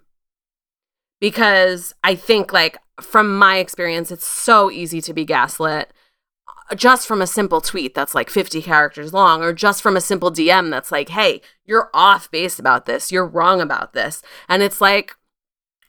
Because 1.19 1.93
I 2.01 2.15
think, 2.15 2.53
like, 2.53 2.77
from 3.01 3.37
my 3.37 3.57
experience, 3.57 4.11
it's 4.11 4.25
so 4.25 4.71
easy 4.71 5.01
to 5.01 5.13
be 5.13 5.25
gaslit 5.25 5.91
just 6.75 7.07
from 7.07 7.21
a 7.21 7.27
simple 7.27 7.61
tweet 7.61 7.93
that's 7.93 8.15
like 8.15 8.29
50 8.29 8.61
characters 8.61 9.13
long, 9.13 9.43
or 9.43 9.53
just 9.53 9.81
from 9.81 9.95
a 9.95 10.01
simple 10.01 10.31
DM 10.31 10.69
that's 10.71 10.91
like, 10.91 11.09
hey, 11.09 11.41
you're 11.65 11.89
off 11.93 12.29
base 12.31 12.59
about 12.59 12.85
this, 12.85 13.11
you're 13.11 13.27
wrong 13.27 13.61
about 13.61 13.93
this. 13.93 14.21
And 14.49 14.63
it's 14.63 14.81
like, 14.81 15.15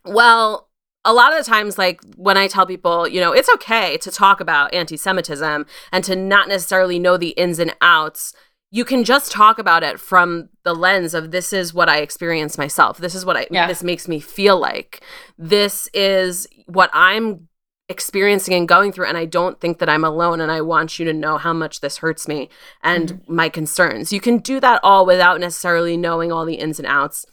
well, 0.05 0.69
a 1.05 1.13
lot 1.13 1.33
of 1.33 1.39
the 1.39 1.49
times, 1.49 1.79
like 1.79 2.01
when 2.17 2.37
I 2.37 2.49
tell 2.49 2.67
people, 2.67 3.07
you 3.07 3.21
know, 3.21 3.33
it's 3.33 3.49
okay 3.55 3.97
to 3.99 4.11
talk 4.11 4.41
about 4.41 4.75
anti 4.75 4.97
Semitism 4.97 5.67
and 5.93 6.05
to 6.05 6.17
not 6.17 6.49
necessarily 6.49 6.99
know 6.99 7.17
the 7.17 7.31
ins 7.31 7.59
and 7.59 7.75
outs 7.81 8.35
you 8.71 8.85
can 8.85 9.05
just 9.05 9.31
talk 9.33 9.59
about 9.59 9.83
it 9.83 10.01
from 10.01 10.49
the 10.65 10.75
lens 10.75 11.15
of 11.15 11.31
this 11.31 11.53
is 11.53 11.73
what 11.73 11.89
I 11.89 11.99
experience 11.99 12.59
myself. 12.59 12.99
This 12.99 13.15
is 13.15 13.25
what 13.25 13.37
I 13.37 13.47
yeah. 13.51 13.67
this 13.67 13.83
makes 13.83 14.09
me 14.09 14.21
feel 14.21 14.59
like. 14.59 15.03
This 15.39 15.89
is 15.95 16.47
what 16.67 16.91
I'm 16.93 17.49
experiencing 17.89 18.55
and 18.55 18.67
going 18.67 18.91
through 18.91 19.07
and 19.07 19.17
I 19.17 19.27
don't 19.27 19.61
think 19.61 19.79
that 19.79 19.89
I'm 19.89 20.05
alone 20.05 20.41
and 20.41 20.51
I 20.51 20.61
want 20.61 20.99
you 20.99 21.05
to 21.05 21.13
know 21.13 21.39
how 21.39 21.53
much 21.53 21.81
this 21.81 21.99
hurts 21.99 22.27
me 22.27 22.49
and 22.83 23.13
mm-hmm. 23.13 23.35
my 23.35 23.49
concerns. 23.49 24.13
You 24.13 24.21
can 24.21 24.39
do 24.39 24.59
that 24.61 24.81
all 24.83 25.07
without 25.07 25.39
necessarily 25.39 25.97
knowing 25.97 26.33
all 26.33 26.45
the 26.45 26.57
ins 26.57 26.81
and 26.81 26.89
outs 26.89 27.27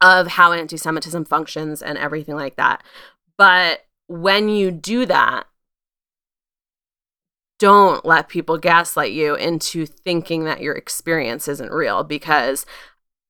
of 0.00 0.28
how 0.28 0.52
anti-Semitism 0.52 1.24
functions 1.24 1.82
and 1.82 1.98
everything 1.98 2.36
like 2.36 2.56
that. 2.56 2.84
But 3.36 3.84
when 4.06 4.48
you 4.48 4.70
do 4.70 5.06
that, 5.06 5.46
don't 7.58 8.04
let 8.04 8.28
people 8.28 8.58
gaslight 8.58 9.12
you 9.12 9.34
into 9.34 9.86
thinking 9.86 10.44
that 10.44 10.60
your 10.60 10.74
experience 10.74 11.48
isn't 11.48 11.72
real 11.72 12.04
because 12.04 12.66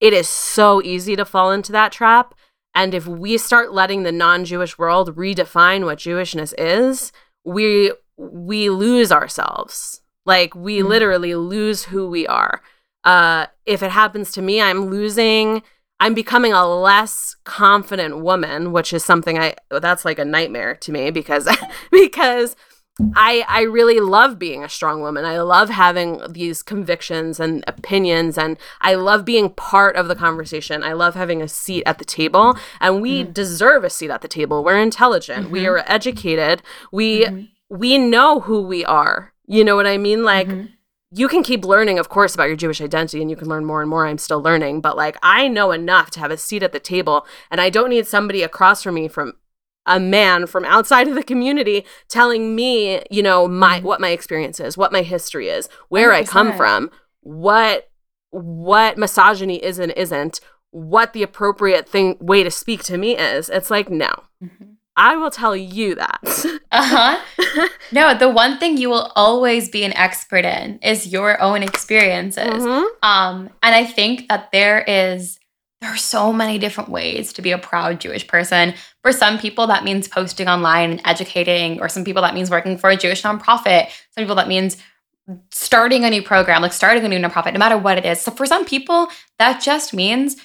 it 0.01 0.13
is 0.13 0.29
so 0.29 0.83
easy 0.83 1.17
to 1.17 1.25
fall 1.25 1.53
into 1.53 1.73
that 1.73 1.93
trap. 1.93 2.35
And 2.75 2.95
if 2.95 3.07
we 3.07 3.39
start 3.39 3.73
letting 3.73 4.03
the 4.03 4.13
non-Jewish 4.13 4.79
world 4.79 5.17
redefine 5.17 5.85
what 5.85 5.99
Jewishness 5.99 6.53
is, 6.59 7.13
we 7.45 7.93
we 8.17 8.71
lose 8.71 9.13
ourselves. 9.13 10.01
Like 10.27 10.55
we 10.55 10.79
mm-hmm. 10.79 10.89
literally 10.89 11.35
lose 11.35 11.85
who 11.85 12.09
we 12.09 12.27
are. 12.27 12.63
Uh, 13.05 13.47
if 13.67 13.83
it 13.83 13.91
happens 13.91 14.33
to 14.33 14.43
me, 14.43 14.61
I'm 14.61 14.87
losing. 14.87 15.63
I'm 16.01 16.15
becoming 16.15 16.53
a 16.53 16.67
less 16.67 17.37
confident 17.45 18.19
woman, 18.21 18.73
which 18.73 18.93
is 18.93 19.05
something 19.05 19.39
I 19.39 19.55
that's 19.71 20.05
like 20.05 20.19
a 20.19 20.25
nightmare 20.25 20.75
to 20.77 20.93
me 20.93 21.11
because 21.11 21.49
because 21.93 22.57
I 23.17 23.45
I 23.49 23.63
really 23.63 23.99
love 23.99 24.39
being 24.39 24.63
a 24.63 24.69
strong 24.69 25.01
woman. 25.01 25.25
I 25.25 25.41
love 25.41 25.69
having 25.69 26.21
these 26.31 26.63
convictions 26.63 27.41
and 27.41 27.65
opinions 27.67 28.39
and 28.39 28.57
I 28.81 28.95
love 28.95 29.25
being 29.25 29.51
part 29.51 29.97
of 29.97 30.07
the 30.07 30.15
conversation. 30.15 30.85
I 30.85 30.93
love 30.93 31.17
having 31.17 31.43
a 31.43 31.49
seat 31.49 31.83
at 31.87 31.99
the 31.99 32.05
table 32.05 32.57
and 32.81 33.03
we 33.03 33.23
mm-hmm. 33.23 33.33
deserve 33.33 33.83
a 33.83 33.91
seat 33.91 34.11
at 34.11 34.21
the 34.21 34.29
table. 34.29 34.63
We're 34.63 34.81
intelligent. 34.81 35.45
Mm-hmm. 35.45 35.53
We 35.53 35.67
are 35.67 35.83
educated. 35.87 36.63
We 36.93 37.25
mm-hmm. 37.25 37.77
we 37.77 37.99
know 37.99 38.41
who 38.41 38.63
we 38.63 38.85
are. 38.85 39.33
You 39.47 39.65
know 39.65 39.75
what 39.75 39.89
I 39.89 39.99
mean? 39.99 40.23
Like 40.23 40.47
mm-hmm. 40.47 40.67
you 41.11 41.27
can 41.27 41.43
keep 41.43 41.65
learning 41.65 41.99
of 41.99 42.09
course 42.09 42.33
about 42.37 42.47
your 42.47 42.57
Jewish 42.57 42.81
identity 42.81 43.21
and 43.21 43.29
you 43.29 43.37
can 43.37 43.49
learn 43.49 43.65
more 43.65 43.81
and 43.81 43.91
more. 43.91 44.07
I'm 44.07 44.19
still 44.19 44.41
learning, 44.41 44.83
but 44.83 44.97
like 44.97 45.17
I 45.21 45.49
know 45.49 45.73
enough 45.73 46.13
to 46.13 46.21
have 46.21 46.31
a 46.31 46.37
seat 46.37 46.63
at 46.63 46.71
the 46.71 46.79
table 46.79 47.27
and 47.51 47.61
I 47.61 47.71
don't 47.71 47.91
need 47.91 48.07
somebody 48.07 48.45
across 48.45 48.85
from 48.85 48.95
me 48.95 49.09
from 49.09 49.33
a 49.87 50.01
man 50.01 50.47
from 50.47 50.65
outside 50.65 51.09
of 51.09 51.15
the 51.15 51.23
community 51.23 51.85
telling 52.09 52.55
me, 52.55 53.03
you 53.11 53.23
know, 53.23 53.47
my 53.47 53.79
mm-hmm. 53.79 53.87
what 53.87 54.01
my 54.01 54.11
experience 54.11 54.61
is, 54.61 54.77
what 54.77 54.93
my 54.93 55.03
history 55.03 55.49
is, 55.49 55.69
where 55.89 56.11
100%. 56.11 56.15
I 56.15 56.25
come 56.25 56.53
from, 56.57 56.91
what 57.21 57.89
what 58.31 58.99
misogyny 58.99 59.63
is 59.63 59.79
and 59.79 59.93
isn't, 59.93 60.41
what 60.71 61.13
the 61.13 61.23
appropriate 61.23 61.89
thing 61.89 62.17
way 62.21 62.43
to 62.43 62.51
speak 62.51 62.83
to 62.85 62.99
me 62.99 63.17
is. 63.17 63.49
It's 63.49 63.71
like, 63.71 63.89
no. 63.89 64.11
Mm-hmm. 64.43 64.73
I 64.97 65.17
will 65.17 65.31
tell 65.31 65.57
you 65.57 65.95
that. 65.97 66.21
uh-huh. 66.73 67.69
No, 67.93 68.15
the 68.19 68.29
one 68.29 68.59
thing 68.59 68.77
you 68.77 68.91
will 68.91 69.13
always 69.17 69.69
be 69.69 69.85
an 69.85 69.93
expert 69.95 70.45
in 70.45 70.79
is 70.81 71.09
your 71.09 71.41
own 71.41 71.63
experiences. 71.63 72.45
Mm-hmm. 72.45 72.87
Um 73.03 73.51
and 73.63 73.75
I 73.75 73.85
think 73.85 74.29
that 74.29 74.51
there 74.53 74.83
is 74.87 75.39
there 75.81 75.91
are 75.91 75.99
so 75.99 76.33
many 76.33 76.59
different 76.59 76.89
ways 76.89 77.33
to 77.35 77.43
be 77.43 77.51
a 77.51 77.59
proud 77.59 78.01
Jewish 78.01 78.27
person. 78.27 78.75
For 79.03 79.13
some 79.13 79.39
people, 79.39 79.67
that 79.67 79.85
means 79.85 80.09
posting 80.09 80.49
online 80.49 80.93
and 80.93 81.01
educating, 81.05 81.81
or 81.81 81.89
some 81.89 82.05
people, 82.05 82.23
that 82.23 82.35
means 82.35 82.51
working 82.51 82.79
for 82.79 82.91
a 82.91 82.97
Jewish 82.97 83.23
nonprofit. 83.23 83.89
Some 84.13 84.23
people, 84.23 84.37
that 84.37 84.49
means 84.49 84.79
starting 85.51 86.05
a 86.05 86.11
new 86.11 86.23
program, 86.23 86.63
like 86.63 86.73
starting 86.73 87.05
a 87.05 87.09
new 87.09 87.19
nonprofit, 87.19 87.53
no 87.53 87.59
matter 87.59 87.79
what 87.79 87.99
it 87.99 88.07
is. 88.07 88.21
So 88.21 88.31
for 88.31 88.47
some 88.47 88.65
people, 88.65 89.09
that 89.39 89.63
just 89.63 89.95
means 89.95 90.37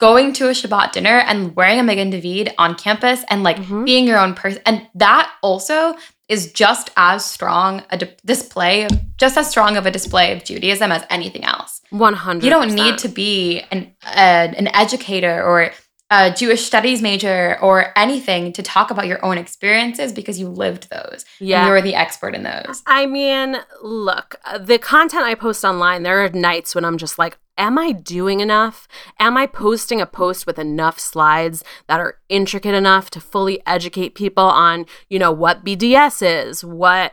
going 0.00 0.32
to 0.34 0.48
a 0.48 0.52
Shabbat 0.52 0.92
dinner 0.92 1.20
and 1.26 1.54
wearing 1.56 1.80
a 1.80 1.82
Magen 1.82 2.10
David 2.10 2.54
on 2.58 2.74
campus 2.74 3.24
and 3.30 3.42
like 3.42 3.56
mm-hmm. 3.56 3.84
being 3.84 4.06
your 4.06 4.18
own 4.18 4.34
person. 4.34 4.62
And 4.64 4.86
that 4.94 5.32
also 5.42 5.96
is 6.28 6.52
just 6.52 6.90
as 6.96 7.24
strong 7.24 7.82
a 7.90 7.96
di- 7.96 8.14
display, 8.24 8.86
just 9.16 9.36
as 9.36 9.48
strong 9.50 9.76
of 9.76 9.86
a 9.86 9.90
display 9.90 10.32
of 10.32 10.44
Judaism 10.44 10.92
as 10.92 11.04
anything 11.10 11.44
else. 11.44 11.80
100 11.90 12.44
You 12.44 12.50
don't 12.50 12.74
need 12.74 12.98
to 12.98 13.08
be 13.08 13.62
an, 13.70 13.94
uh, 14.04 14.52
an 14.56 14.68
educator 14.74 15.42
or 15.42 15.72
a 16.10 16.30
Jewish 16.30 16.64
studies 16.64 17.02
major 17.02 17.58
or 17.60 17.92
anything 17.96 18.52
to 18.54 18.62
talk 18.62 18.90
about 18.90 19.06
your 19.06 19.22
own 19.24 19.36
experiences 19.36 20.12
because 20.12 20.40
you 20.40 20.48
lived 20.48 20.88
those. 20.90 21.24
Yeah. 21.38 21.66
you're 21.66 21.82
the 21.82 21.94
expert 21.94 22.34
in 22.34 22.44
those. 22.44 22.82
I 22.86 23.06
mean, 23.06 23.56
look, 23.82 24.36
the 24.58 24.78
content 24.78 25.24
I 25.24 25.34
post 25.34 25.64
online, 25.64 26.04
there 26.04 26.24
are 26.24 26.30
nights 26.30 26.74
when 26.74 26.84
I'm 26.84 26.96
just 26.96 27.18
like, 27.18 27.38
am 27.58 27.76
I 27.76 27.92
doing 27.92 28.40
enough? 28.40 28.88
Am 29.18 29.36
I 29.36 29.46
posting 29.46 30.00
a 30.00 30.06
post 30.06 30.46
with 30.46 30.58
enough 30.58 30.98
slides 30.98 31.62
that 31.88 32.00
are 32.00 32.18
intricate 32.28 32.74
enough 32.74 33.10
to 33.10 33.20
fully 33.20 33.60
educate 33.66 34.14
people 34.14 34.44
on, 34.44 34.86
you 35.10 35.18
know, 35.18 35.32
what 35.32 35.64
BDS 35.64 36.48
is, 36.48 36.64
what 36.64 37.12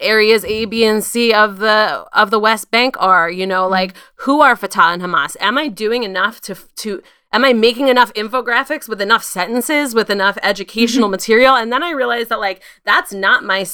areas 0.00 0.44
A, 0.46 0.64
B, 0.64 0.84
and 0.84 1.04
C 1.04 1.32
of 1.32 1.58
the 1.58 2.06
of 2.12 2.30
the 2.30 2.38
West 2.38 2.70
Bank 2.70 2.96
are, 2.98 3.30
you 3.30 3.46
know, 3.46 3.64
mm-hmm. 3.64 3.72
like 3.72 3.94
who 4.16 4.40
are 4.40 4.56
Fatah 4.56 4.94
and 4.94 5.02
Hamas? 5.02 5.36
Am 5.38 5.58
I 5.58 5.68
doing 5.68 6.02
enough 6.02 6.40
to 6.42 6.56
to 6.76 7.02
am 7.32 7.44
I 7.44 7.52
making 7.52 7.88
enough 7.88 8.12
infographics 8.14 8.88
with 8.88 9.00
enough 9.00 9.24
sentences, 9.24 9.94
with 9.94 10.10
enough 10.10 10.38
educational 10.42 11.06
mm-hmm. 11.06 11.12
material? 11.12 11.56
And 11.56 11.72
then 11.72 11.82
I 11.82 11.90
realized 11.90 12.28
that 12.28 12.40
like 12.40 12.62
that's 12.84 13.12
not 13.12 13.44
my 13.44 13.66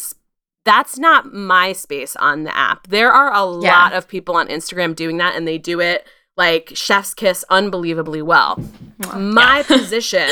that's 0.65 0.99
not 0.99 1.33
my 1.33 1.73
space 1.73 2.15
on 2.17 2.45
the 2.45 2.57
app. 2.57 2.89
There 2.89 3.11
are 3.11 3.31
a 3.31 3.63
yeah. 3.63 3.73
lot 3.73 3.93
of 3.93 4.07
people 4.07 4.37
on 4.37 4.49
Instagram 4.49 4.95
doing 4.95 5.17
that 5.17 5.35
and 5.35 5.49
they 5.49 5.59
do 5.59 5.81
it 5.81 6.07
like 6.37 6.73
chef's 6.75 7.15
kiss 7.15 7.45
unbelievably 7.51 8.23
well. 8.23 8.63
my 9.17 9.63
position 9.67 10.29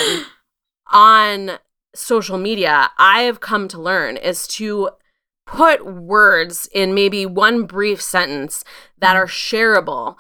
on 0.93 1.59
social 1.95 2.39
media, 2.39 2.91
I 2.99 3.23
have 3.23 3.41
come 3.41 3.67
to 3.69 3.81
learn 3.81 4.17
is 4.17 4.47
to 4.49 4.91
put 5.47 5.87
words 5.87 6.69
in 6.73 6.95
maybe 6.95 7.25
one 7.25 7.65
brief 7.65 8.03
sentence 8.03 8.65
that 8.99 9.17
are 9.17 9.27
shareable 9.27 10.17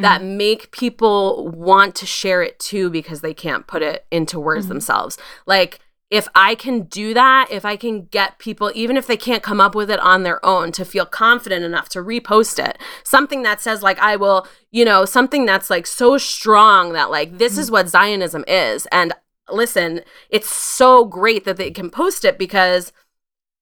that 0.00 0.20
mm-hmm. 0.20 0.36
make 0.36 0.70
people 0.72 1.48
want 1.48 1.94
to 1.96 2.06
share 2.06 2.42
it 2.42 2.58
too 2.58 2.90
because 2.90 3.20
they 3.20 3.34
can't 3.34 3.66
put 3.66 3.82
it 3.82 4.06
into 4.10 4.38
words 4.38 4.64
mm-hmm. 4.64 4.74
themselves. 4.74 5.18
Like 5.46 5.80
if 6.10 6.26
I 6.34 6.56
can 6.56 6.82
do 6.82 7.14
that, 7.14 7.48
if 7.50 7.64
I 7.64 7.76
can 7.76 8.06
get 8.06 8.38
people, 8.38 8.72
even 8.74 8.96
if 8.96 9.06
they 9.06 9.16
can't 9.16 9.44
come 9.44 9.60
up 9.60 9.76
with 9.76 9.90
it 9.90 10.00
on 10.00 10.24
their 10.24 10.44
own, 10.44 10.72
to 10.72 10.84
feel 10.84 11.06
confident 11.06 11.64
enough 11.64 11.88
to 11.90 12.00
repost 12.00 12.62
it, 12.64 12.78
something 13.04 13.42
that 13.44 13.60
says, 13.60 13.80
like, 13.82 13.98
I 14.00 14.16
will, 14.16 14.48
you 14.72 14.84
know, 14.84 15.04
something 15.04 15.46
that's 15.46 15.70
like 15.70 15.86
so 15.86 16.18
strong 16.18 16.92
that, 16.94 17.12
like, 17.12 17.38
this 17.38 17.56
is 17.56 17.70
what 17.70 17.88
Zionism 17.88 18.44
is. 18.48 18.86
And 18.86 19.12
listen, 19.48 20.00
it's 20.30 20.50
so 20.50 21.04
great 21.04 21.44
that 21.44 21.56
they 21.56 21.70
can 21.70 21.90
post 21.90 22.24
it 22.24 22.38
because 22.38 22.92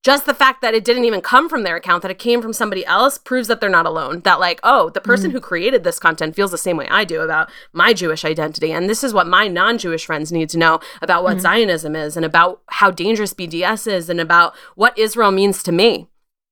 just 0.04 0.26
the 0.26 0.34
fact 0.34 0.62
that 0.62 0.74
it 0.74 0.84
didn't 0.84 1.04
even 1.04 1.20
come 1.20 1.48
from 1.48 1.64
their 1.64 1.76
account, 1.76 2.02
that 2.02 2.10
it 2.10 2.20
came 2.20 2.40
from 2.40 2.52
somebody 2.52 2.86
else, 2.86 3.18
proves 3.18 3.48
that 3.48 3.60
they're 3.60 3.68
not 3.68 3.86
alone. 3.86 4.20
That, 4.20 4.38
like, 4.38 4.60
oh, 4.62 4.90
the 4.90 5.00
person 5.00 5.30
mm-hmm. 5.30 5.36
who 5.36 5.40
created 5.40 5.82
this 5.82 5.98
content 5.98 6.36
feels 6.36 6.52
the 6.52 6.58
same 6.58 6.76
way 6.76 6.86
I 6.88 7.04
do 7.04 7.20
about 7.20 7.50
my 7.72 7.92
Jewish 7.92 8.24
identity. 8.24 8.72
And 8.72 8.88
this 8.88 9.02
is 9.02 9.12
what 9.12 9.26
my 9.26 9.48
non 9.48 9.76
Jewish 9.76 10.06
friends 10.06 10.30
need 10.30 10.48
to 10.50 10.58
know 10.58 10.78
about 11.02 11.24
what 11.24 11.32
mm-hmm. 11.32 11.40
Zionism 11.40 11.96
is 11.96 12.16
and 12.16 12.24
about 12.24 12.62
how 12.68 12.92
dangerous 12.92 13.34
BDS 13.34 13.90
is 13.90 14.08
and 14.08 14.20
about 14.20 14.54
what 14.76 14.96
Israel 14.96 15.32
means 15.32 15.64
to 15.64 15.72
me. 15.72 16.08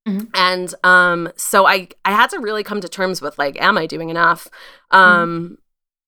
Mm-hmm. 0.08 0.26
And 0.34 0.74
um, 0.82 1.32
so 1.36 1.66
I, 1.66 1.88
I 2.04 2.12
had 2.12 2.30
to 2.30 2.40
really 2.40 2.64
come 2.64 2.80
to 2.80 2.88
terms 2.88 3.22
with, 3.22 3.38
like, 3.38 3.60
am 3.60 3.78
I 3.78 3.86
doing 3.86 4.08
enough? 4.08 4.48
Um, 4.90 5.58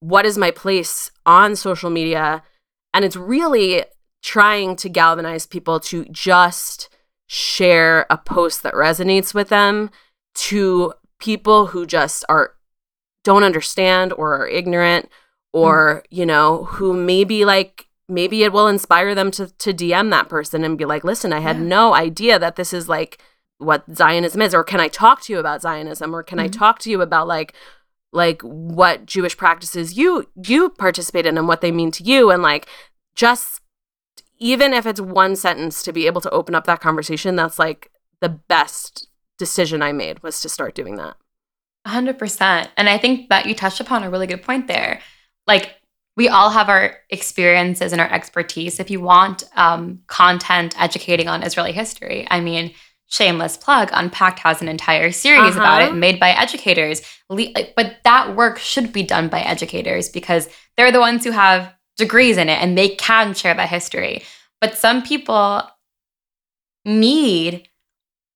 what 0.01 0.26
is 0.26 0.39
my 0.39 0.51
place 0.51 1.11
on 1.24 1.55
social 1.55 1.91
media? 1.91 2.43
And 2.93 3.05
it's 3.05 3.16
really 3.16 3.84
trying 4.22 4.74
to 4.76 4.89
galvanize 4.89 5.47
people 5.47 5.78
to 5.78 6.05
just 6.07 6.89
share 7.29 8.07
a 8.09 8.16
post 8.16 8.62
that 8.62 8.74
resonates 8.74 9.35
with 9.35 9.51
them 9.51 9.91
to 10.35 10.93
people 11.20 11.66
who 11.66 11.87
just 11.87 12.24
are 12.29 12.55
don't 13.22 13.45
understand 13.45 14.12
or 14.14 14.35
are 14.35 14.49
ignorant 14.49 15.11
or 15.53 16.03
mm. 16.03 16.16
you 16.16 16.24
know 16.24 16.64
who 16.64 16.95
maybe 16.95 17.45
like 17.45 17.87
maybe 18.09 18.43
it 18.43 18.53
will 18.53 18.66
inspire 18.66 19.14
them 19.14 19.31
to 19.31 19.49
to 19.59 19.74
DM 19.74 20.11
that 20.11 20.31
person 20.31 20.64
and 20.64 20.79
be 20.79 20.87
like 20.87 21.05
listen 21.05 21.33
I 21.33 21.41
had 21.41 21.59
yeah. 21.59 21.64
no 21.64 21.95
idea 21.95 22.39
that 22.39 22.57
this 22.57 22.72
is 22.72 22.89
like 22.89 23.22
what 23.59 23.85
Zionism 23.95 24.41
is 24.41 24.55
or 24.55 24.64
can 24.64 24.81
I 24.81 24.89
talk 24.89 25.20
to 25.22 25.33
you 25.33 25.39
about 25.39 25.61
Zionism 25.61 26.14
or 26.14 26.22
can 26.22 26.39
mm-hmm. 26.39 26.47
I 26.47 26.49
talk 26.49 26.79
to 26.81 26.91
you 26.91 27.03
about 27.03 27.29
like 27.29 27.53
like 28.11 28.41
what 28.41 29.05
Jewish 29.05 29.37
practices 29.37 29.99
you 29.99 30.26
you 30.47 30.70
participate 30.70 31.26
in 31.26 31.37
and 31.37 31.47
what 31.47 31.61
they 31.61 31.72
mean 31.72 31.91
to 31.91 32.03
you 32.03 32.31
and 32.31 32.43
like 32.43 32.66
just 33.14 33.61
even 34.39 34.72
if 34.72 34.86
it's 34.86 35.01
one 35.01 35.36
sentence 35.36 35.82
to 35.82 35.93
be 35.93 36.07
able 36.07 36.20
to 36.20 36.30
open 36.30 36.55
up 36.55 36.64
that 36.64 36.80
conversation, 36.80 37.36
that's 37.36 37.59
like 37.59 37.91
the 38.20 38.28
best 38.28 39.09
decision 39.39 39.82
I 39.82 39.93
made 39.93 40.22
was 40.22 40.41
to 40.43 40.49
start 40.49 40.74
doing 40.74 40.97
that. 40.97 41.16
100%. 41.86 42.68
And 42.76 42.89
I 42.89 42.99
think 42.99 43.28
that 43.30 43.47
you 43.47 43.55
touched 43.55 43.80
upon 43.80 44.03
a 44.03 44.11
really 44.11 44.26
good 44.26 44.43
point 44.43 44.68
there. 44.68 45.01
Like, 45.47 45.74
we 46.16 46.28
all 46.28 46.51
have 46.51 46.68
our 46.68 46.97
experiences 47.11 47.93
and 47.93 48.01
our 48.01 48.11
expertise. 48.12 48.80
If 48.80 48.91
you 48.91 49.01
want 49.01 49.45
um, 49.55 50.01
content 50.09 50.74
educating 50.80 51.28
on 51.28 51.45
Israeli 51.45 51.72
history, 51.72 52.26
I 52.28 52.41
mean, 52.41 52.74
shameless 53.07 53.57
plug, 53.57 53.91
Unpacked 53.93 54.41
has 54.41 54.61
an 54.61 54.68
entire 54.68 55.12
series 55.12 55.57
uh-huh. 55.57 55.61
about 55.61 55.82
it 55.82 55.95
made 55.95 56.18
by 56.18 56.30
educators. 56.30 57.03
But 57.28 57.99
that 58.05 58.34
work 58.34 58.59
should 58.59 58.93
be 58.93 59.05
done 59.05 59.28
by 59.28 59.41
educators 59.41 60.09
because 60.09 60.49
they're 60.76 60.93
the 60.93 61.01
ones 61.01 61.22
who 61.22 61.30
have 61.30 61.72
degrees 61.99 62.38
in 62.38 62.49
it 62.49 62.62
and 62.62 62.78
they 62.78 62.88
can 62.88 63.34
share 63.34 63.55
that 63.55 63.68
history. 63.68 64.22
But 64.61 64.78
some 64.78 65.03
people 65.03 65.62
need 66.84 67.68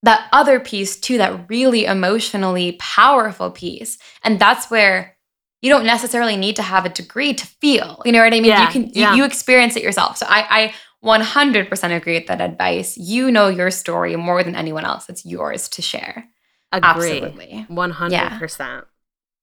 that 0.02 0.28
other 0.32 0.60
piece 0.60 0.98
too, 1.00 1.16
that 1.18 1.48
really 1.48 1.86
emotionally 1.86 2.72
powerful 2.78 3.50
piece. 3.50 3.98
And 4.22 4.38
that's 4.38 4.70
where 4.70 5.16
you 5.62 5.70
don't 5.70 5.86
necessarily 5.86 6.36
need 6.36 6.56
to 6.56 6.62
have 6.62 6.84
a 6.84 6.88
degree 6.88 7.32
to 7.34 7.46
feel. 7.46 8.02
You 8.04 8.12
know 8.12 8.18
what 8.18 8.34
I 8.34 8.40
mean? 8.40 8.46
Yeah, 8.46 8.66
you 8.66 8.72
can 8.72 8.90
yeah. 8.92 9.12
you, 9.12 9.18
you, 9.18 9.24
experience 9.24 9.76
it 9.76 9.82
yourself. 9.82 10.16
So 10.16 10.26
I, 10.28 10.74
I 11.04 11.18
100% 11.22 11.96
agree 11.96 12.14
with 12.18 12.26
that 12.26 12.40
advice. 12.40 12.98
You 12.98 13.30
know 13.30 13.48
your 13.48 13.70
story 13.70 14.16
more 14.16 14.42
than 14.42 14.56
anyone 14.56 14.84
else. 14.84 15.08
It's 15.08 15.24
yours 15.24 15.68
to 15.70 15.82
share. 15.82 16.28
Agree. 16.72 17.22
Absolutely. 17.22 17.66
100%. 17.70 18.10
Yeah. 18.10 18.80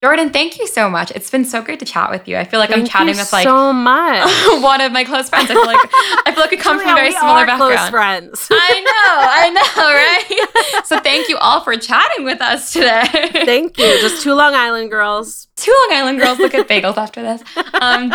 Jordan, 0.02 0.30
thank 0.30 0.58
you 0.58 0.66
so 0.66 0.90
much. 0.90 1.12
It's 1.12 1.30
been 1.30 1.44
so 1.44 1.62
great 1.62 1.80
to 1.80 1.86
chat 1.86 2.10
with 2.10 2.26
you. 2.26 2.38
I 2.38 2.46
feel 2.46 2.62
like 2.62 2.70
thank 2.70 2.84
I'm 2.84 2.88
chatting 2.88 3.18
with 3.18 3.34
like 3.34 3.44
so 3.44 3.74
much 3.74 4.24
one 4.64 4.80
of 4.80 4.94
my 4.94 5.04
close 5.04 5.28
friends. 5.28 5.52
I 5.52 5.54
feel 5.54 5.66
like 5.66 5.90
I 6.26 6.32
feel 6.32 6.40
like 6.42 6.52
we 6.52 6.58
come 6.58 6.80
from 6.80 6.96
very 6.96 7.12
similar 7.12 7.46
backgrounds. 7.46 7.76
Close 7.76 7.90
friends. 7.90 8.48
I 8.52 8.80
know, 8.80 8.94
I 9.28 9.50
know, 10.74 10.76
right? 10.78 10.86
so 10.86 11.02
thank 11.02 11.28
you 11.28 11.36
all 11.38 11.60
for 11.62 11.76
chatting 11.76 12.24
with 12.24 12.40
us 12.42 12.72
today. 12.72 13.04
thank 13.44 13.78
you. 13.78 14.00
Just 14.00 14.24
two 14.24 14.34
Long 14.34 14.54
Island 14.56 14.90
girls. 14.90 15.50
Two 15.58 15.76
Long 15.90 16.00
Island 16.00 16.20
girls 16.22 16.40
look 16.40 16.54
at 16.54 16.70
bagels 16.70 16.96
after 16.96 17.22
this. 17.22 17.44
Um, 17.82 18.14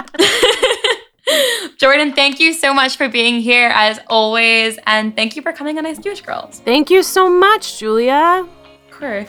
Jordan, 1.76 2.14
thank 2.14 2.40
you 2.40 2.54
so 2.54 2.72
much 2.72 2.96
for 2.96 3.10
being 3.10 3.42
here 3.42 3.70
as 3.74 4.00
always, 4.06 4.78
and 4.86 5.14
thank 5.14 5.36
you 5.36 5.42
for 5.42 5.52
coming 5.52 5.76
on 5.76 5.84
Nice 5.84 5.98
Jewish 5.98 6.22
Girls. 6.22 6.60
Thank 6.60 6.88
you 6.88 7.02
so 7.02 7.28
much, 7.28 7.78
Julia. 7.78 8.46
Of 8.88 8.98
course. 8.98 9.28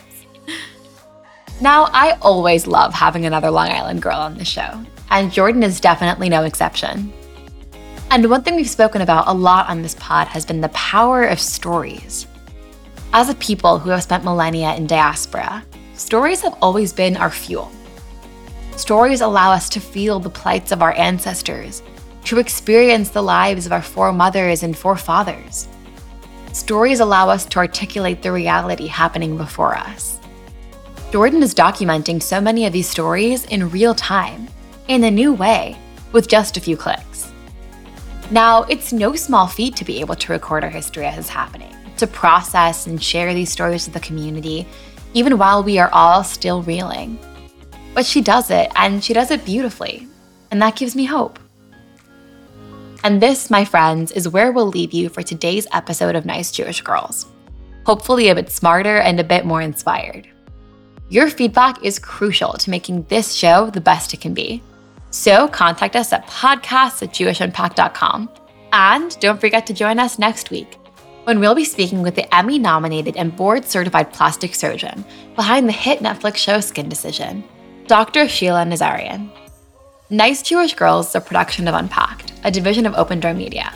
Now, 1.62 1.88
I 1.94 2.18
always 2.22 2.68
love 2.68 2.94
having 2.94 3.26
another 3.26 3.50
Long 3.50 3.70
Island 3.70 4.02
girl 4.02 4.18
on 4.18 4.38
the 4.38 4.44
show, 4.44 4.82
and 5.10 5.32
Jordan 5.32 5.64
is 5.64 5.80
definitely 5.80 6.28
no 6.28 6.44
exception. 6.44 7.14
And 8.12 8.30
one 8.30 8.44
thing 8.44 8.56
we've 8.56 8.70
spoken 8.70 9.02
about 9.02 9.28
a 9.28 9.34
lot 9.34 9.70
on 9.70 9.82
this 9.82 9.96
pod 9.96 10.28
has 10.28 10.46
been 10.46 10.60
the 10.60 10.70
power 10.70 11.24
of 11.24 11.40
stories. 11.40 12.28
As 13.14 13.30
a 13.30 13.36
people 13.36 13.80
who 13.80 13.90
have 13.92 14.04
spent 14.04 14.26
millennia 14.26 14.76
in 14.76 14.86
diaspora, 14.86 15.64
stories 15.94 16.42
have 16.42 16.58
always 16.62 16.92
been 16.92 17.16
our 17.16 17.32
fuel. 17.32 17.72
Stories 18.76 19.22
allow 19.22 19.52
us 19.52 19.70
to 19.70 19.80
feel 19.80 20.20
the 20.20 20.30
plights 20.30 20.74
of 20.74 20.82
our 20.82 20.92
ancestors, 20.98 21.82
to 22.26 22.40
experience 22.40 23.10
the 23.10 23.24
lives 23.24 23.66
of 23.66 23.72
our 23.72 23.82
foremothers 23.82 24.64
and 24.64 24.78
forefathers. 24.78 25.70
Stories 26.52 27.00
allow 27.00 27.30
us 27.30 27.46
to 27.46 27.60
articulate 27.60 28.22
the 28.22 28.32
reality 28.32 28.88
happening 28.88 29.38
before 29.38 29.76
us. 29.78 30.15
Jordan 31.12 31.44
is 31.44 31.54
documenting 31.54 32.22
so 32.22 32.42
many 32.42 32.66
of 32.66 32.74
these 32.74 32.90
stories 32.90 33.46
in 33.46 33.70
real 33.70 33.96
time, 33.96 34.48
in 34.88 35.04
a 35.04 35.12
new 35.12 35.34
way, 35.34 35.78
with 36.12 36.28
just 36.28 36.58
a 36.58 36.62
few 36.62 36.76
clicks. 36.76 37.32
Now, 38.32 38.64
it's 38.64 38.92
no 38.92 39.16
small 39.16 39.48
feat 39.48 39.76
to 39.78 39.86
be 39.86 40.00
able 40.02 40.16
to 40.16 40.34
record 40.34 40.64
our 40.64 40.70
history 40.70 41.06
as 41.06 41.18
it's 41.18 41.30
happening, 41.30 41.74
to 41.98 42.08
process 42.08 42.88
and 42.88 43.02
share 43.02 43.34
these 43.34 43.52
stories 43.52 43.86
with 43.86 43.94
the 43.94 44.00
community, 44.00 44.68
even 45.14 45.38
while 45.38 45.64
we 45.64 45.78
are 45.78 45.92
all 45.94 46.24
still 46.24 46.64
reeling. 46.64 47.18
But 47.94 48.06
she 48.06 48.22
does 48.22 48.50
it, 48.52 48.72
and 48.76 49.02
she 49.02 49.14
does 49.14 49.32
it 49.32 49.46
beautifully, 49.46 50.08
and 50.52 50.62
that 50.62 50.76
gives 50.76 50.96
me 50.96 51.06
hope. 51.06 51.40
And 53.04 53.22
this, 53.22 53.50
my 53.50 53.64
friends, 53.64 54.12
is 54.12 54.28
where 54.28 54.52
we'll 54.52 54.68
leave 54.68 54.92
you 54.92 55.08
for 55.10 55.22
today's 55.22 55.68
episode 55.72 56.16
of 56.16 56.26
Nice 56.26 56.52
Jewish 56.52 56.82
Girls. 56.82 57.28
Hopefully, 57.86 58.30
a 58.30 58.36
bit 58.36 58.50
smarter 58.50 58.98
and 58.98 59.20
a 59.20 59.24
bit 59.24 59.46
more 59.46 59.62
inspired. 59.62 60.28
Your 61.10 61.30
feedback 61.30 61.84
is 61.84 62.00
crucial 62.00 62.54
to 62.54 62.70
making 62.70 63.04
this 63.04 63.34
show 63.34 63.70
the 63.70 63.82
best 63.82 64.14
it 64.14 64.22
can 64.22 64.34
be. 64.34 64.64
So 65.12 65.48
contact 65.48 65.96
us 65.96 66.12
at 66.12 66.28
podcasts 66.28 67.04
at 67.04 67.14
jewishunpacked.com. 67.14 68.30
And 68.74 69.20
don't 69.20 69.40
forget 69.40 69.68
to 69.68 69.74
join 69.74 70.00
us 70.00 70.18
next 70.20 70.50
week 70.50 70.78
when 71.26 71.40
we'll 71.40 71.56
be 71.56 71.64
speaking 71.64 72.02
with 72.02 72.16
the 72.16 72.36
Emmy 72.36 72.60
nominated 72.60 73.18
and 73.18 73.36
board 73.36 73.66
certified 73.66 74.14
plastic 74.14 74.56
surgeon 74.56 75.06
behind 75.36 75.68
the 75.68 75.74
hit 75.74 76.00
Netflix 76.00 76.38
show 76.38 76.60
Skin 76.60 76.90
Decision, 76.90 77.44
Dr. 77.88 78.28
Sheila 78.28 78.64
Nazarian. 78.64 79.30
Nice 80.10 80.42
Jewish 80.42 80.74
Girls 80.74 81.10
is 81.10 81.16
a 81.16 81.22
production 81.22 81.68
of 81.68 81.76
Unpacked, 81.76 82.34
a 82.44 82.52
division 82.52 82.86
of 82.86 82.94
Open 82.96 83.20
Door 83.20 83.36
Media. 83.36 83.74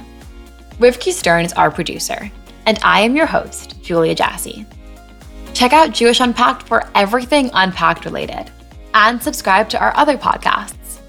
Rivki 0.80 1.12
Stern 1.12 1.46
is 1.46 1.54
our 1.54 1.72
producer, 1.72 2.32
and 2.66 2.80
I 2.84 3.02
am 3.02 3.16
your 3.16 3.26
host, 3.26 3.82
Julia 3.82 4.16
Jassey. 4.16 4.66
Check 5.60 5.74
out 5.74 5.91
Jewish 5.91 6.22
Unpacked 6.22 6.66
for 6.70 6.89
everything 6.95 7.49
Unpacked 7.53 8.05
related, 8.05 8.49
and 8.93 9.22
subscribe 9.22 9.68
to 9.68 9.78
our 9.78 9.93
other 9.97 10.18
podcasts. 10.18 11.01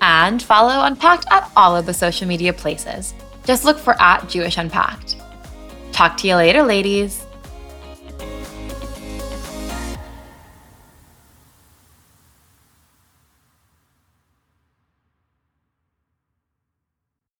And 0.00 0.40
follow 0.40 0.84
Unpacked 0.84 1.26
at 1.32 1.50
all 1.56 1.74
of 1.74 1.84
the 1.84 1.92
social 1.92 2.28
media 2.28 2.52
places. 2.52 3.12
Just 3.44 3.64
look 3.64 3.76
for 3.76 4.00
at 4.00 4.28
Jewish 4.28 4.56
Unpacked. 4.56 5.16
Talk 5.90 6.16
to 6.18 6.28
you 6.28 6.36
later, 6.36 6.62
ladies. 6.62 7.26